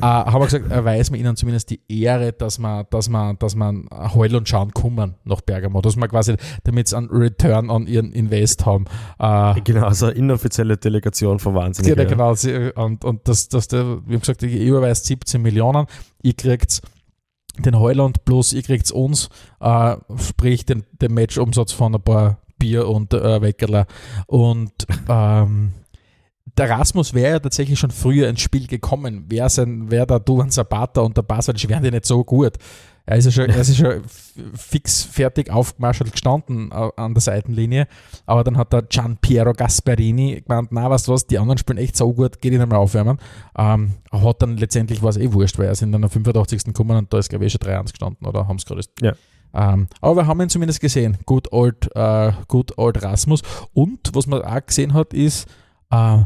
äh, 0.00 0.02
haben 0.02 0.40
wir 0.40 0.44
gesagt, 0.44 0.70
erweisen 0.70 1.14
wir 1.14 1.20
ihnen 1.20 1.36
zumindest 1.36 1.70
die 1.70 1.80
Ehre, 1.88 2.32
dass 2.32 2.58
man, 2.58 2.86
dass 2.90 3.08
man, 3.08 3.38
dass 3.38 3.56
man 3.56 3.88
Heul 4.14 4.36
und 4.36 4.48
Schauen 4.48 4.72
kommen 4.72 5.16
nach 5.24 5.40
Bergamo. 5.40 5.80
Dass 5.80 5.96
man 5.96 6.08
quasi, 6.08 6.36
damit 6.64 6.88
sie 6.88 6.96
einen 6.96 7.10
Return 7.10 7.70
on 7.70 7.86
ihren 7.86 8.12
Invest 8.12 8.66
haben. 8.66 8.84
Äh, 9.18 9.60
genau, 9.62 9.86
also 9.86 10.06
eine 10.06 10.14
inoffizielle 10.14 10.76
Delegation 10.76 11.40
von 11.40 11.54
Wahnsinn. 11.54 11.86
Ja, 11.86 12.04
genau. 12.04 12.34
Und, 12.76 13.04
und 13.04 13.28
das, 13.28 13.48
das, 13.48 13.66
der, 13.68 13.84
wir 13.84 14.14
haben 14.14 14.20
gesagt, 14.20 14.42
ihr 14.42 14.60
überweist 14.60 15.06
17 15.06 15.42
Millionen, 15.42 15.86
ihr 16.22 16.34
kriegt 16.34 16.82
den 17.58 17.78
Heuland 17.78 18.24
plus 18.24 18.52
ihr 18.52 18.62
kriegt 18.62 18.90
uns, 18.90 19.28
äh, 19.60 19.96
sprich 20.16 20.64
den, 20.64 20.84
den 20.92 21.12
Matchumsatz 21.12 21.72
von 21.72 21.94
ein 21.94 22.00
paar 22.00 22.38
Bier 22.60 22.86
und 22.86 23.12
äh, 23.12 23.42
Weckerler. 23.42 23.86
Und 24.26 24.72
ähm, 25.08 25.72
der 26.56 26.70
Rasmus 26.70 27.14
wäre 27.14 27.32
ja 27.32 27.38
tatsächlich 27.38 27.78
schon 27.78 27.90
früher 27.90 28.28
ins 28.28 28.40
Spiel 28.40 28.66
gekommen. 28.66 29.24
Wäre 29.28 29.50
sein, 29.50 29.90
wäre 29.90 30.06
der 30.06 30.20
Duan 30.20 30.50
Zapata 30.50 31.00
und 31.00 31.16
der 31.16 31.22
Basic 31.22 31.68
wären 31.68 31.82
die 31.82 31.90
nicht 31.90 32.06
so 32.06 32.22
gut. 32.22 32.54
Er 33.06 33.16
ist 33.16 33.24
ja 33.24 33.30
schon, 33.32 33.46
er 33.46 33.60
ist 33.60 33.76
ja 33.76 33.90
schon 33.92 34.02
fix 34.54 35.02
fertig 35.02 35.50
aufgemarschelt 35.50 36.12
gestanden 36.12 36.70
an 36.70 37.14
der 37.14 37.20
Seitenlinie, 37.20 37.88
aber 38.24 38.44
dann 38.44 38.56
hat 38.56 38.72
der 38.72 38.82
Gian 38.82 39.16
Piero 39.16 39.52
Gasparini 39.52 40.42
gemeint, 40.42 40.68
na, 40.70 40.84
du 40.88 41.12
was, 41.12 41.26
die 41.26 41.38
anderen 41.38 41.58
spielen 41.58 41.78
echt 41.78 41.96
so 41.96 42.12
gut, 42.12 42.40
geht 42.40 42.52
ihn 42.52 42.60
einmal 42.60 42.78
aufwärmen. 42.78 43.18
Ähm, 43.58 43.94
hat 44.12 44.42
dann 44.42 44.56
letztendlich 44.58 45.02
was 45.02 45.16
eh 45.16 45.32
wurscht, 45.32 45.58
weil 45.58 45.66
er 45.66 45.74
sind 45.74 45.90
dann 45.90 46.04
am 46.04 46.10
85. 46.10 46.64
gekommen 46.64 46.96
und 46.96 47.12
da 47.12 47.18
ist 47.18 47.30
glaube 47.30 47.46
ich 47.46 47.54
eh 47.54 47.58
schon 47.58 47.68
3-1 47.68 47.90
gestanden, 47.90 48.26
oder 48.26 48.46
haben 48.46 48.56
es 48.56 48.64
gerade 48.64 48.82
Ja. 49.00 49.14
Ähm, 49.54 49.88
aber 50.00 50.16
wir 50.16 50.26
haben 50.26 50.40
ihn 50.40 50.48
zumindest 50.48 50.80
gesehen. 50.80 51.18
Good 51.26 51.52
old, 51.52 51.90
äh, 51.94 52.32
good 52.48 52.76
old 52.78 53.02
Rasmus. 53.02 53.42
Und 53.72 54.10
was 54.12 54.26
man 54.26 54.42
auch 54.42 54.66
gesehen 54.66 54.94
hat, 54.94 55.12
ist, 55.12 55.48
äh, 55.90 56.24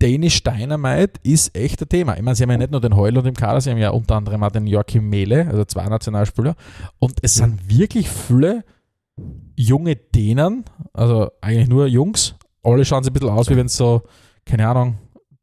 Danish 0.00 0.42
Dynamite 0.42 1.20
ist 1.22 1.54
echt 1.54 1.82
ein 1.82 1.88
Thema. 1.88 2.16
Ich 2.16 2.22
meine, 2.22 2.34
sie 2.34 2.42
haben 2.42 2.50
ja 2.50 2.56
nicht 2.56 2.70
nur 2.70 2.80
den 2.80 2.96
Heuland 2.96 3.26
im 3.26 3.34
Kader, 3.34 3.60
sie 3.60 3.70
haben 3.70 3.78
ja 3.78 3.90
unter 3.90 4.16
anderem 4.16 4.42
auch 4.42 4.50
den 4.50 4.66
Joachim 4.66 5.08
Mehle, 5.08 5.46
also 5.46 5.64
zwei 5.64 5.86
Nationalspieler. 5.86 6.54
Und 6.98 7.18
es 7.22 7.34
sind 7.34 7.68
wirklich 7.68 8.08
viele 8.08 8.64
junge 9.56 9.96
Dänen, 9.96 10.64
also 10.94 11.30
eigentlich 11.42 11.68
nur 11.68 11.86
Jungs. 11.86 12.34
Alle 12.62 12.84
schauen 12.84 13.04
sie 13.04 13.10
ein 13.10 13.12
bisschen 13.12 13.28
aus, 13.28 13.50
wie 13.50 13.56
wenn 13.56 13.66
es 13.66 13.76
so, 13.76 14.02
keine 14.46 14.66
Ahnung, 14.68 14.96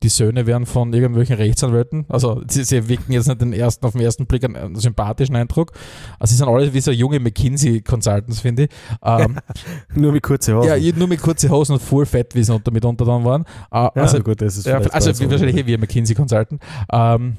die 0.03 0.09
Söhne 0.09 0.45
wären 0.45 0.65
von 0.67 0.93
irgendwelchen 0.93 1.37
Rechtsanwälten. 1.37 2.05
Also 2.07 2.43
sie, 2.47 2.63
sie 2.63 2.87
wirken 2.87 3.11
jetzt 3.11 3.27
nicht 3.27 3.41
den 3.41 3.51
ersten, 3.51 3.85
auf 3.85 3.93
den 3.93 4.01
ersten 4.01 4.27
Blick 4.27 4.43
einen, 4.43 4.55
einen 4.55 4.75
sympathischen 4.75 5.35
Eindruck. 5.35 5.71
Also 6.19 6.31
sie 6.31 6.37
sind 6.37 6.47
alle 6.47 6.71
wie 6.73 6.81
so 6.81 6.91
junge 6.91 7.19
McKinsey-Consultants, 7.19 8.41
finde 8.41 8.65
ich. 8.65 8.69
Ähm, 9.03 9.37
Nur 9.95 10.11
mit 10.11 10.21
kurzen 10.21 10.55
Hosen. 10.55 10.69
ja, 10.83 10.93
nur 10.95 11.07
mit 11.07 11.21
kurzen 11.21 11.49
Hosen 11.49 11.73
und 11.73 11.81
full 11.81 12.05
fett, 12.05 12.35
wie 12.35 12.43
sie 12.43 12.53
unter, 12.53 12.71
mitunter 12.71 13.05
dann 13.05 13.25
waren. 13.25 13.43
Äh, 13.71 13.77
Ja, 13.77 13.91
also 13.95 14.19
gut, 14.19 14.39
das 14.41 14.57
ist 14.57 14.67
ja, 14.67 14.77
also 14.77 15.11
so. 15.11 15.29
wahrscheinlich 15.31 15.65
wie 15.65 15.73
ein 15.73 15.79
McKinsey-Consultant. 15.79 16.61
Ähm, 16.91 17.37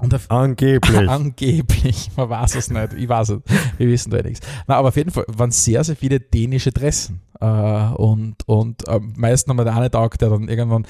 und 0.00 0.30
Angeblich. 0.30 1.08
angeblich, 1.10 2.10
man 2.16 2.30
weiß 2.30 2.54
es 2.54 2.70
nicht, 2.70 2.92
ich 2.92 3.08
weiß 3.08 3.30
es, 3.30 3.40
wir 3.78 3.88
wissen 3.88 4.10
da 4.10 4.18
eh 4.18 4.22
nichts. 4.22 4.46
Na, 4.68 4.76
aber 4.76 4.88
auf 4.88 4.96
jeden 4.96 5.10
Fall 5.10 5.24
waren 5.26 5.50
sehr, 5.50 5.82
sehr 5.82 5.96
viele 5.96 6.20
dänische 6.20 6.70
Dressen. 6.70 7.20
Äh, 7.40 7.46
und 7.46 8.36
und 8.46 8.88
am 8.88 9.12
meisten 9.16 9.50
haben 9.50 9.58
wir 9.58 9.64
der 9.64 9.74
eine 9.74 9.90
Tag, 9.90 10.16
der 10.18 10.30
dann 10.30 10.48
irgendwann, 10.48 10.86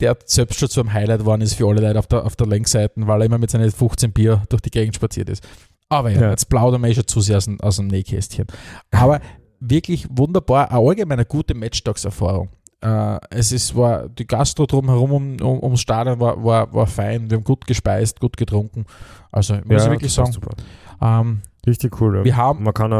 der 0.00 0.16
selbst 0.24 0.58
schon 0.58 0.68
zu 0.68 0.80
einem 0.80 0.92
Highlight 0.92 1.20
geworden 1.20 1.42
ist 1.42 1.54
für 1.54 1.66
alle 1.68 1.80
Leute 1.80 1.98
auf 1.98 2.06
der, 2.06 2.24
auf 2.24 2.36
der 2.36 2.46
Längsseite, 2.46 2.94
weil 2.96 3.22
er 3.22 3.26
immer 3.26 3.38
mit 3.38 3.50
seinen 3.50 3.70
15 3.70 4.12
Bier 4.12 4.42
durch 4.48 4.62
die 4.62 4.70
Gegend 4.70 4.94
spaziert 4.94 5.28
ist. 5.28 5.46
Aber 5.88 6.10
ja, 6.10 6.20
Ja. 6.22 6.30
jetzt 6.30 6.48
plaudern 6.48 6.82
wir 6.82 6.88
eh 6.88 6.94
schon 6.94 7.06
zu 7.06 7.20
sehr 7.20 7.36
aus 7.38 7.44
dem, 7.46 7.60
aus 7.60 7.76
dem 7.76 7.86
Nähkästchen. 7.88 8.46
Aber 8.90 9.20
wirklich 9.60 10.06
wunderbar, 10.10 10.70
eine 10.70 10.86
allgemeine 10.88 11.24
gute 11.24 11.54
Matchtags-Erfahrung. 11.54 12.48
Äh, 12.80 13.18
es 13.30 13.50
ist, 13.52 13.74
war 13.74 14.08
die 14.08 14.26
Gastro 14.26 14.66
drumherum 14.66 15.10
um, 15.10 15.36
um, 15.40 15.62
ums 15.64 15.80
Stadion 15.80 16.20
war, 16.20 16.42
war, 16.44 16.72
war 16.72 16.86
fein. 16.86 17.28
Wir 17.28 17.38
haben 17.38 17.44
gut 17.44 17.66
gespeist, 17.66 18.20
gut 18.20 18.36
getrunken. 18.36 18.84
Also 19.32 19.54
muss 19.64 19.84
ich 19.84 19.90
wirklich 19.90 20.12
sagen. 20.12 20.32
Ähm, 21.02 21.40
Richtig 21.66 22.00
cool. 22.00 22.18
Ja. 22.18 22.24
wir 22.24 22.36
haben 22.36 22.62
Man 22.62 22.72
kann 22.74 22.92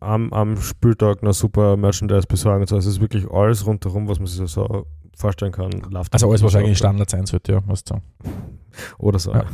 am, 0.00 0.32
am 0.32 0.56
Spieltag 0.60 1.22
noch 1.22 1.34
super 1.34 1.76
Merchandise 1.76 2.26
besorgen. 2.26 2.62
Also 2.62 2.78
es 2.78 2.86
ist 2.86 3.00
wirklich 3.00 3.30
alles 3.30 3.66
rundherum, 3.66 4.08
was 4.08 4.18
man 4.18 4.26
sich 4.26 4.48
so 4.50 4.86
vorstellen 5.16 5.52
kann. 5.52 5.70
Läuft 5.90 6.12
also 6.12 6.28
alles, 6.28 6.42
was 6.42 6.54
eigentlich 6.54 6.78
Standard 6.78 7.10
sein 7.10 7.26
sollte, 7.26 7.52
ja, 7.52 7.62
was 7.66 7.82
sagen. 7.86 8.02
Oder 8.98 9.18
so. 9.18 9.32
Ja. 9.32 9.44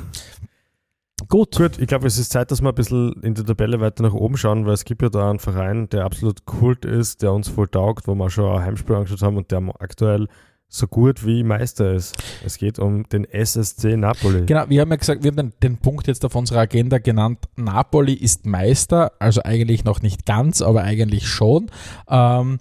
Gut. 1.28 1.56
Gut, 1.56 1.78
ich 1.78 1.86
glaube, 1.86 2.06
es 2.06 2.18
ist 2.18 2.30
Zeit, 2.30 2.50
dass 2.50 2.60
wir 2.60 2.68
ein 2.68 2.74
bisschen 2.74 3.14
in 3.22 3.34
der 3.34 3.44
Tabelle 3.44 3.80
weiter 3.80 4.02
nach 4.02 4.12
oben 4.12 4.36
schauen, 4.36 4.66
weil 4.66 4.74
es 4.74 4.84
gibt 4.84 5.02
ja 5.02 5.08
da 5.08 5.30
einen 5.30 5.38
Verein, 5.38 5.88
der 5.88 6.04
absolut 6.04 6.44
kult 6.44 6.84
ist, 6.84 7.22
der 7.22 7.32
uns 7.32 7.48
voll 7.48 7.68
taugt, 7.68 8.06
wo 8.06 8.14
wir 8.14 8.30
schon 8.30 8.54
ein 8.54 8.64
Heimspiel 8.64 8.96
angeschaut 8.96 9.22
haben 9.22 9.36
und 9.36 9.50
der 9.50 9.62
aktuell 9.80 10.28
so 10.68 10.86
gut 10.86 11.24
wie 11.24 11.42
Meister 11.42 11.94
ist. 11.94 12.16
Es 12.44 12.58
geht 12.58 12.78
um 12.78 13.08
den 13.08 13.24
SSC 13.24 13.96
Napoli. 13.96 14.46
Genau, 14.46 14.68
wir 14.68 14.80
haben 14.80 14.90
ja 14.90 14.96
gesagt, 14.96 15.22
wir 15.22 15.30
haben 15.30 15.36
den, 15.36 15.52
den 15.62 15.76
Punkt 15.78 16.06
jetzt 16.06 16.24
auf 16.24 16.34
unserer 16.34 16.60
Agenda 16.60 16.98
genannt, 16.98 17.38
Napoli 17.56 18.14
ist 18.14 18.46
Meister, 18.46 19.12
also 19.18 19.42
eigentlich 19.42 19.84
noch 19.84 20.02
nicht 20.02 20.26
ganz, 20.26 20.62
aber 20.62 20.82
eigentlich 20.82 21.28
schon. 21.28 21.70
Ähm, 22.08 22.58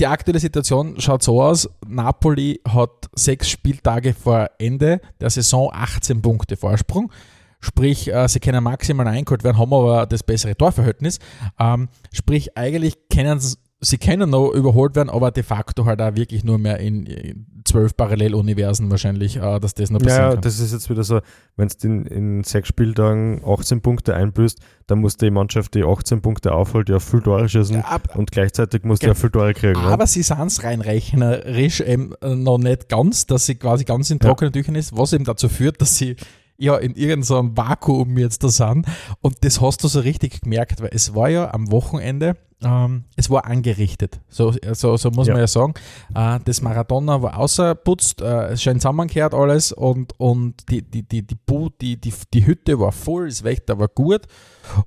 die 0.00 0.06
aktuelle 0.06 0.40
Situation 0.40 0.98
schaut 0.98 1.22
so 1.22 1.42
aus, 1.42 1.68
Napoli 1.86 2.60
hat 2.66 3.10
sechs 3.14 3.50
Spieltage 3.50 4.14
vor 4.14 4.50
Ende 4.58 5.00
der 5.20 5.30
Saison 5.30 5.70
18 5.72 6.22
Punkte 6.22 6.56
Vorsprung. 6.56 7.12
Sprich, 7.60 8.10
äh, 8.12 8.26
sie 8.26 8.40
können 8.40 8.64
maximal 8.64 9.06
eingeholt 9.06 9.44
werden, 9.44 9.58
haben 9.58 9.74
aber 9.74 10.06
das 10.06 10.22
bessere 10.22 10.56
Torverhältnis. 10.56 11.18
Ähm, 11.58 11.88
sprich, 12.12 12.56
eigentlich 12.56 12.94
können 13.12 13.38
sie, 13.38 13.56
sie 13.80 13.98
können 13.98 14.30
noch 14.30 14.50
überholt 14.50 14.94
werden, 14.96 15.10
aber 15.10 15.30
de 15.30 15.42
facto 15.42 15.84
halt 15.86 16.00
auch 16.02 16.14
wirklich 16.14 16.44
nur 16.44 16.58
mehr 16.58 16.78
in, 16.80 17.46
zwölf 17.64 17.94
Paralleluniversen 17.96 18.90
wahrscheinlich, 18.90 19.36
äh, 19.36 19.60
dass 19.60 19.74
das 19.74 19.90
noch 19.90 20.00
passieren 20.00 20.24
Ja, 20.24 20.32
kann. 20.32 20.40
das 20.42 20.58
ist 20.60 20.72
jetzt 20.72 20.88
wieder 20.90 21.04
so, 21.04 21.20
wenn 21.56 21.68
du 21.68 21.86
in, 21.86 22.06
in 22.06 22.44
sechs 22.44 22.68
Spieltagen 22.68 23.42
18 23.44 23.80
Punkte 23.82 24.14
einbüßt, 24.14 24.58
dann 24.86 25.00
muss 25.00 25.16
die 25.16 25.30
Mannschaft, 25.30 25.74
die 25.74 25.84
18 25.84 26.20
Punkte 26.22 26.52
aufholt, 26.52 26.88
ja 26.88 26.98
viel 26.98 27.20
Tore 27.20 27.48
schießen 27.48 27.76
Ja, 27.76 27.82
ab, 27.82 28.16
und 28.16 28.32
gleichzeitig 28.32 28.84
muss 28.84 28.98
die 29.00 29.06
ja 29.06 29.14
viel 29.14 29.30
Tore 29.30 29.52
kriegen. 29.54 29.80
ne? 29.80 29.86
aber 29.88 30.06
sie 30.06 30.22
sind 30.22 30.46
es 30.46 30.62
rein 30.64 30.80
rechnerisch 30.80 31.80
eben 31.80 32.12
äh, 32.22 32.34
noch 32.34 32.58
nicht 32.58 32.88
ganz, 32.88 33.26
dass 33.26 33.46
sie 33.46 33.54
quasi 33.56 33.84
ganz 33.84 34.10
in 34.10 34.18
Ja. 34.22 34.28
trockenen 34.28 34.52
Tüchern 34.52 34.74
ist, 34.74 34.96
was 34.96 35.12
eben 35.12 35.24
dazu 35.24 35.48
führt, 35.48 35.80
dass 35.80 35.96
sie 35.96 36.16
ja 36.60 36.76
in 36.76 36.94
irgendeinem 36.94 37.56
Vakuum 37.56 38.16
jetzt 38.18 38.44
da 38.44 38.48
sind. 38.48 38.86
Und 39.20 39.44
das 39.44 39.60
hast 39.60 39.82
du 39.82 39.88
so 39.88 40.00
richtig 40.00 40.42
gemerkt, 40.42 40.80
weil 40.80 40.90
es 40.92 41.14
war 41.14 41.28
ja 41.28 41.52
am 41.52 41.70
Wochenende, 41.72 42.36
ähm, 42.62 43.04
es 43.16 43.30
war 43.30 43.46
angerichtet. 43.46 44.20
So, 44.28 44.52
so, 44.72 44.96
so 44.98 45.10
muss 45.10 45.26
Ja. 45.26 45.32
man 45.32 45.40
ja 45.40 45.46
sagen. 45.46 45.72
Äh, 46.14 46.38
das 46.44 46.60
Maradona 46.60 47.22
war 47.22 47.38
außerputzt, 47.38 48.20
äh, 48.20 48.48
es 48.48 48.62
scheint 48.62 48.82
zusammengekehrt 48.82 49.32
alles 49.32 49.72
und, 49.72 50.12
und 50.20 50.70
die, 50.70 50.82
die, 50.82 51.02
die, 51.02 51.26
die, 51.26 51.34
Bu- 51.34 51.70
die, 51.80 51.98
die, 51.98 52.12
die 52.34 52.46
Hütte 52.46 52.78
war 52.78 52.92
voll, 52.92 53.28
das 53.28 53.42
Wetter 53.44 53.78
war 53.78 53.88
gut. 53.88 54.22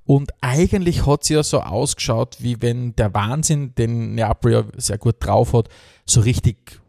Und 0.06 0.32
eigentlich 0.42 1.08
hat 1.08 1.24
sie 1.24 1.34
ja 1.34 1.42
so 1.44 1.62
ausgeschaut, 1.62 2.38
wie 2.40 2.62
wenn 2.62 2.96
der 2.96 3.12
Wahnsinn, 3.14 3.74
den 3.76 4.14
Neapel 4.14 4.52
ja 4.54 4.64
sehr 4.78 5.00
gut 5.00 5.16
drauf 5.20 5.54
hat, 5.54 5.68
so 6.06 6.22
richtig, 6.22 6.80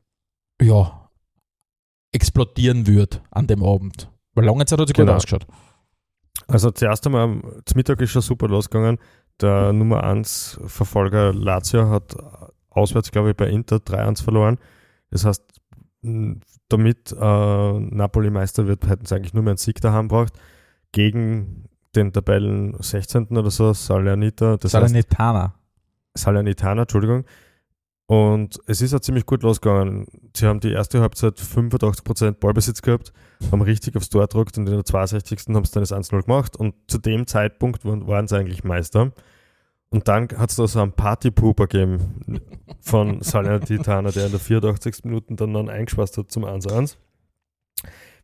ja, 0.61 1.09
explodieren 2.13 2.87
wird 2.87 3.23
an 3.31 3.47
dem 3.47 3.63
Abend. 3.65 4.11
Weil 4.35 4.45
lange 4.45 4.65
Zeit 4.67 4.79
hat 4.81 4.89
sie 4.89 4.93
gut 4.93 5.05
Genau. 5.05 5.15
ausgeschaut. 5.17 5.47
Also 6.49 6.71
zuerst 6.71 7.07
einmal, 7.07 7.41
zum 7.65 7.77
Mittag 7.77 8.01
ist 8.01 8.11
schon 8.11 8.23
super 8.23 8.49
losgegangen. 8.49 8.99
Der 9.41 9.73
Nummer 9.73 10.05
1 10.05 10.61
Verfolger 10.67 11.33
Lazio 11.33 11.89
hat 11.91 12.15
auswärts, 12.71 13.11
glaube 13.11 13.31
ich, 13.31 13.37
bei 13.37 13.49
Inter 13.49 13.77
3-1 13.77 14.23
verloren. 14.23 14.59
Das 15.11 15.25
heißt, 15.25 15.43
damit 16.69 17.13
äh, 17.13 17.73
Napoli 17.81 18.31
Meister 18.31 18.67
wird, 18.67 18.87
hätten 18.87 19.07
sie 19.07 19.15
eigentlich 19.15 19.35
nur 19.35 19.43
mehr 19.43 19.53
einen 19.53 19.59
Sieg 19.59 19.81
daheim 19.81 20.09
braucht. 20.09 20.35
Gegen 20.93 21.65
den 21.97 22.13
Tabellen 22.13 22.77
16. 22.81 23.29
oder 23.37 23.51
so, 23.51 23.73
Salernita. 23.73 24.57
Das 24.57 24.75
heißt, 24.75 24.89
Salernitana. 24.89 25.55
Salernitana, 26.15 26.83
Entschuldigung. 26.83 27.25
Und 28.07 28.61
es 28.67 28.83
ist 28.83 28.93
ja 28.93 29.01
ziemlich 29.01 29.25
gut 29.25 29.43
losgegangen. 29.43 30.07
Sie 30.37 30.47
haben 30.47 30.61
die 30.61 30.73
erste 30.73 31.01
Halbzeit 31.01 31.39
85% 31.39 32.33
Ballbesitz 32.33 32.83
gehabt, 32.83 33.13
haben 33.51 33.63
richtig 33.63 33.97
aufs 33.97 34.11
Tor 34.11 34.23
gedruckt 34.23 34.59
und 34.59 34.67
in 34.69 34.75
der 34.75 34.85
62. 34.85 35.41
haben 35.55 35.65
sie 35.65 35.73
dann 35.73 35.83
das 35.83 35.93
1-0 35.93 36.23
gemacht 36.23 36.57
und 36.57 36.75
zu 36.87 36.99
dem 36.99 37.27
Zeitpunkt 37.27 37.85
waren 37.85 38.07
waren 38.07 38.29
sie 38.29 38.37
eigentlich 38.37 38.63
Meister. 38.63 39.13
Und 39.89 40.09
dann 40.09 40.29
hat 40.37 40.51
es 40.51 40.57
da 40.57 40.67
so 40.67 40.81
einen 40.81 40.93
Partypooper 40.93 41.67
gegeben 41.67 42.41
von 42.81 43.23
Salernitana, 43.23 44.11
der 44.11 44.27
in 44.27 44.33
der 44.33 44.41
84. 44.41 45.05
Minute 45.05 45.35
dann, 45.37 45.55
dann 45.55 45.71
eingespeist 45.71 46.19
hat 46.19 46.31
zum 46.31 46.45
1-1. 46.45 46.97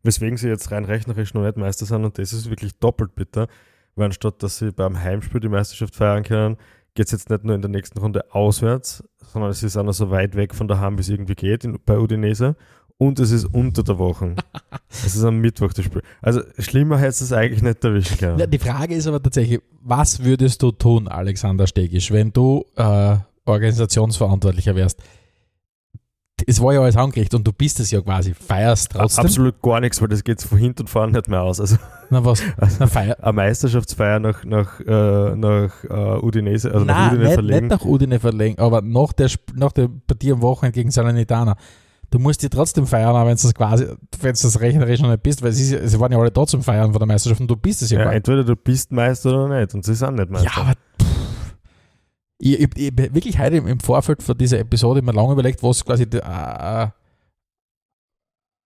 Weswegen 0.03 0.37
sie 0.37 0.49
jetzt 0.49 0.73
rein 0.73 0.85
rechnerisch 0.85 1.33
noch 1.33 1.45
nicht 1.45 1.57
Meister 1.57 1.87
sind 1.87 2.05
und 2.05 2.19
das 2.19 2.33
ist 2.33 2.51
wirklich 2.51 2.79
doppelt 2.79 3.15
bitter, 3.15 3.49
weil 3.95 4.07
anstatt 4.07 4.43
dass 4.43 4.59
sie 4.59 4.73
beim 4.73 5.01
Heimspiel 5.01 5.41
die 5.41 5.49
Meisterschaft 5.49 5.95
feiern 5.95 6.25
können, 6.25 6.57
geht 7.01 7.07
es 7.07 7.13
jetzt 7.13 7.31
nicht 7.31 7.45
nur 7.45 7.55
in 7.55 7.63
der 7.63 7.71
nächsten 7.71 7.99
Runde 7.99 8.27
auswärts, 8.35 9.03
sondern 9.33 9.51
es 9.51 9.63
ist 9.63 9.75
auch 9.79 9.85
noch 9.85 9.95
so 9.95 10.11
weit 10.11 10.37
weg 10.37 10.55
von 10.55 10.69
daheim, 10.69 10.99
wie 10.99 11.01
es 11.01 11.09
irgendwie 11.09 11.35
geht, 11.35 11.65
in, 11.65 11.79
bei 11.87 11.99
Udinese. 11.99 12.57
Und 12.99 13.19
es 13.21 13.31
ist 13.31 13.47
unter 13.47 13.83
der 13.83 13.99
Woche. 13.99 14.35
es 14.91 15.17
ist 15.17 15.25
am 15.25 15.39
Mittwoch 15.39 15.73
das 15.73 15.87
Spiel. 15.87 16.03
Also 16.21 16.43
schlimmer 16.59 16.99
hätte 16.99 17.25
es 17.25 17.33
eigentlich 17.33 17.63
nicht 17.63 17.83
erwischen 17.83 18.19
können. 18.19 18.39
Ja, 18.39 18.47
die 18.47 18.59
Frage 18.59 18.95
ist 18.95 19.07
aber 19.07 19.23
tatsächlich, 19.23 19.63
was 19.81 20.23
würdest 20.23 20.63
du 20.63 20.73
tun, 20.73 21.09
Alexander 21.09 21.67
Stegisch, 21.67 22.13
wenn 22.13 22.35
du 22.35 22.67
äh, 22.77 23.17
Organisationsverantwortlicher 23.47 24.77
wärst? 24.77 25.03
Es 26.47 26.61
war 26.63 26.73
ja 26.75 26.81
alles 26.81 26.97
angerichtet 26.97 27.35
und 27.35 27.47
du 27.47 27.53
bist 27.53 27.81
es 27.81 27.91
ja 27.91 28.01
quasi, 28.01 28.35
feierst 28.35 28.93
trotzdem. 28.93 29.25
Absolut 29.25 29.63
gar 29.63 29.81
nichts, 29.81 30.01
weil 30.01 30.09
das 30.09 30.25
geht 30.25 30.43
von 30.43 30.59
hinten 30.59 30.83
und 30.83 30.89
vorne 30.89 31.13
nicht 31.13 31.29
mehr 31.29 31.43
aus. 31.43 31.61
Also 31.61 31.77
Na 32.11 32.25
was? 32.25 32.43
Na, 32.79 32.87
feier. 32.87 33.17
eine 33.23 33.33
Meisterschaftsfeier 33.33 34.19
nach, 34.19 34.45
nach, 34.45 34.81
äh, 34.81 35.37
nach 35.37 35.73
äh, 35.85 36.25
Udinese, 36.25 36.73
also 36.73 36.85
nach 36.85 36.97
Nein, 36.97 37.09
Udine 37.11 37.25
nicht, 37.25 37.35
verlegen. 37.35 37.67
nicht 37.69 37.71
nach 37.71 37.85
Udine 37.85 38.21
verlegen, 38.21 38.59
aber 38.59 38.83
nach 38.83 39.13
der, 39.13 39.31
nach 39.55 39.73
der 39.73 39.89
Partie 40.07 40.33
am 40.33 40.43
Wochenende 40.43 40.75
gegen 40.75 40.91
Salernitana. 40.91 41.57
Du 42.13 42.19
musst 42.19 42.43
dir 42.43 42.51
trotzdem 42.51 42.89
feiern, 42.89 43.15
auch 43.15 43.25
wenn 43.25 43.37
du 43.37 43.43
das 43.43 43.55
quasi, 43.55 43.87
wenn 44.21 44.35
du 44.35 44.43
das 44.43 44.61
rechnerisch 44.61 45.01
noch 45.01 45.11
nicht 45.11 45.23
bist, 45.23 45.43
weil 45.43 45.53
sie, 45.53 45.65
sie 45.87 46.01
waren 46.01 46.11
ja 46.11 46.19
alle 46.19 46.33
da 46.33 46.45
zum 46.45 46.61
Feiern 46.61 46.91
von 46.91 46.99
der 46.99 47.07
Meisterschaft 47.07 47.41
und 47.41 47.49
du 47.49 47.55
bist 47.55 47.83
es 47.83 47.91
ja, 47.91 47.99
ja, 47.99 48.05
gar 48.05 48.11
nicht. 48.11 48.17
entweder 48.29 48.43
du 48.43 48.57
bist 48.57 48.91
Meister 48.91 49.31
oder 49.31 49.61
nicht 49.61 49.75
und 49.75 49.85
sie 49.85 49.95
sind 49.95 50.17
nicht 50.17 50.29
Meister. 50.29 50.51
Ja, 50.57 50.63
aber 50.63 50.73
ich, 52.41 52.61
ich, 52.61 52.69
ich 52.77 53.15
wirklich 53.15 53.39
heute 53.39 53.57
im- 53.57 53.81
Vorfeld 53.81 54.23
von 54.23 54.37
dieser 54.37 54.59
Episode 54.59 55.01
immer 55.01 55.13
lange 55.13 55.33
überlegt, 55.33 55.63
was 55.63 55.85
quasi 55.85 56.09
der, 56.09 56.23
äh, 56.25 56.89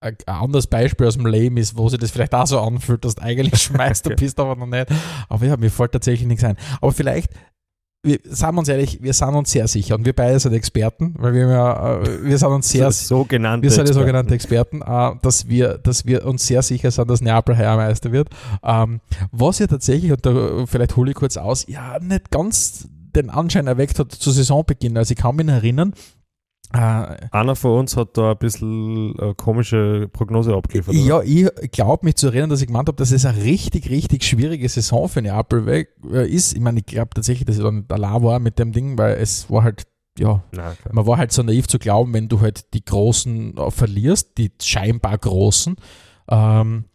ein 0.07 0.17
anderes 0.27 0.67
Beispiel 0.67 1.07
aus 1.07 1.15
dem 1.15 1.27
Leben 1.27 1.57
ist, 1.57 1.77
wo 1.77 1.89
sich 1.89 1.99
das 1.99 2.11
vielleicht 2.11 2.35
auch 2.35 2.47
so 2.47 2.61
anfühlt, 2.61 3.05
dass 3.05 3.15
du 3.15 3.23
eigentlich 3.23 3.59
schmeißt, 3.63 4.07
du 4.07 4.15
bist 4.15 4.39
aber 4.39 4.55
noch 4.55 4.67
nicht. 4.67 4.89
Aber 5.29 5.47
ja, 5.47 5.57
mir 5.57 5.71
fällt 5.71 5.93
tatsächlich 5.93 6.29
nichts 6.29 6.45
ein. 6.45 6.57
Aber 6.81 6.93
vielleicht 6.93 7.31
wir 8.07 8.19
sagen 8.25 8.59
uns 8.59 8.69
ehrlich, 8.69 9.03
wir 9.03 9.15
sind 9.15 9.35
uns 9.35 9.51
sehr 9.51 9.67
sicher 9.67 9.95
und 9.95 10.05
wir 10.05 10.13
beide 10.13 10.39
sind 10.39 10.53
Experten, 10.53 11.15
weil 11.17 11.33
wir 11.33 11.49
ja, 11.49 12.03
äh, 12.03 12.23
wir 12.23 12.37
sind 12.37 12.51
uns 12.51 12.69
sehr, 12.69 12.93
sogenannte 12.93 13.63
wir 13.63 13.71
sind 13.71 13.89
die 13.89 13.95
sogenannten 13.95 14.35
Experten, 14.35 14.83
äh, 14.83 15.13
dass 15.23 15.49
wir, 15.49 15.79
dass 15.79 16.05
wir 16.05 16.27
uns 16.27 16.47
sehr 16.47 16.61
sicher 16.61 16.91
sind, 16.91 17.09
dass 17.09 17.23
Neapel 17.23 17.57
Heiermeister 17.57 18.13
wird. 18.13 18.29
Ähm, 18.63 19.01
was 19.33 19.59
ja 19.59 19.69
tatsächlich, 19.69 20.13
und 20.13 20.27
da 20.27 20.67
vielleicht 20.67 20.97
hole 20.97 21.13
ich 21.13 21.17
kurz 21.17 21.39
aus, 21.39 21.67
ja, 21.67 21.99
nicht 21.99 22.31
ganz 22.31 22.87
den 23.17 23.31
Anschein 23.31 23.67
erweckt 23.67 23.99
hat 23.99 24.13
zu 24.13 24.31
Saisonbeginn. 24.31 24.97
Also 24.97 25.13
ich 25.13 25.19
kann 25.19 25.37
mich 25.37 25.49
erinnern, 25.49 25.95
äh, 26.75 27.29
Einer 27.31 27.55
von 27.55 27.79
uns 27.79 27.97
hat 27.97 28.17
da 28.17 28.33
ein 28.33 28.39
bisschen 28.39 29.19
eine 29.21 29.35
komische 29.35 30.09
Prognose 30.13 30.55
abgeliefert. 30.55 30.95
Ja, 30.95 31.23
ich 31.23 31.49
glaube 31.71 32.05
mich 32.05 32.17
zu 32.17 32.29
erinnern, 32.29 32.51
dass 32.51 32.63
ich 32.63 32.67
gemeint 32.67 32.89
habe, 32.89 32.97
dass 32.97 33.13
es 33.13 33.25
eine 33.25 33.43
richtig, 33.45 33.91
richtig 33.91 34.25
schwierige 34.25 34.69
Saison 34.69 35.09
für 35.09 35.23
Neapel 35.23 35.87
äh, 36.13 36.29
ist. 36.29 36.55
Ich 36.55 36.61
meine, 36.61 36.81
ich 36.81 36.87
glaube 36.87 37.11
tatsächlich, 37.15 37.47
dass 37.47 37.59
ich 37.59 37.63
dann 37.63 37.85
allein 37.89 38.23
war 38.23 38.41
mit 38.41 38.59
dem 38.59 38.73
Ding, 38.73 38.99
weil 38.99 39.19
es 39.19 39.49
war 39.51 39.63
halt, 39.63 39.87
ja, 40.19 40.43
Nein, 40.51 40.77
man 40.91 41.07
war 41.07 41.17
halt 41.17 41.31
so 41.31 41.43
naiv 41.45 41.69
zu 41.69 41.79
glauben, 41.79 42.13
wenn 42.13 42.29
du 42.29 42.41
halt 42.41 42.75
die 42.75 42.85
Großen 42.85 43.57
äh, 43.57 43.71
verlierst, 43.71 44.37
die 44.39 44.51
scheinbar 44.61 45.19
Großen, 45.19 45.77
ähm, 46.29 46.87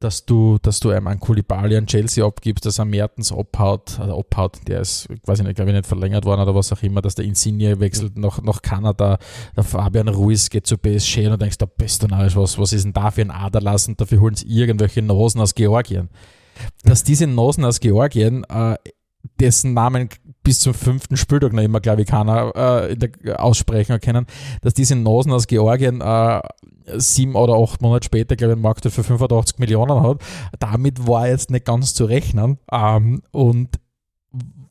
dass 0.00 0.24
du, 0.24 0.58
dass 0.62 0.78
du 0.78 0.90
einem 0.90 1.08
an 1.08 1.18
Kulibali 1.18 1.76
an 1.76 1.86
Chelsea 1.86 2.24
abgibst, 2.24 2.64
dass 2.64 2.78
er 2.78 2.84
Mertens 2.84 3.32
abhaut, 3.32 3.98
also 3.98 4.16
abhaut, 4.18 4.60
der 4.68 4.80
ist, 4.80 5.08
weiß 5.24 5.40
ich 5.40 5.44
nicht, 5.44 5.56
glaube 5.56 5.70
ich, 5.70 5.76
nicht 5.76 5.88
verlängert 5.88 6.24
worden 6.24 6.42
oder 6.42 6.54
was 6.54 6.72
auch 6.72 6.82
immer, 6.82 7.02
dass 7.02 7.16
der 7.16 7.24
Insigne 7.24 7.80
wechselt 7.80 8.16
nach, 8.16 8.40
nach 8.42 8.62
Kanada, 8.62 9.18
der 9.56 9.64
Fabian 9.64 10.08
Ruiz 10.08 10.50
geht 10.50 10.66
zu 10.66 10.78
PSG 10.78 11.18
und 11.24 11.32
du 11.32 11.38
denkst, 11.38 11.58
der 11.58 11.66
beste 11.66 12.08
was, 12.10 12.58
was 12.58 12.72
ist 12.72 12.84
denn 12.84 12.92
da 12.92 13.10
für 13.10 13.22
ein 13.22 13.32
Aderlass 13.32 13.88
und 13.88 14.00
dafür 14.00 14.20
holen 14.20 14.36
sie 14.36 14.46
irgendwelche 14.46 15.02
Nosen 15.02 15.40
aus 15.40 15.54
Georgien. 15.54 16.08
Dass 16.84 17.02
diese 17.02 17.26
Nosen 17.26 17.64
aus 17.64 17.80
Georgien, 17.80 18.44
äh, 18.44 18.76
dessen 19.40 19.74
Namen 19.74 20.08
bis 20.42 20.60
zum 20.60 20.74
fünften 20.74 21.16
Spieltag 21.16 21.52
noch 21.52 21.62
immer, 21.62 21.80
glaube 21.80 22.02
ich, 22.02 22.08
keiner 22.08 22.54
äh, 22.56 23.32
aussprechen 23.34 24.00
können, 24.00 24.26
dass 24.62 24.74
diese 24.74 24.96
Nosen 24.96 25.32
aus 25.32 25.46
Georgien 25.46 26.00
äh, 26.00 26.40
sieben 26.96 27.34
oder 27.34 27.54
acht 27.54 27.82
Monate 27.82 28.06
später, 28.06 28.36
glaube 28.36 28.52
ich, 28.52 28.56
einen 28.56 28.62
Markt 28.62 28.84
für 28.84 29.04
85 29.04 29.58
Millionen 29.58 30.02
hat. 30.02 30.22
Damit 30.58 31.06
war 31.06 31.28
jetzt 31.28 31.50
nicht 31.50 31.66
ganz 31.66 31.94
zu 31.94 32.04
rechnen. 32.04 32.58
Ähm, 32.72 33.22
und 33.30 33.78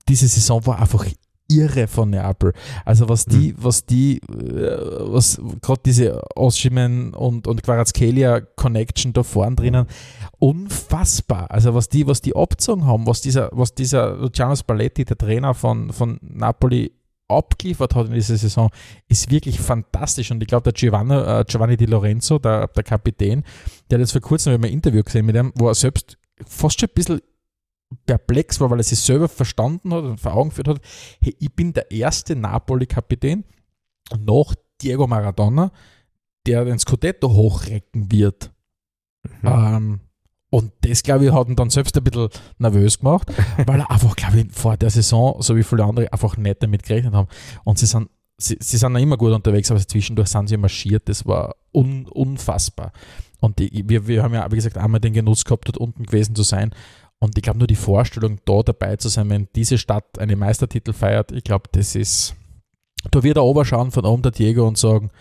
diese 0.09 0.27
Saison 0.27 0.65
war 0.65 0.79
einfach 0.79 1.05
irre 1.47 1.87
von 1.87 2.09
Neapel. 2.09 2.53
Also 2.85 3.09
was 3.09 3.25
die, 3.25 3.53
mhm. 3.53 3.55
was 3.57 3.85
die, 3.85 4.17
äh, 4.17 4.77
was 5.11 5.41
gerade 5.61 5.81
diese 5.85 6.21
Oshimen 6.35 7.13
und, 7.13 7.47
und 7.47 7.63
Quarazkelia 7.63 8.41
Connection 8.41 9.13
da 9.13 9.23
vorn 9.23 9.55
drinnen, 9.55 9.87
unfassbar. 10.39 11.49
Also 11.51 11.73
was 11.73 11.89
die, 11.89 12.07
was 12.07 12.21
die 12.21 12.35
abgezogen 12.35 12.85
haben, 12.85 13.07
was 13.07 13.21
dieser, 13.21 13.49
was 13.53 13.73
dieser 13.73 14.15
Luciano 14.15 14.55
Spalletti, 14.55 15.05
der 15.05 15.17
Trainer 15.17 15.53
von, 15.53 15.91
von 15.91 16.19
Napoli, 16.21 16.91
abgeliefert 17.29 17.95
hat 17.95 18.07
in 18.07 18.13
dieser 18.13 18.37
Saison, 18.37 18.69
ist 19.07 19.29
wirklich 19.29 19.59
fantastisch. 19.59 20.31
Und 20.31 20.41
ich 20.41 20.47
glaube, 20.47 20.63
der 20.63 20.73
Giovanni, 20.73 21.13
äh, 21.13 21.43
Giovanni 21.45 21.77
Di 21.77 21.85
Lorenzo, 21.85 22.39
der, 22.39 22.67
der 22.67 22.83
Kapitän, 22.83 23.43
der 23.89 23.97
hat 23.97 24.01
jetzt 24.01 24.13
vor 24.13 24.21
kurzem 24.21 24.53
ein 24.53 24.71
Interview 24.71 25.03
gesehen 25.03 25.25
mit 25.25 25.35
ihm, 25.35 25.51
wo 25.55 25.67
er 25.67 25.75
selbst 25.75 26.17
fast 26.45 26.79
schon 26.79 26.89
ein 26.89 26.93
bisschen 26.95 27.21
perplex 28.05 28.59
war, 28.59 28.69
weil 28.69 28.79
er 28.79 28.83
sich 28.83 28.99
selber 28.99 29.27
verstanden 29.27 29.93
hat 29.93 30.03
und 30.03 30.19
vor 30.19 30.33
Augen 30.33 30.49
geführt 30.49 30.67
hat, 30.67 30.81
hey, 31.21 31.35
ich 31.39 31.53
bin 31.53 31.73
der 31.73 31.91
erste 31.91 32.35
Napoli-Kapitän 32.35 33.43
nach 34.19 34.55
Diego 34.81 35.07
Maradona, 35.07 35.71
der 36.45 36.65
den 36.65 36.79
Scudetto 36.79 37.29
hochrecken 37.29 38.11
wird. 38.11 38.51
Mhm. 39.41 39.47
Ähm, 39.47 39.99
und 40.49 40.71
das, 40.81 41.03
glaube 41.03 41.25
ich, 41.25 41.33
hat 41.33 41.49
ihn 41.49 41.55
dann 41.55 41.69
selbst 41.69 41.97
ein 41.97 42.03
bisschen 42.03 42.29
nervös 42.57 42.99
gemacht, 42.99 43.31
weil 43.65 43.81
er 43.81 43.91
einfach, 43.91 44.15
glaube 44.15 44.39
ich, 44.39 44.51
vor 44.51 44.77
der 44.77 44.89
Saison, 44.89 45.41
so 45.41 45.55
wie 45.55 45.63
viele 45.63 45.83
andere, 45.83 46.11
einfach 46.11 46.37
nicht 46.37 46.63
damit 46.63 46.83
gerechnet 46.83 47.13
haben. 47.13 47.27
Und 47.63 47.77
sie 47.79 47.85
sind, 47.85 48.09
sie, 48.37 48.57
sie 48.59 48.77
sind 48.77 48.95
immer 48.95 49.17
gut 49.17 49.33
unterwegs, 49.33 49.71
aber 49.71 49.85
zwischendurch 49.85 50.29
sind 50.29 50.47
sie 50.47 50.57
marschiert. 50.57 51.09
Das 51.09 51.25
war 51.25 51.55
un, 51.73 52.05
unfassbar. 52.07 52.93
Und 53.39 53.59
die, 53.59 53.83
wir, 53.87 54.07
wir 54.07 54.23
haben 54.23 54.33
ja, 54.33 54.49
wie 54.49 54.55
gesagt, 54.55 54.77
einmal 54.77 55.01
den 55.01 55.13
Genuss 55.13 55.43
gehabt, 55.43 55.67
dort 55.67 55.77
unten 55.77 56.03
gewesen 56.03 56.33
zu 56.33 56.43
sein. 56.43 56.73
Und 57.19 57.37
ich 57.37 57.43
glaube, 57.43 57.59
nur 57.59 57.67
die 57.67 57.75
Vorstellung, 57.75 58.39
da 58.45 58.61
dabei 58.61 58.95
zu 58.97 59.09
sein, 59.09 59.29
wenn 59.29 59.47
diese 59.55 59.77
Stadt 59.77 60.19
einen 60.19 60.37
Meistertitel 60.37 60.93
feiert, 60.93 61.31
ich 61.31 61.43
glaube, 61.43 61.69
das 61.71 61.95
ist. 61.95 62.35
Da 63.11 63.23
wird 63.23 63.37
er 63.37 63.43
oberschauen 63.43 63.91
von 63.91 64.05
oben 64.05 64.21
der 64.21 64.31
Diego 64.31 64.67
und 64.67 64.77
sagen, 64.77 65.11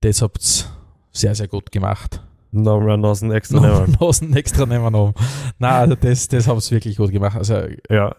das 0.00 0.20
habt 0.20 0.38
ihr 0.38 0.64
sehr, 1.12 1.34
sehr 1.34 1.48
gut 1.48 1.72
gemacht. 1.72 2.20
Nochmal 2.50 2.98
Nasen 2.98 3.30
extra 3.32 3.60
nehmen. 3.60 3.96
Nasen 4.00 4.36
extra 4.36 4.66
nehmen 4.66 4.92
noch. 4.92 5.14
Nein, 5.58 5.72
also 5.72 5.94
das, 5.96 6.28
das 6.28 6.46
haben 6.46 6.60
sie 6.60 6.72
wirklich 6.72 6.96
gut 6.96 7.10
gemacht. 7.10 7.36
Also, 7.36 7.62
ja. 7.88 8.14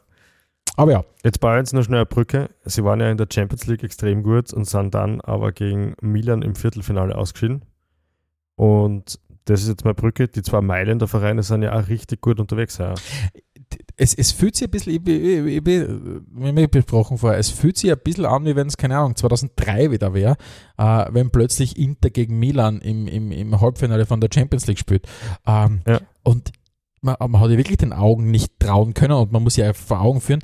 Aber 0.76 0.91
ja. 0.91 1.05
Jetzt 1.24 1.39
bei 1.39 1.57
uns 1.57 1.72
noch 1.72 1.84
schnell 1.84 1.99
eine 1.99 2.05
Brücke. 2.05 2.49
Sie 2.66 2.84
waren 2.84 2.99
ja 2.99 3.09
in 3.09 3.18
der 3.18 3.28
Champions 3.32 3.66
League 3.68 3.84
extrem 3.84 4.24
gut 4.24 4.51
und 4.51 4.66
sind 4.66 4.93
dann 4.93 5.22
aber 5.22 5.51
gegen 5.51 5.95
Milan 6.01 6.41
im 6.41 6.55
Viertelfinale 6.55 7.16
ausgeschieden. 7.16 7.63
Und 8.55 9.20
das 9.45 9.61
ist 9.61 9.69
jetzt 9.69 9.85
meine 9.85 9.95
Brücke. 9.95 10.27
Die 10.27 10.41
zwei 10.41 10.61
Meilen 10.61 10.99
der 10.99 11.07
Vereine 11.07 11.43
sind 11.43 11.63
ja 11.63 11.79
auch 11.79 11.87
richtig 11.87 12.21
gut 12.21 12.39
unterwegs. 12.39 12.77
Ja 12.77 12.95
es, 13.97 14.13
es 14.13 14.31
fühlt 14.31 14.55
sich 14.55 14.67
ein 14.67 14.71
bisschen, 14.71 14.93
ich, 14.93 15.07
ich, 15.07 15.57
ich, 15.57 15.65
wir 15.65 16.47
haben 16.47 16.69
besprochen 16.69 17.17
vorher, 17.17 17.39
es 17.39 17.49
fühlt 17.49 17.77
sich 17.77 17.91
ein 17.91 17.99
bisschen 18.03 18.25
an, 18.25 18.45
wie 18.45 18.55
wenn 18.55 18.67
es, 18.67 18.77
keine 18.77 18.97
Ahnung, 18.97 19.15
2003 19.15 19.91
wieder 19.91 20.13
wäre, 20.13 20.37
äh, 20.77 21.05
wenn 21.11 21.31
plötzlich 21.31 21.77
Inter 21.77 22.09
gegen 22.09 22.37
Milan 22.39 22.79
im, 22.81 23.07
im, 23.07 23.31
im 23.31 23.59
Halbfinale 23.59 24.05
von 24.05 24.21
der 24.21 24.29
Champions 24.33 24.67
League 24.67 24.79
spielt. 24.79 25.07
Ähm, 25.45 25.81
ja. 25.87 25.99
Und 26.23 26.51
man, 27.01 27.15
man 27.19 27.39
hat 27.39 27.51
ja 27.51 27.57
wirklich 27.57 27.77
den 27.77 27.93
Augen 27.93 28.31
nicht 28.31 28.59
trauen 28.59 28.93
können 28.93 29.13
und 29.13 29.31
man 29.31 29.43
muss 29.43 29.55
ja 29.55 29.73
vor 29.73 30.01
Augen 30.01 30.21
führen, 30.21 30.43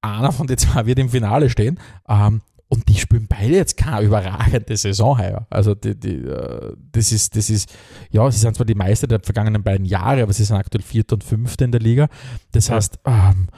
einer 0.00 0.32
von 0.32 0.46
den 0.46 0.58
zwei 0.58 0.86
wird 0.86 0.98
im 0.98 1.08
Finale 1.08 1.50
stehen. 1.50 1.80
Ähm, 2.08 2.42
und 2.68 2.88
die 2.88 2.94
spielen 2.94 3.26
beide 3.28 3.54
jetzt 3.54 3.76
keine 3.76 4.06
überragende 4.06 4.76
Saison 4.76 5.18
heuer. 5.18 5.46
Also 5.50 5.74
die, 5.74 5.98
die, 5.98 6.16
äh, 6.16 6.74
das, 6.92 7.12
ist, 7.12 7.36
das 7.36 7.50
ist, 7.50 7.72
ja, 8.10 8.30
sie 8.30 8.38
sind 8.38 8.56
zwar 8.56 8.66
die 8.66 8.74
Meister 8.74 9.06
der 9.06 9.20
vergangenen 9.20 9.62
beiden 9.62 9.86
Jahre, 9.86 10.22
aber 10.22 10.32
sie 10.32 10.44
sind 10.44 10.56
aktuell 10.56 10.82
Vierter 10.82 11.14
und 11.14 11.24
Fünfter 11.24 11.64
in 11.64 11.72
der 11.72 11.80
Liga. 11.80 12.08
Das 12.52 12.68
ja. 12.68 12.76
heißt, 12.76 12.98
ähm, 13.04 13.48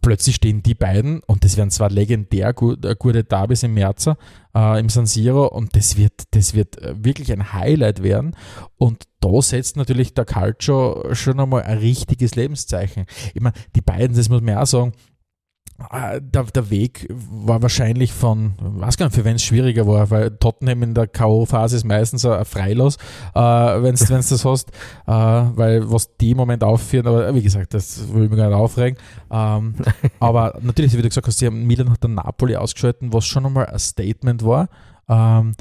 plötzlich 0.00 0.36
stehen 0.36 0.62
die 0.62 0.74
beiden 0.74 1.20
und 1.26 1.44
das 1.44 1.56
werden 1.56 1.70
zwar 1.70 1.90
legendär 1.90 2.52
gut, 2.52 2.84
äh, 2.84 2.94
gute 2.98 3.24
Derbys 3.24 3.62
im 3.62 3.74
März 3.74 4.06
äh, 4.54 4.80
im 4.80 4.88
San 4.88 5.06
Siro 5.06 5.46
und 5.46 5.74
das 5.74 5.96
wird, 5.96 6.24
das 6.32 6.54
wird 6.54 6.80
äh, 6.82 6.94
wirklich 7.04 7.32
ein 7.32 7.52
Highlight 7.52 8.02
werden. 8.02 8.36
Und 8.76 9.04
da 9.20 9.40
setzt 9.40 9.76
natürlich 9.76 10.14
der 10.14 10.24
Calcio 10.24 11.14
schon 11.14 11.40
einmal 11.40 11.62
ein 11.62 11.78
richtiges 11.78 12.34
Lebenszeichen. 12.34 13.06
Ich 13.34 13.40
meine, 13.40 13.54
die 13.74 13.80
beiden, 13.80 14.16
das 14.16 14.28
muss 14.28 14.42
man 14.42 14.56
auch 14.56 14.66
sagen, 14.66 14.92
der, 15.78 16.44
der 16.44 16.70
Weg 16.70 17.06
war 17.10 17.60
wahrscheinlich 17.60 18.12
von, 18.12 18.54
weiß 18.58 18.96
gar 18.96 19.06
nicht, 19.06 19.14
für 19.14 19.24
wen 19.24 19.36
es 19.36 19.42
schwieriger 19.42 19.86
war, 19.86 20.10
weil 20.10 20.30
Tottenham 20.30 20.82
in 20.82 20.94
der 20.94 21.06
K.O.-Phase 21.06 21.76
ist 21.76 21.84
meistens 21.84 22.24
ein 22.24 22.44
Freilos, 22.44 22.96
äh, 23.34 23.40
wenn 23.40 23.94
du 23.94 24.04
das 24.08 24.44
hast, 24.44 24.70
äh, 24.70 24.72
weil 25.06 25.90
was 25.90 26.16
die 26.16 26.30
im 26.30 26.38
Moment 26.38 26.64
aufführen, 26.64 27.06
aber 27.06 27.34
wie 27.34 27.42
gesagt, 27.42 27.74
das 27.74 28.12
will 28.12 28.24
ich 28.24 28.30
mich 28.30 28.38
gar 28.38 28.48
nicht 28.48 28.56
aufregen. 28.56 28.98
Ähm, 29.30 29.74
aber 30.20 30.58
natürlich, 30.62 30.92
wie 30.94 31.02
du 31.02 31.08
gesagt 31.08 31.26
hast, 31.26 31.38
sie 31.38 31.46
haben 31.46 31.66
Milan 31.66 31.90
hat 31.90 32.02
dann 32.02 32.14
Napoli 32.14 32.56
ausgeschalten, 32.56 33.12
was 33.12 33.26
schon 33.26 33.44
einmal 33.44 33.66
ein 33.66 33.78
Statement 33.78 34.44
war. 34.44 34.68
Ähm, 35.08 35.52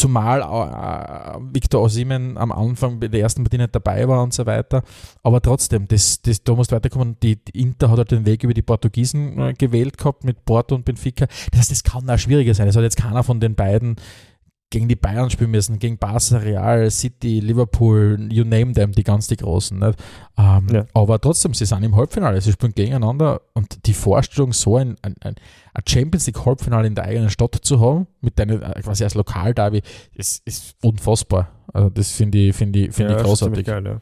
Zumal 0.00 0.40
äh, 0.40 1.38
Victor 1.52 1.82
Osimen 1.82 2.38
am 2.38 2.52
Anfang 2.52 2.98
bei 2.98 3.08
der 3.08 3.20
ersten 3.20 3.44
Partie 3.44 3.58
nicht 3.58 3.74
dabei 3.74 4.08
war 4.08 4.22
und 4.22 4.32
so 4.32 4.46
weiter. 4.46 4.82
Aber 5.22 5.42
trotzdem, 5.42 5.86
das, 5.88 6.22
das, 6.22 6.42
da 6.42 6.54
musst 6.54 6.72
weiterkommen. 6.72 7.16
Die, 7.22 7.36
die, 7.36 7.60
Inter 7.60 7.90
hat 7.90 7.98
halt 7.98 8.10
den 8.10 8.24
Weg 8.24 8.42
über 8.42 8.54
die 8.54 8.62
Portugiesen 8.62 9.38
äh, 9.38 9.52
gewählt 9.52 9.98
gehabt 9.98 10.24
mit 10.24 10.46
Porto 10.46 10.74
und 10.74 10.86
Benfica. 10.86 11.26
Das 11.50 11.60
heißt, 11.60 11.70
das 11.70 11.84
kann 11.84 12.08
auch 12.08 12.18
schwieriger 12.18 12.54
sein. 12.54 12.66
Es 12.66 12.76
hat 12.76 12.82
jetzt 12.82 12.96
keiner 12.96 13.22
von 13.22 13.40
den 13.40 13.54
beiden 13.54 13.96
gegen 14.70 14.88
die 14.88 14.96
Bayern 14.96 15.28
spielen 15.28 15.50
müssen, 15.50 15.78
gegen 15.78 15.98
Barca, 15.98 16.38
Real, 16.38 16.90
City, 16.90 17.40
Liverpool, 17.40 18.28
you 18.30 18.44
name 18.44 18.72
them, 18.72 18.92
die 18.92 19.02
ganz 19.02 19.26
die 19.26 19.36
Großen. 19.36 19.82
Ähm, 20.38 20.66
ja. 20.72 20.86
Aber 20.94 21.20
trotzdem, 21.20 21.52
sie 21.52 21.66
sind 21.66 21.82
im 21.82 21.96
Halbfinale, 21.96 22.40
sie 22.40 22.52
spielen 22.52 22.72
gegeneinander 22.74 23.42
und 23.52 23.84
die 23.86 23.94
Vorstellung, 23.94 24.52
so 24.52 24.76
ein, 24.76 24.96
ein, 25.02 25.16
ein 25.20 25.34
Champions 25.86 26.26
League 26.26 26.44
Halbfinale 26.44 26.86
in 26.86 26.94
der 26.94 27.04
eigenen 27.04 27.30
Stadt 27.30 27.56
zu 27.62 27.80
haben, 27.80 28.06
mit 28.20 28.38
deinem 28.38 28.62
äh, 28.62 28.80
quasi 28.82 29.04
als 29.04 29.14
Lokalderby, 29.14 29.82
ist, 30.14 30.46
ist 30.46 30.76
unfassbar. 30.82 31.50
Also 31.72 31.90
das 31.90 32.10
finde 32.12 32.38
ich, 32.38 32.56
find 32.56 32.76
ich, 32.76 32.92
find 32.92 33.10
ja, 33.10 33.16
ich 33.16 33.22
großartig. 33.22 33.66
Geil, 33.66 33.84
ja. 33.86 34.00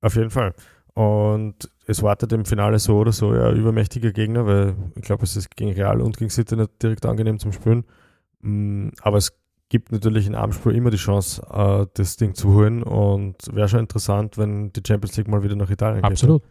Auf 0.00 0.14
jeden 0.14 0.30
Fall. 0.30 0.54
Und 0.94 1.70
es 1.86 2.02
wartet 2.02 2.32
im 2.32 2.44
Finale 2.44 2.78
so 2.78 2.98
oder 2.98 3.12
so 3.12 3.34
ja 3.34 3.52
übermächtiger 3.52 4.12
Gegner, 4.12 4.46
weil 4.46 4.74
ich 4.96 5.02
glaube, 5.02 5.24
es 5.24 5.36
ist 5.36 5.54
gegen 5.56 5.72
Real 5.72 6.00
und 6.00 6.16
gegen 6.16 6.30
City 6.30 6.56
nicht 6.56 6.82
direkt 6.82 7.06
angenehm 7.06 7.38
zum 7.38 7.52
Spielen. 7.52 7.84
Mm, 8.40 8.88
aber 9.00 9.16
es 9.16 9.32
gibt 9.68 9.92
natürlich 9.92 10.26
in 10.26 10.34
Armspiel 10.34 10.74
immer 10.74 10.90
die 10.90 10.96
Chance, 10.96 11.42
uh, 11.50 11.86
das 11.94 12.16
Ding 12.16 12.34
zu 12.34 12.52
holen 12.52 12.82
und 12.82 13.36
wäre 13.54 13.68
schon 13.68 13.80
interessant, 13.80 14.38
wenn 14.38 14.72
die 14.72 14.82
Champions 14.86 15.16
League 15.16 15.28
mal 15.28 15.42
wieder 15.42 15.56
nach 15.56 15.70
Italien 15.70 16.02
geht. 16.02 16.10
Absolut. 16.10 16.42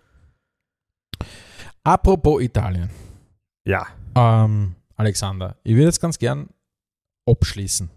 Apropos 1.83 2.41
Italien. 2.41 2.89
Ja. 3.65 3.85
Ähm, 4.17 4.75
Alexander, 4.95 5.55
ich 5.63 5.73
würde 5.75 5.85
jetzt 5.85 6.01
ganz 6.01 6.17
gern 6.17 6.49
abschließen. 7.29 7.89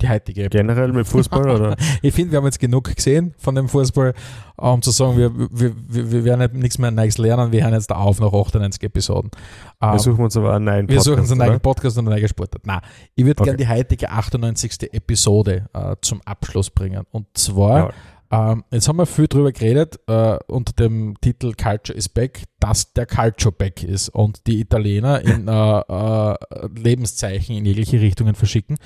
die 0.00 0.08
heutige. 0.08 0.48
Generell 0.48 0.92
mit 0.92 1.06
Fußball 1.06 1.50
oder? 1.50 1.76
ich 2.02 2.14
finde, 2.14 2.32
wir 2.32 2.38
haben 2.38 2.46
jetzt 2.46 2.58
genug 2.58 2.84
gesehen 2.96 3.34
von 3.36 3.54
dem 3.54 3.68
Fußball, 3.68 4.14
um 4.56 4.80
zu 4.80 4.92
sagen, 4.92 5.18
wir, 5.18 5.30
wir, 5.36 5.74
wir, 5.76 6.10
wir 6.10 6.24
werden 6.24 6.58
nichts 6.58 6.78
mehr 6.78 6.90
Neues 6.90 7.18
lernen, 7.18 7.52
wir 7.52 7.62
hören 7.64 7.74
jetzt 7.74 7.90
da 7.90 7.96
auf 7.96 8.18
nach 8.18 8.32
98 8.32 8.82
Episoden. 8.82 9.30
Wir 9.78 9.98
suchen 9.98 10.24
uns 10.24 10.36
aber 10.38 10.54
einen 10.54 10.64
neuen 10.64 10.88
Wir 10.88 10.96
Podcast. 10.96 11.04
suchen 11.04 11.20
uns 11.20 11.32
einen 11.32 11.42
eigenen 11.42 11.60
Podcast 11.60 11.98
und 11.98 12.06
einen 12.06 12.14
eigenen 12.14 12.28
Sportart. 12.30 12.66
Nein, 12.66 12.80
ich 13.14 13.24
würde 13.26 13.42
Okay. 13.42 13.50
gerne 13.56 13.58
die 13.58 13.68
heutige 13.68 14.10
98. 14.10 14.94
Episode 14.94 15.66
äh, 15.74 15.96
zum 16.00 16.22
Abschluss 16.24 16.70
bringen. 16.70 17.04
Und 17.10 17.26
zwar, 17.36 17.92
ähm, 18.32 18.64
jetzt 18.70 18.86
haben 18.88 18.96
wir 18.98 19.06
viel 19.06 19.26
drüber 19.26 19.50
geredet, 19.50 19.98
äh, 20.06 20.38
unter 20.46 20.72
dem 20.72 21.20
Titel 21.20 21.52
Culture 21.54 21.96
is 21.96 22.08
Back, 22.08 22.44
dass 22.60 22.92
der 22.92 23.06
Culture 23.06 23.52
Back 23.52 23.82
ist 23.82 24.08
und 24.10 24.46
die 24.46 24.60
Italiener 24.60 25.20
in 25.24 25.48
äh, 25.48 25.80
äh, 25.80 26.68
Lebenszeichen 26.74 27.56
in 27.56 27.64
jegliche 27.64 28.00
Richtungen 28.00 28.36
verschicken. 28.36 28.78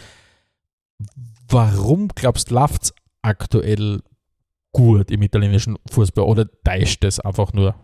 Warum 1.48 2.08
glaubst 2.08 2.50
du, 2.50 2.54
läuft 2.54 2.84
es 2.84 2.94
aktuell 3.20 4.00
gut 4.72 5.10
im 5.10 5.20
italienischen 5.20 5.76
Fußball 5.90 6.24
oder 6.24 6.46
täuscht 6.64 7.04
es 7.04 7.20
einfach 7.20 7.52
nur? 7.52 7.74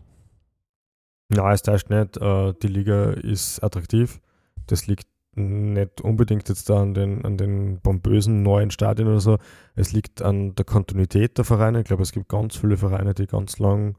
Nein, 1.28 1.52
es 1.52 1.62
täuscht 1.62 1.90
nicht. 1.90 2.16
Äh, 2.16 2.54
die 2.62 2.68
Liga 2.68 3.12
ist 3.12 3.62
attraktiv. 3.62 4.20
Das 4.66 4.86
liegt 4.86 5.06
nicht 5.36 6.00
unbedingt 6.00 6.48
jetzt 6.48 6.68
da 6.68 6.82
an 6.82 6.94
den, 6.94 7.24
an 7.24 7.36
den 7.36 7.80
pompösen 7.80 8.42
neuen 8.42 8.70
Stadien 8.70 9.08
oder 9.08 9.20
so. 9.20 9.38
Es 9.74 9.92
liegt 9.92 10.22
an 10.22 10.54
der 10.54 10.64
Kontinuität 10.64 11.38
der 11.38 11.44
Vereine. 11.44 11.80
Ich 11.80 11.86
glaube, 11.86 12.02
es 12.02 12.12
gibt 12.12 12.28
ganz 12.28 12.56
viele 12.56 12.76
Vereine, 12.76 13.14
die 13.14 13.26
ganz 13.26 13.58
lang 13.58 13.96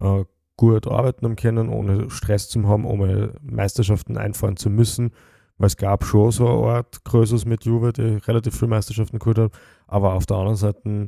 äh, 0.00 0.24
gut 0.56 0.86
arbeiten 0.88 1.24
haben 1.24 1.36
können, 1.36 1.68
ohne 1.68 2.10
Stress 2.10 2.48
zu 2.48 2.66
haben, 2.68 2.84
ohne 2.84 3.34
Meisterschaften 3.42 4.16
einfahren 4.16 4.56
zu 4.56 4.70
müssen. 4.70 5.12
Weil 5.58 5.68
es 5.68 5.76
gab 5.76 6.04
schon 6.04 6.32
so 6.32 6.48
eine 6.48 6.76
Art 6.76 7.04
Größeres 7.04 7.44
mit 7.44 7.64
Juve, 7.64 7.92
die 7.92 8.16
relativ 8.26 8.58
viele 8.58 8.70
Meisterschaften 8.70 9.20
geholt 9.20 9.38
haben. 9.38 9.52
Aber 9.86 10.14
auf 10.14 10.26
der 10.26 10.36
anderen 10.36 10.56
Seite 10.56 11.06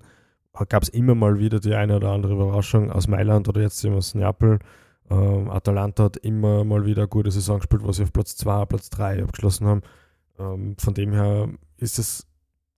gab 0.68 0.84
es 0.84 0.88
immer 0.88 1.14
mal 1.14 1.38
wieder 1.38 1.58
die 1.58 1.74
eine 1.74 1.96
oder 1.96 2.12
andere 2.12 2.34
Überraschung 2.34 2.90
aus 2.90 3.08
Mailand 3.08 3.48
oder 3.48 3.62
jetzt 3.62 3.84
aus 3.86 4.14
Neapel. 4.14 4.60
Ähm, 5.10 5.50
Atalanta 5.50 6.04
hat 6.04 6.16
immer 6.16 6.64
mal 6.64 6.84
wieder 6.84 7.02
eine 7.02 7.08
gute 7.08 7.30
Saison 7.30 7.58
gespielt, 7.58 7.82
wo 7.84 7.92
sie 7.92 8.02
auf 8.02 8.12
Platz 8.12 8.36
2, 8.36 8.64
Platz 8.66 8.90
3 8.90 9.22
abgeschlossen 9.22 9.66
haben. 9.66 9.82
Ähm, 10.38 10.76
von 10.78 10.94
dem 10.94 11.12
her 11.12 11.48
ist 11.76 11.98
es 11.98 12.26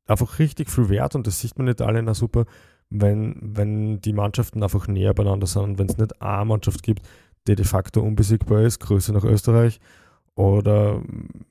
einfach 0.07 0.39
richtig 0.39 0.70
viel 0.70 0.89
wert 0.89 1.14
und 1.14 1.26
das 1.26 1.41
sieht 1.41 1.57
man 1.59 1.66
in 1.66 1.72
Italien 1.72 2.09
auch 2.09 2.14
super, 2.14 2.45
wenn, 2.91 3.37
wenn 3.41 4.01
die 4.01 4.12
Mannschaften 4.12 4.62
einfach 4.62 4.89
näher 4.89 5.14
beieinander 5.14 5.47
sind 5.47 5.62
und 5.62 5.79
wenn 5.79 5.89
es 5.89 5.99
nicht 5.99 6.22
eine 6.22 6.45
Mannschaft 6.45 6.83
gibt, 6.83 7.07
die 7.47 7.55
de 7.55 7.64
facto 7.64 8.01
unbesiegbar 8.01 8.62
ist, 8.62 8.81
Größe 8.81 9.12
nach 9.12 9.24
Österreich, 9.24 9.81
oder 10.39 11.03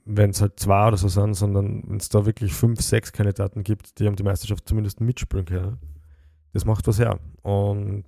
wenn 0.05 0.29
es 0.29 0.41
halt 0.41 0.59
zwei 0.61 0.87
oder 0.87 0.95
so 0.95 1.09
sind, 1.09 1.33
sondern 1.33 1.83
wenn 1.87 1.97
es 1.97 2.07
da 2.07 2.25
wirklich 2.25 2.53
fünf, 2.53 2.81
sechs 2.81 3.11
Kandidaten 3.11 3.63
gibt, 3.63 3.99
die 3.99 4.07
um 4.07 4.15
die 4.15 4.23
Meisterschaft 4.23 4.65
zumindest 4.65 5.01
mitspielen 5.01 5.45
können. 5.45 5.77
Das 6.53 6.63
macht 6.63 6.87
was 6.87 6.97
her. 6.97 7.19
Und 7.41 8.05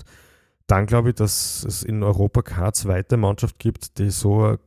dann 0.69 0.85
glaube 0.85 1.09
ich, 1.09 1.15
dass 1.15 1.63
es 1.63 1.81
in 1.83 2.03
Europa 2.03 2.43
keine 2.43 2.73
zweite 2.73 3.17
Mannschaft 3.17 3.57
gibt, 3.57 3.97
die 3.97 4.11
so 4.11 4.43
eine 4.43 4.59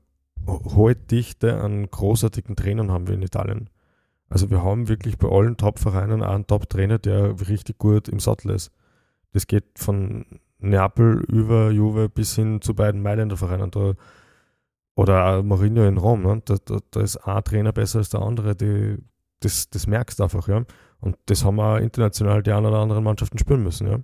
hohe 0.47 0.97
Dichte 0.97 1.61
an 1.61 1.89
großartigen 1.89 2.57
Trainern 2.57 2.91
haben 2.91 3.07
wie 3.07 3.15
in 3.15 3.23
Italien. 3.23 3.71
Also 4.29 4.51
wir 4.51 4.65
haben 4.65 4.89
wirklich 4.89 5.17
bei 5.17 5.29
allen 5.29 5.57
Top-Vereinen 5.57 6.23
einen 6.23 6.47
Top-Trainer, 6.47 6.99
der 6.99 7.39
richtig 7.49 7.79
gut 7.79 8.09
im 8.09 8.19
Sattel 8.19 8.51
ist. 8.51 8.73
Das 9.33 9.47
geht 9.47 9.65
von 9.77 10.27
Neapel 10.59 11.23
über 11.29 11.71
Juve 11.71 12.09
bis 12.09 12.35
hin 12.35 12.61
zu 12.61 12.75
beiden 12.75 13.01
Mailänder 13.01 13.37
Vereinen. 13.37 13.71
Da, 13.71 13.95
oder 14.97 15.43
Mourinho 15.43 15.87
in 15.87 15.99
Rom. 15.99 16.23
Ne? 16.23 16.43
Da, 16.45 16.57
da, 16.65 16.79
da 16.91 17.01
ist 17.01 17.17
ein 17.19 17.45
Trainer 17.45 17.73
besser 17.73 18.01
als 18.01 18.09
der 18.09 18.23
andere. 18.23 18.57
Die, 18.57 18.99
das, 19.41 19.71
das 19.71 19.87
merkst 19.87 20.19
du 20.19 20.25
einfach. 20.25 20.49
Ja? 20.49 20.65
Und 21.01 21.17
das 21.27 21.45
haben 21.45 21.57
wir 21.57 21.81
international 21.81 22.43
die 22.43 22.53
ein 22.53 22.67
oder 22.67 22.79
anderen 22.79 23.05
Mannschaften 23.05 23.39
spüren 23.39 23.63
müssen. 23.63 23.87
Ja? 23.87 23.99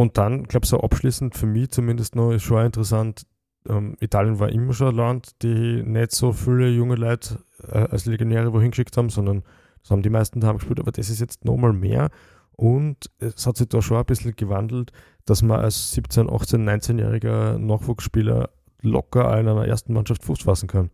Und 0.00 0.16
dann, 0.16 0.40
ich 0.40 0.48
glaube, 0.48 0.66
so 0.66 0.80
abschließend 0.80 1.36
für 1.36 1.44
mich 1.44 1.72
zumindest 1.72 2.16
noch 2.16 2.32
ist 2.32 2.44
schon 2.44 2.64
interessant, 2.64 3.26
ähm, 3.68 3.98
Italien 4.00 4.38
war 4.38 4.48
immer 4.48 4.72
schon 4.72 4.88
ein 4.88 4.94
Land, 4.94 5.42
die 5.42 5.82
nicht 5.82 6.12
so 6.12 6.32
viele 6.32 6.70
junge 6.70 6.94
Leute 6.94 7.40
äh, 7.68 7.80
als 7.80 8.06
Legionäre 8.06 8.54
wohin 8.54 8.70
geschickt 8.70 8.96
haben, 8.96 9.10
sondern 9.10 9.42
das 9.82 9.90
haben 9.90 10.00
die 10.00 10.08
meisten 10.08 10.40
daheim 10.40 10.56
gespielt, 10.56 10.80
aber 10.80 10.90
das 10.90 11.10
ist 11.10 11.20
jetzt 11.20 11.44
nochmal 11.44 11.74
mehr. 11.74 12.08
Und 12.52 13.10
es 13.18 13.46
hat 13.46 13.58
sich 13.58 13.68
da 13.68 13.82
schon 13.82 13.98
ein 13.98 14.06
bisschen 14.06 14.34
gewandelt, 14.34 14.90
dass 15.26 15.42
man 15.42 15.60
als 15.60 15.94
17-, 15.94 16.30
18-, 16.30 16.64
19-jähriger 16.64 17.58
Nachwuchsspieler 17.58 18.48
locker 18.80 19.38
in 19.38 19.48
einer 19.48 19.66
ersten 19.66 19.92
Mannschaft 19.92 20.24
Fuß 20.24 20.44
fassen 20.44 20.66
kann. 20.66 20.88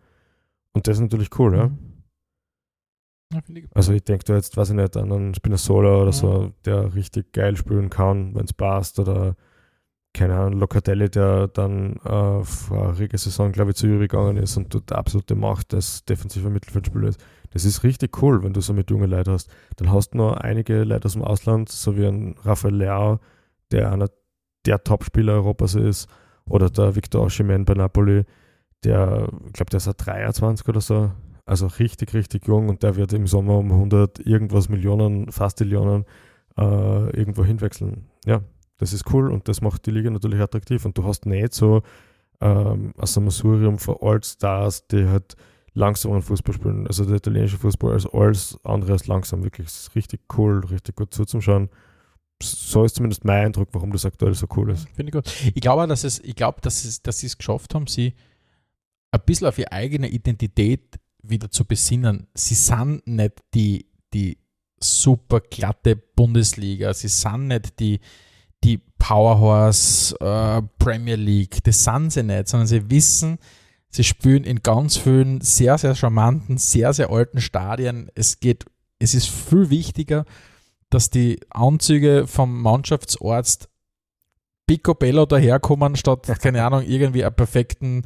Und 0.72 0.88
das 0.88 0.96
ist 0.96 1.02
natürlich 1.02 1.30
cool, 1.38 1.56
ja. 1.56 1.70
Also 3.74 3.92
ich 3.92 4.04
denke 4.04 4.24
da 4.24 4.34
jetzt, 4.34 4.56
weiß 4.56 4.70
ich 4.70 4.76
nicht, 4.76 4.96
an 4.96 5.12
einen 5.12 5.34
Spinazzola 5.34 5.96
oder 5.96 6.06
Ja. 6.06 6.12
so, 6.12 6.52
der 6.64 6.94
richtig 6.94 7.32
geil 7.32 7.56
spielen 7.56 7.90
kann, 7.90 8.34
wenn 8.34 8.44
es 8.44 8.52
passt. 8.52 8.98
Oder 8.98 9.34
keine 10.14 10.34
Ahnung, 10.36 10.60
Locatelli, 10.60 11.10
der 11.10 11.48
dann 11.48 11.96
äh, 12.04 12.42
vorige 12.44 13.18
Saison, 13.18 13.52
glaube 13.52 13.72
ich, 13.72 13.76
zu 13.76 13.86
Juve 13.86 14.08
gegangen 14.08 14.36
ist 14.36 14.56
und 14.56 14.72
dort 14.72 14.92
absolute 14.92 15.34
Macht 15.34 15.74
als 15.74 16.04
defensiver 16.04 16.50
Mittelfeldspieler 16.50 17.08
ist. 17.08 17.20
Das 17.50 17.64
ist 17.64 17.82
richtig 17.82 18.22
cool, 18.22 18.42
wenn 18.42 18.52
du 18.52 18.60
so 18.60 18.72
mit 18.72 18.90
jungen 18.90 19.10
Leuten 19.10 19.32
hast. 19.32 19.50
Dann 19.76 19.92
hast 19.92 20.10
du 20.10 20.18
noch 20.18 20.36
einige 20.36 20.84
Leute 20.84 21.06
aus 21.06 21.12
dem 21.14 21.22
Ausland, 21.22 21.68
so 21.68 21.96
wie 21.96 22.06
ein 22.06 22.36
Rafael 22.44 22.74
Leao, 22.74 23.18
der 23.72 23.92
einer 23.92 24.08
der 24.64 24.82
Topspieler 24.82 25.34
Europas 25.34 25.74
ist, 25.74 26.08
oder 26.48 26.70
der 26.70 26.94
Victor 26.96 27.22
Osimhen 27.24 27.64
bei 27.64 27.74
Napoli, 27.74 28.24
der, 28.84 29.28
ich 29.46 29.52
glaube, 29.52 29.70
der 29.70 29.78
ist 29.78 29.88
ein 29.88 29.94
23 29.96 30.68
oder 30.68 30.80
so, 30.80 31.10
also 31.46 31.68
richtig, 31.68 32.12
richtig 32.12 32.46
jung 32.46 32.68
und 32.68 32.82
der 32.82 32.96
wird 32.96 33.12
im 33.12 33.26
Sommer 33.26 33.56
um 33.56 33.70
100 33.70 34.18
irgendwas 34.26 34.68
Millionen, 34.68 35.30
fast 35.30 35.60
Millionen 35.60 36.04
äh, 36.58 37.16
irgendwo 37.16 37.44
hinwechseln. 37.44 38.06
Ja, 38.26 38.42
das 38.78 38.92
ist 38.92 39.12
cool 39.12 39.30
und 39.30 39.48
das 39.48 39.60
macht 39.60 39.86
die 39.86 39.92
Liga 39.92 40.10
natürlich 40.10 40.40
attraktiv 40.40 40.84
und 40.84 40.98
du 40.98 41.04
hast 41.04 41.24
nicht 41.24 41.54
so 41.54 41.82
ähm, 42.40 42.92
ein 42.98 43.06
Sammelsurium 43.06 43.78
von 43.78 43.96
All-Stars, 44.00 44.88
die 44.88 45.06
halt 45.06 45.36
langsameren 45.72 46.22
Fußball 46.22 46.54
spielen. 46.54 46.86
Also 46.86 47.04
der 47.04 47.16
italienische 47.16 47.58
Fußball 47.58 47.92
als 47.92 48.06
alles 48.06 48.58
andere 48.64 48.92
als 48.92 49.06
langsam. 49.06 49.44
Wirklich, 49.44 49.68
ist 49.68 49.94
richtig 49.94 50.22
cool, 50.36 50.64
richtig 50.66 50.96
gut 50.96 51.14
zuzuschauen. 51.14 51.68
So 52.42 52.84
ist 52.84 52.96
zumindest 52.96 53.24
mein 53.24 53.46
Eindruck, 53.46 53.68
warum 53.72 53.92
das 53.92 54.04
aktuell 54.04 54.34
so 54.34 54.46
cool 54.56 54.70
ist. 54.70 54.88
Finde 54.94 55.10
ich 55.10 55.12
gut. 55.12 55.52
Ich 55.54 55.60
glaube, 55.60 55.86
dass 55.86 56.04
es, 56.04 56.18
ich 56.18 56.34
glaube, 56.34 56.60
dass 56.60 56.84
es, 56.84 57.02
dass 57.02 57.20
sie 57.20 57.26
es 57.26 57.38
geschafft 57.38 57.74
haben, 57.74 57.86
sie 57.86 58.14
ein 59.12 59.20
bisschen 59.24 59.46
auf 59.46 59.58
ihre 59.58 59.72
eigene 59.72 60.08
Identität 60.08 60.98
wieder 61.28 61.50
zu 61.50 61.64
besinnen. 61.64 62.26
Sie 62.34 62.54
sind 62.54 63.06
nicht 63.06 63.42
die, 63.54 63.86
die 64.12 64.38
super 64.80 65.40
glatte 65.40 65.96
Bundesliga, 65.96 66.92
sie 66.94 67.08
sind 67.08 67.48
nicht 67.48 67.80
die, 67.80 68.00
die 68.64 68.78
Powerhouse 68.98 70.12
äh, 70.20 70.62
Premier 70.78 71.16
League, 71.16 71.62
das 71.64 71.84
sind 71.84 72.12
sie 72.12 72.22
nicht, 72.22 72.48
sondern 72.48 72.66
sie 72.66 72.90
wissen, 72.90 73.38
sie 73.88 74.04
spielen 74.04 74.44
in 74.44 74.62
ganz 74.62 74.96
vielen 74.96 75.40
sehr, 75.40 75.78
sehr 75.78 75.94
charmanten, 75.94 76.58
sehr, 76.58 76.92
sehr 76.92 77.10
alten 77.10 77.40
Stadien. 77.40 78.10
Es 78.14 78.40
geht, 78.40 78.64
es 78.98 79.14
ist 79.14 79.28
viel 79.28 79.70
wichtiger, 79.70 80.24
dass 80.90 81.10
die 81.10 81.40
Anzüge 81.50 82.26
vom 82.26 82.60
Mannschaftsarzt 82.60 83.68
picobello 84.66 85.26
daherkommen, 85.26 85.96
statt, 85.96 86.26
keine 86.40 86.64
Ahnung, 86.64 86.82
irgendwie 86.82 87.24
einen 87.24 87.36
perfekten 87.36 88.04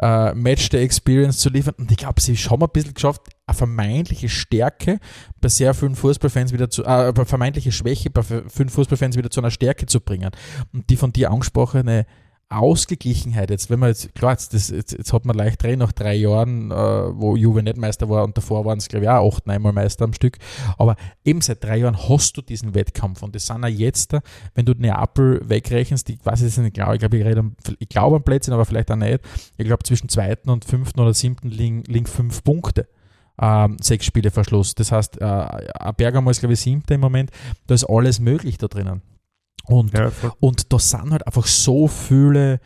äh, 0.00 0.34
Match-Day-Experience 0.34 1.38
zu 1.38 1.50
liefern. 1.50 1.74
Und 1.78 1.90
ich 1.90 1.96
glaube, 1.96 2.20
sie 2.20 2.34
haben 2.34 2.62
ein 2.62 2.68
bisschen 2.72 2.94
geschafft, 2.94 3.22
eine 3.46 3.56
vermeintliche 3.56 4.28
Stärke 4.28 4.98
bei 5.40 5.48
sehr 5.48 5.74
vielen 5.74 5.94
Fußballfans 5.94 6.52
wieder 6.52 6.70
zu, 6.70 6.84
äh, 6.84 7.12
vermeintliche 7.24 7.72
Schwäche 7.72 8.10
bei 8.10 8.22
vielen 8.22 8.68
Fußballfans 8.68 9.16
wieder 9.16 9.30
zu 9.30 9.40
einer 9.40 9.50
Stärke 9.50 9.86
zu 9.86 10.00
bringen. 10.00 10.30
Und 10.72 10.90
die 10.90 10.96
von 10.96 11.12
dir 11.12 11.30
angesprochene 11.30 12.06
Ausgeglichenheit, 12.48 13.50
jetzt, 13.50 13.70
wenn 13.70 13.78
man 13.78 13.88
jetzt, 13.88 14.14
klar, 14.14 14.32
jetzt, 14.32 14.54
das, 14.54 14.70
jetzt, 14.70 14.92
jetzt 14.92 15.12
hat 15.12 15.24
man 15.24 15.36
leicht 15.36 15.62
drei 15.62 15.76
nach 15.76 15.92
drei 15.92 16.14
Jahren, 16.14 16.70
äh, 16.70 16.74
wo 16.74 17.36
Juve 17.36 17.62
nicht 17.62 17.76
Meister 17.76 18.08
war 18.08 18.24
und 18.24 18.36
davor 18.36 18.64
waren 18.64 18.78
es, 18.78 18.88
glaube 18.88 19.04
ich, 19.04 19.10
auch 19.10 19.34
acht, 19.34 19.46
neunmal 19.46 19.72
Meister 19.72 20.04
am 20.04 20.12
Stück. 20.12 20.38
Aber 20.78 20.96
eben 21.24 21.40
seit 21.40 21.64
drei 21.64 21.78
Jahren 21.78 22.08
hast 22.08 22.36
du 22.36 22.42
diesen 22.42 22.74
Wettkampf 22.74 23.22
und 23.22 23.34
das 23.34 23.46
sind 23.46 23.62
ja 23.62 23.68
jetzt, 23.68 24.16
wenn 24.54 24.66
du 24.66 24.72
Neapel 24.72 25.40
wegrechnest, 25.48 26.08
ich 26.10 26.24
weiß 26.24 26.42
es 26.42 26.58
nicht 26.58 26.74
genau, 26.74 26.92
ich 26.92 27.00
glaube, 27.00 27.16
ich, 27.16 27.24
rede 27.24 27.50
ich 27.78 27.88
glaube 27.88 28.16
am 28.16 28.22
Plätzchen, 28.22 28.54
aber 28.54 28.64
vielleicht 28.64 28.90
auch 28.90 28.96
nicht. 28.96 29.20
Ich 29.56 29.64
glaube, 29.66 29.82
zwischen 29.82 30.08
zweiten 30.08 30.50
und 30.50 30.64
fünften 30.64 31.00
oder 31.00 31.14
siebten 31.14 31.48
liegen, 31.48 31.82
liegen 31.84 32.06
fünf 32.06 32.44
Punkte. 32.44 32.88
Ähm, 33.40 33.78
sechs 33.80 34.06
Spiele 34.06 34.30
Verschluss. 34.30 34.74
Das 34.74 34.92
heißt, 34.92 35.20
äh, 35.20 35.92
Bergamo 35.96 36.30
ist, 36.30 36.38
glaube 36.38 36.52
ich, 36.52 36.60
siebter 36.60 36.94
im 36.94 37.00
Moment. 37.00 37.30
Da 37.66 37.74
ist 37.74 37.84
alles 37.84 38.20
möglich 38.20 38.58
da 38.58 38.68
drinnen. 38.68 39.02
Und, 39.66 39.92
Ja, 39.94 40.10
und 40.40 40.72
da 40.72 40.78
sind 40.78 41.10
halt 41.10 41.26
einfach 41.26 41.46
so 41.46 41.88
viele, 41.88 42.60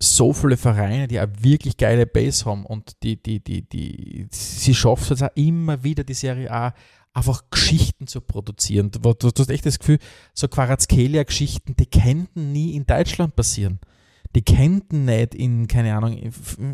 so 0.00 0.32
viele 0.32 0.56
Vereine, 0.56 1.08
die 1.08 1.18
eine 1.18 1.32
wirklich 1.42 1.76
geile 1.76 2.06
Base 2.06 2.44
haben 2.44 2.66
und 2.66 3.02
die, 3.02 3.22
die, 3.22 3.40
die, 3.42 3.62
die, 3.62 4.26
sie 4.30 4.74
schafft 4.74 5.10
es 5.10 5.22
auch 5.22 5.34
immer 5.34 5.82
wieder, 5.84 6.04
die 6.04 6.14
Serie 6.14 6.50
A 6.50 6.74
einfach 7.14 7.44
Geschichten 7.50 8.06
zu 8.06 8.20
produzieren. 8.20 8.90
Du, 8.90 8.98
du, 8.98 9.30
du 9.30 9.40
hast 9.40 9.48
echt 9.48 9.64
das 9.64 9.78
Gefühl, 9.78 9.98
so 10.34 10.48
Quarazkelia-Geschichten, 10.48 11.74
die 11.76 11.86
könnten 11.86 12.52
nie 12.52 12.74
in 12.74 12.86
Deutschland 12.86 13.34
passieren. 13.34 13.80
Die 14.34 14.42
könnten 14.44 15.06
nicht 15.06 15.34
in, 15.34 15.66
keine 15.66 15.96
Ahnung, 15.96 16.20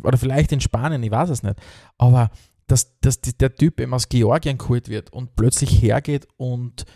oder 0.03 0.19
vielleicht 0.19 0.51
in 0.51 0.61
Spanien, 0.61 1.03
ich 1.03 1.13
weiß 1.13 1.31
es 1.31 1.45
nicht. 1.45 1.57
Aber 1.97 2.31
dass, 2.67 2.99
dass 3.01 3.21
der 3.21 3.55
Typ 3.55 3.79
eben 3.79 3.95
aus 3.95 4.09
Georgien 4.09 4.59
geholt 4.59 4.89
wird 4.89 5.13
und 5.13 5.37
plötzlich 5.37 5.81
hergeht 5.81 6.27
und 6.39 6.87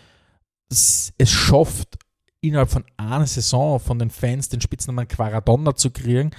es 0.69 1.13
schafft, 1.23 1.97
innerhalb 2.41 2.69
von 2.69 2.85
einer 2.97 3.25
Saison 3.25 3.79
von 3.79 3.99
den 3.99 4.09
Fans 4.09 4.49
den 4.49 4.61
Spitznamen 4.61 5.07
Quaradonna 5.07 5.75
zu 5.75 5.91
kriegen, 5.91 6.31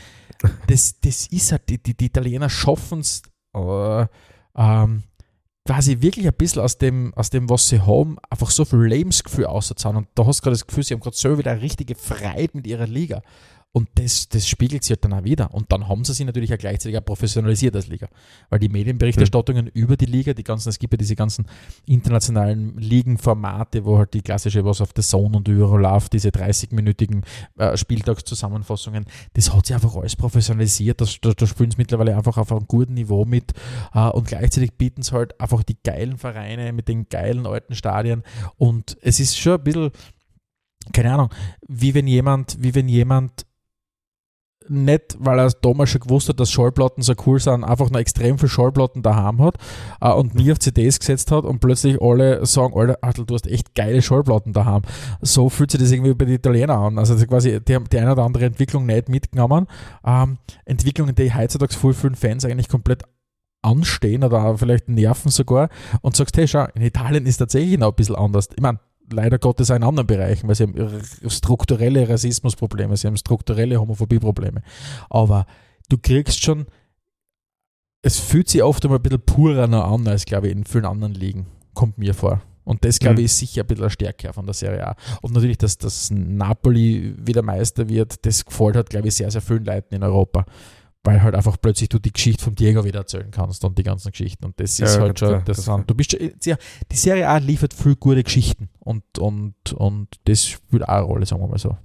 das, 0.66 1.01
das 1.01 1.26
ist 1.26 1.53
halt, 1.53 1.68
die, 1.68 1.82
die, 1.82 1.96
die 1.96 2.07
Italiener 2.07 2.49
schaffen 2.49 3.01
es 3.01 3.22
äh, 3.55 4.07
ähm, 4.57 5.03
quasi 5.68 6.01
wirklich 6.01 6.26
ein 6.26 6.34
bisschen 6.34 6.62
aus 6.62 6.78
dem, 6.78 7.12
aus 7.14 7.30
dem, 7.30 7.51
was 7.51 7.68
sie 7.68 7.80
haben, 7.80 8.16
einfach 8.30 8.51
so 8.51 8.64
viel 8.64 8.78
Lebensgefühl 8.78 9.46
auszuzahlen. 9.46 9.99
Und 9.99 10.09
da 10.14 10.24
hast 10.24 10.40
du 10.40 10.44
gerade 10.44 10.55
das 10.55 10.66
Gefühl, 10.66 10.84
sie 10.84 10.94
haben 10.94 11.01
gerade 11.01 11.16
so 11.16 11.36
wieder 11.36 11.51
eine 11.51 11.61
richtige 11.61 11.94
Freiheit 11.94 12.55
mit 12.55 12.66
ihrer 12.66 12.86
Liga. 12.86 13.22
Und 13.72 13.88
das, 13.96 14.28
das 14.28 14.48
spiegelt 14.48 14.82
sich 14.82 14.92
halt 14.92 15.04
dann 15.04 15.12
auch 15.12 15.24
wieder. 15.24 15.52
Und 15.52 15.70
dann 15.70 15.88
haben 15.88 16.02
sie 16.02 16.14
sich 16.14 16.24
natürlich 16.24 16.52
auch 16.52 16.58
gleichzeitig 16.58 16.96
auch 16.98 17.04
professionalisiert 17.04 17.76
als 17.76 17.86
Liga. 17.86 18.08
Weil 18.48 18.60
die 18.60 18.70
Medienberichterstattungen 18.70 19.66
mhm. 19.66 19.70
über 19.74 19.96
die 19.96 20.06
Liga, 20.06 20.32
die 20.32 20.42
ganzen, 20.42 20.70
es 20.70 20.78
gibt 20.78 20.94
ja 20.94 20.96
diese 20.96 21.14
ganzen 21.14 21.46
internationalen 21.84 22.78
Ligenformate, 22.78 23.84
wo 23.84 23.98
halt 23.98 24.14
die 24.14 24.22
klassische, 24.22 24.64
was 24.64 24.80
auf 24.80 24.94
der 24.94 25.04
Zone 25.04 25.36
und 25.36 25.46
überall 25.48 25.82
läuft, 25.82 26.14
diese 26.14 26.30
30-minütigen 26.30 27.24
äh, 27.58 27.76
Spieltagszusammenfassungen, 27.76 29.04
das 29.34 29.52
hat 29.52 29.66
sich 29.66 29.74
einfach 29.74 29.94
alles 29.94 30.16
professionalisiert. 30.16 31.02
Das, 31.02 31.20
da, 31.20 31.34
da 31.34 31.46
spielen 31.46 31.70
sie 31.70 31.78
mittlerweile 31.78 32.16
einfach 32.16 32.38
auf 32.38 32.50
einem 32.50 32.66
guten 32.66 32.94
Niveau 32.94 33.26
mit. 33.26 33.52
Äh, 33.92 34.08
und 34.08 34.28
gleichzeitig 34.28 34.72
bieten 34.78 35.02
sie 35.02 35.12
halt 35.12 35.38
einfach 35.38 35.62
die 35.62 35.76
geilen 35.84 36.16
Vereine 36.16 36.72
mit 36.72 36.88
den 36.88 37.08
geilen 37.10 37.46
alten 37.46 37.74
Stadien. 37.74 38.22
Und 38.56 38.96
es 39.02 39.20
ist 39.20 39.38
schon 39.38 39.56
ein 39.56 39.64
bisschen 39.64 39.90
keine 40.92 41.12
Ahnung, 41.12 41.28
wie 41.66 41.94
wenn 41.94 42.06
jemand, 42.06 42.56
wie 42.60 42.74
wenn 42.74 42.88
jemand 42.88 43.44
nicht, 44.70 45.16
weil 45.18 45.38
er 45.38 45.50
damals 45.50 45.90
schon 45.90 46.00
gewusst 46.00 46.28
hat, 46.28 46.40
dass 46.40 46.50
Schallplatten 46.50 47.02
so 47.02 47.14
cool 47.26 47.40
sind, 47.40 47.64
einfach 47.64 47.90
nur 47.90 48.00
extrem 48.00 48.38
viele 48.38 48.48
Schallplatten 48.48 49.02
daheim 49.02 49.40
hat 49.42 49.56
äh, 50.00 50.10
und 50.10 50.34
nie 50.34 50.52
auf 50.52 50.58
CDs 50.58 50.98
gesetzt 50.98 51.30
hat 51.30 51.44
und 51.44 51.60
plötzlich 51.60 52.00
alle 52.00 52.44
sagen, 52.46 52.74
Alter, 52.74 52.98
Adel, 53.02 53.26
du 53.26 53.34
hast 53.34 53.46
echt 53.46 53.74
geile 53.74 54.02
Schallplatten 54.02 54.52
daheim. 54.52 54.82
So 55.20 55.48
fühlt 55.48 55.70
sich 55.70 55.80
das 55.80 55.90
irgendwie 55.90 56.14
bei 56.14 56.24
den 56.24 56.34
Italienern 56.34 56.78
an. 56.78 56.98
Also 56.98 57.16
quasi, 57.26 57.60
die 57.60 57.74
haben 57.74 57.88
die 57.88 57.98
eine 57.98 58.12
oder 58.12 58.24
andere 58.24 58.44
Entwicklung 58.44 58.86
nicht 58.86 59.08
mitgenommen. 59.08 59.66
Ähm, 60.04 60.38
Entwicklungen, 60.64 61.14
die 61.14 61.34
heutzutage 61.34 61.74
voll 61.74 61.94
vielen 61.94 62.14
Fans 62.14 62.44
eigentlich 62.44 62.68
komplett 62.68 63.02
anstehen 63.62 64.24
oder 64.24 64.56
vielleicht 64.56 64.88
nerven 64.88 65.30
sogar 65.30 65.68
und 66.00 66.16
sagst, 66.16 66.36
hey, 66.36 66.46
schau, 66.46 66.66
in 66.74 66.82
Italien 66.82 67.26
ist 67.26 67.38
tatsächlich 67.38 67.78
noch 67.78 67.88
ein 67.88 67.94
bisschen 67.94 68.16
anders. 68.16 68.48
Ich 68.54 68.62
meine, 68.62 68.78
leider 69.11 69.38
Gottes 69.38 69.70
auch 69.70 69.76
in 69.76 69.82
anderen 69.82 70.06
Bereichen, 70.06 70.48
weil 70.48 70.54
sie 70.54 70.64
haben 70.64 71.02
strukturelle 71.28 72.09
Rassismusprobleme, 72.09 72.96
sie 72.96 73.06
haben 73.06 73.16
strukturelle 73.16 73.80
Homophobieprobleme. 73.80 74.62
Aber 75.11 75.46
du 75.88 75.98
kriegst 75.98 76.42
schon, 76.42 76.66
es 78.02 78.18
fühlt 78.18 78.48
sich 78.48 78.62
oft 78.62 78.84
einmal 78.84 78.98
ein 78.98 79.02
bisschen 79.02 79.20
purer 79.20 79.66
noch 79.66 79.92
an, 79.92 80.06
als 80.06 80.24
glaube 80.24 80.48
ich 80.48 80.52
in 80.52 80.64
vielen 80.64 80.86
anderen 80.86 81.14
Ligen, 81.14 81.46
kommt 81.74 81.98
mir 81.98 82.14
vor. 82.14 82.42
Und 82.64 82.84
das, 82.84 82.98
glaube 82.98 83.14
ich, 83.14 83.20
mhm. 83.20 83.24
ist 83.26 83.38
sicher 83.38 83.62
ein 83.62 83.66
bisschen 83.66 83.84
eine 83.84 83.90
Stärke 83.90 84.30
von 84.34 84.44
der 84.44 84.52
Serie 84.52 84.86
A. 84.86 84.96
Und 85.22 85.32
natürlich, 85.32 85.56
dass 85.56 85.78
das 85.78 86.11
Napoli 86.11 87.14
wieder 87.16 87.40
Meister 87.40 87.88
wird, 87.88 88.26
das 88.26 88.44
gefällt 88.44 88.76
hat, 88.76 88.90
glaube 88.90 89.09
ich, 89.09 89.14
sehr, 89.14 89.30
sehr 89.30 89.40
vielen 89.40 89.64
Leuten 89.64 89.94
in 89.94 90.02
Europa 90.02 90.44
weil 91.05 91.22
halt 91.22 91.34
einfach 91.34 91.57
plötzlich 91.61 91.88
du 91.88 91.99
die 91.99 92.12
Geschichte 92.12 92.44
vom 92.44 92.55
Diego 92.55 92.84
wieder 92.84 93.01
erzählen 93.01 93.30
kannst 93.30 93.64
und 93.64 93.78
die 93.78 93.82
ganzen 93.82 94.11
Geschichten. 94.11 94.44
Und 94.44 94.61
das 94.61 94.78
ist 94.78 94.96
ja, 94.96 95.01
halt 95.01 95.18
schon 95.18 95.34
interessant. 95.34 95.88
Du 95.88 95.94
bist 95.94 96.12
ja, 96.44 96.57
die 96.90 96.96
Serie 96.96 97.28
A 97.28 97.38
liefert 97.38 97.72
viel 97.72 97.96
gute 97.96 98.22
Geschichten 98.22 98.68
und, 98.80 99.18
und, 99.18 99.72
und 99.74 100.09
das 100.24 100.46
spielt 100.46 100.84
auch 100.84 100.88
eine 100.88 101.03
Rolle, 101.03 101.26
sagen 101.26 101.42
wir 101.42 101.49
mal 101.49 101.59
so. 101.59 101.76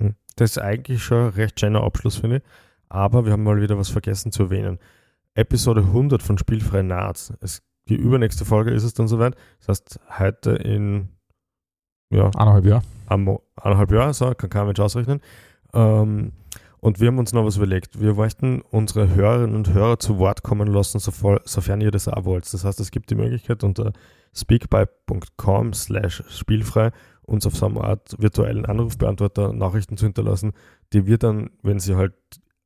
Hm. 0.00 0.14
Das 0.36 0.52
ist 0.52 0.58
eigentlich 0.58 1.02
schon 1.02 1.26
ein 1.26 1.30
recht 1.30 1.58
schöner 1.58 1.82
Abschluss, 1.82 2.16
finde 2.16 2.38
ich. 2.38 2.42
Aber 2.88 3.24
wir 3.24 3.32
haben 3.32 3.44
mal 3.44 3.60
wieder 3.62 3.78
was 3.78 3.88
vergessen 3.88 4.32
zu 4.32 4.44
erwähnen. 4.44 4.78
Episode 5.34 5.82
100 5.82 6.22
von 6.22 6.36
Spielfrei 6.38 6.82
naht. 6.82 7.32
Die 7.88 7.94
übernächste 7.94 8.44
Folge 8.44 8.72
ist 8.72 8.82
es 8.82 8.94
dann 8.94 9.08
soweit. 9.08 9.36
Das 9.60 9.68
heißt, 9.68 10.00
heute 10.18 10.50
in 10.50 11.08
ja, 12.10 12.26
eineinhalb 12.36 12.66
Jahren. 12.66 12.84
Eineinhalb 13.08 13.92
Jahre, 13.92 14.12
so 14.12 14.34
kann 14.34 14.50
kein 14.50 14.66
Mensch 14.66 14.80
ausrechnen. 14.80 15.20
Ähm, 15.72 16.32
und 16.80 17.00
wir 17.00 17.08
haben 17.08 17.18
uns 17.18 17.32
noch 17.32 17.44
was 17.44 17.56
überlegt. 17.56 18.00
Wir 18.00 18.14
möchten 18.14 18.62
unsere 18.62 19.14
Hörerinnen 19.14 19.54
und 19.54 19.72
Hörer 19.72 19.98
zu 19.98 20.18
Wort 20.18 20.42
kommen 20.42 20.68
lassen, 20.68 20.98
sofern 20.98 21.80
ihr 21.80 21.90
das 21.90 22.08
auch 22.08 22.24
wollt. 22.24 22.50
Das 22.52 22.64
heißt, 22.64 22.80
es 22.80 22.90
gibt 22.90 23.10
die 23.10 23.14
Möglichkeit 23.14 23.62
unter 23.64 23.92
speakpipe.com 24.34 25.72
slash 25.74 26.22
spielfrei 26.28 26.92
uns 27.22 27.46
auf 27.46 27.54
so 27.54 27.66
eine 27.66 27.82
Art 27.82 28.16
virtuellen 28.18 28.66
Anrufbeantworter 28.66 29.52
Nachrichten 29.52 29.96
zu 29.96 30.06
hinterlassen, 30.06 30.52
die 30.92 31.06
wir 31.06 31.18
dann, 31.18 31.50
wenn 31.62 31.78
sie 31.78 31.94
halt 31.94 32.14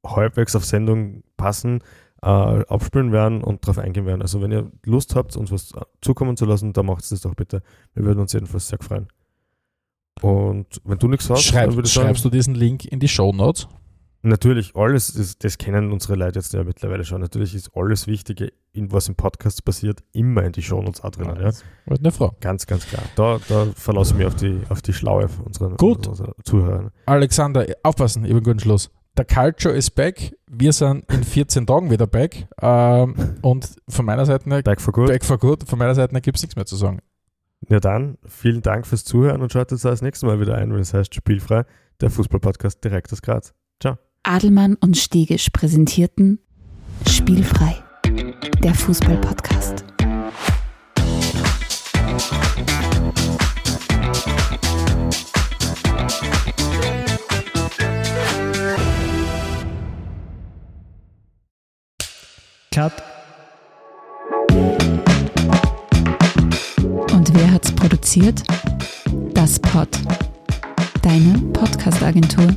halbwegs 0.05 0.57
auf 0.57 0.65
Sendung 0.65 1.23
passen, 1.37 1.81
äh, 2.23 2.27
abspielen 2.29 3.13
werden 3.13 3.43
und 3.43 3.65
darauf 3.65 3.79
eingehen 3.79 4.07
werden. 4.07 4.23
Also 4.23 4.41
wenn 4.41 4.53
ihr 4.53 4.71
Lust 4.85 5.15
habt, 5.15 5.37
uns 5.37 5.51
was 5.51 5.73
zukommen 6.01 6.37
zu 6.37 6.47
lassen, 6.47 6.73
dann 6.73 6.87
macht 6.87 7.03
es 7.03 7.11
das 7.11 7.21
doch 7.21 7.35
bitte. 7.35 7.63
Wir 7.95 8.05
würden 8.05 8.21
uns 8.21 8.33
jedenfalls 8.33 8.69
sehr 8.69 8.79
freuen. 8.81 9.09
Und 10.23 10.81
wenn 10.85 10.99
du 10.99 11.09
nichts 11.09 11.29
hast, 11.29 11.43
Schreib, 11.43 11.71
ich 11.71 11.75
sagen, 11.75 12.07
schreibst 12.07 12.25
du 12.25 12.31
diesen 12.31 12.55
Link 12.55 12.85
in 12.85 13.01
die 13.01 13.09
Show 13.09 13.33
Notes? 13.33 13.69
Natürlich, 14.27 14.75
alles, 14.75 15.13
das, 15.13 15.37
das, 15.37 15.59
kennen 15.59 15.93
unsere 15.93 16.15
Leute 16.15 16.39
jetzt 16.39 16.55
ja 16.55 16.65
mittlerweile 16.65 17.05
schon. 17.05 17.21
Natürlich 17.21 17.55
ist 17.55 17.71
alles 17.77 18.07
Wichtige, 18.07 18.53
in, 18.73 18.91
was 18.91 19.07
im 19.07 19.17
Podcast 19.17 19.63
passiert, 19.67 20.03
immer 20.13 20.43
in 20.45 20.53
die 20.53 20.63
Shownotes 20.63 21.03
auch 21.03 21.11
drinnen. 21.11 21.37
Ja, 21.39 21.51
eine 21.87 22.11
Frage. 22.11 22.35
Ganz, 22.41 22.67
ganz 22.67 22.87
klar. 22.87 23.03
Da, 23.17 23.39
da 23.49 23.67
verlasse 23.77 24.13
ich 24.13 24.19
mich 24.19 24.27
auf 24.27 24.35
die, 24.35 24.63
auf 24.71 24.81
die 24.81 24.95
Schlaue 24.95 25.29
unserer, 25.45 25.77
Gut. 25.77 26.07
unserer 26.07 26.35
Zuhörer. 26.43 26.91
Alexander, 27.05 27.67
aufpassen, 27.83 28.25
ich 28.25 28.31
habe 28.31 28.39
einen 28.39 28.45
guten 28.45 28.61
Schluss. 28.61 28.91
Der 29.19 29.27
Culture 29.27 29.75
ist 29.75 29.91
back. 29.91 30.35
Wir 30.51 30.73
sind 30.73 31.05
in 31.13 31.23
14 31.23 31.67
Tagen 31.67 31.91
wieder 31.91 32.07
back. 32.07 32.49
Ähm, 32.63 33.15
und 33.43 33.77
von 33.89 34.07
meiner 34.07 34.25
Seite 34.25 34.49
back 34.63 34.81
for 34.81 34.93
good. 34.95 35.09
Back 35.09 35.25
for 35.25 35.39
good. 35.39 35.69
Von 35.69 35.79
meiner 35.79 35.95
Seite 35.95 36.19
gibt 36.23 36.39
es 36.39 36.43
nichts 36.43 36.57
mehr 36.57 36.67
zu 36.67 36.77
sagen. 36.77 37.01
Ja, 37.69 37.79
dann 37.79 38.17
vielen 38.27 38.63
Dank 38.63 38.87
fürs 38.87 39.05
Zuhören 39.05 39.43
und 39.43 39.53
schaltet 39.53 39.73
uns 39.73 39.83
das 39.83 40.01
nächste 40.01 40.25
Mal 40.25 40.41
wieder 40.41 40.57
ein, 40.57 40.73
wenn 40.73 40.81
es 40.81 40.95
heißt 40.95 41.15
Spielfrei, 41.15 41.65
der 42.01 42.11
Fußballpodcast 42.11 42.83
direkt 42.83 43.13
aus 43.13 43.21
Graz. 43.21 43.55
Ciao. 43.81 43.99
Adelmann 44.25 44.75
und 44.81 44.97
Stegisch 44.97 45.51
präsentierten 45.51 46.39
Spielfrei, 47.09 47.77
der 48.63 48.75
Fußball-Podcast. 48.75 49.85
Cut. 62.73 62.93
Und 67.13 67.35
wer 67.35 67.53
hat's 67.53 67.71
produziert? 67.73 68.43
Das 69.35 69.61
Pod. 69.61 69.89
Deine 71.03 71.39
Podcast-Agentur. 71.53 72.49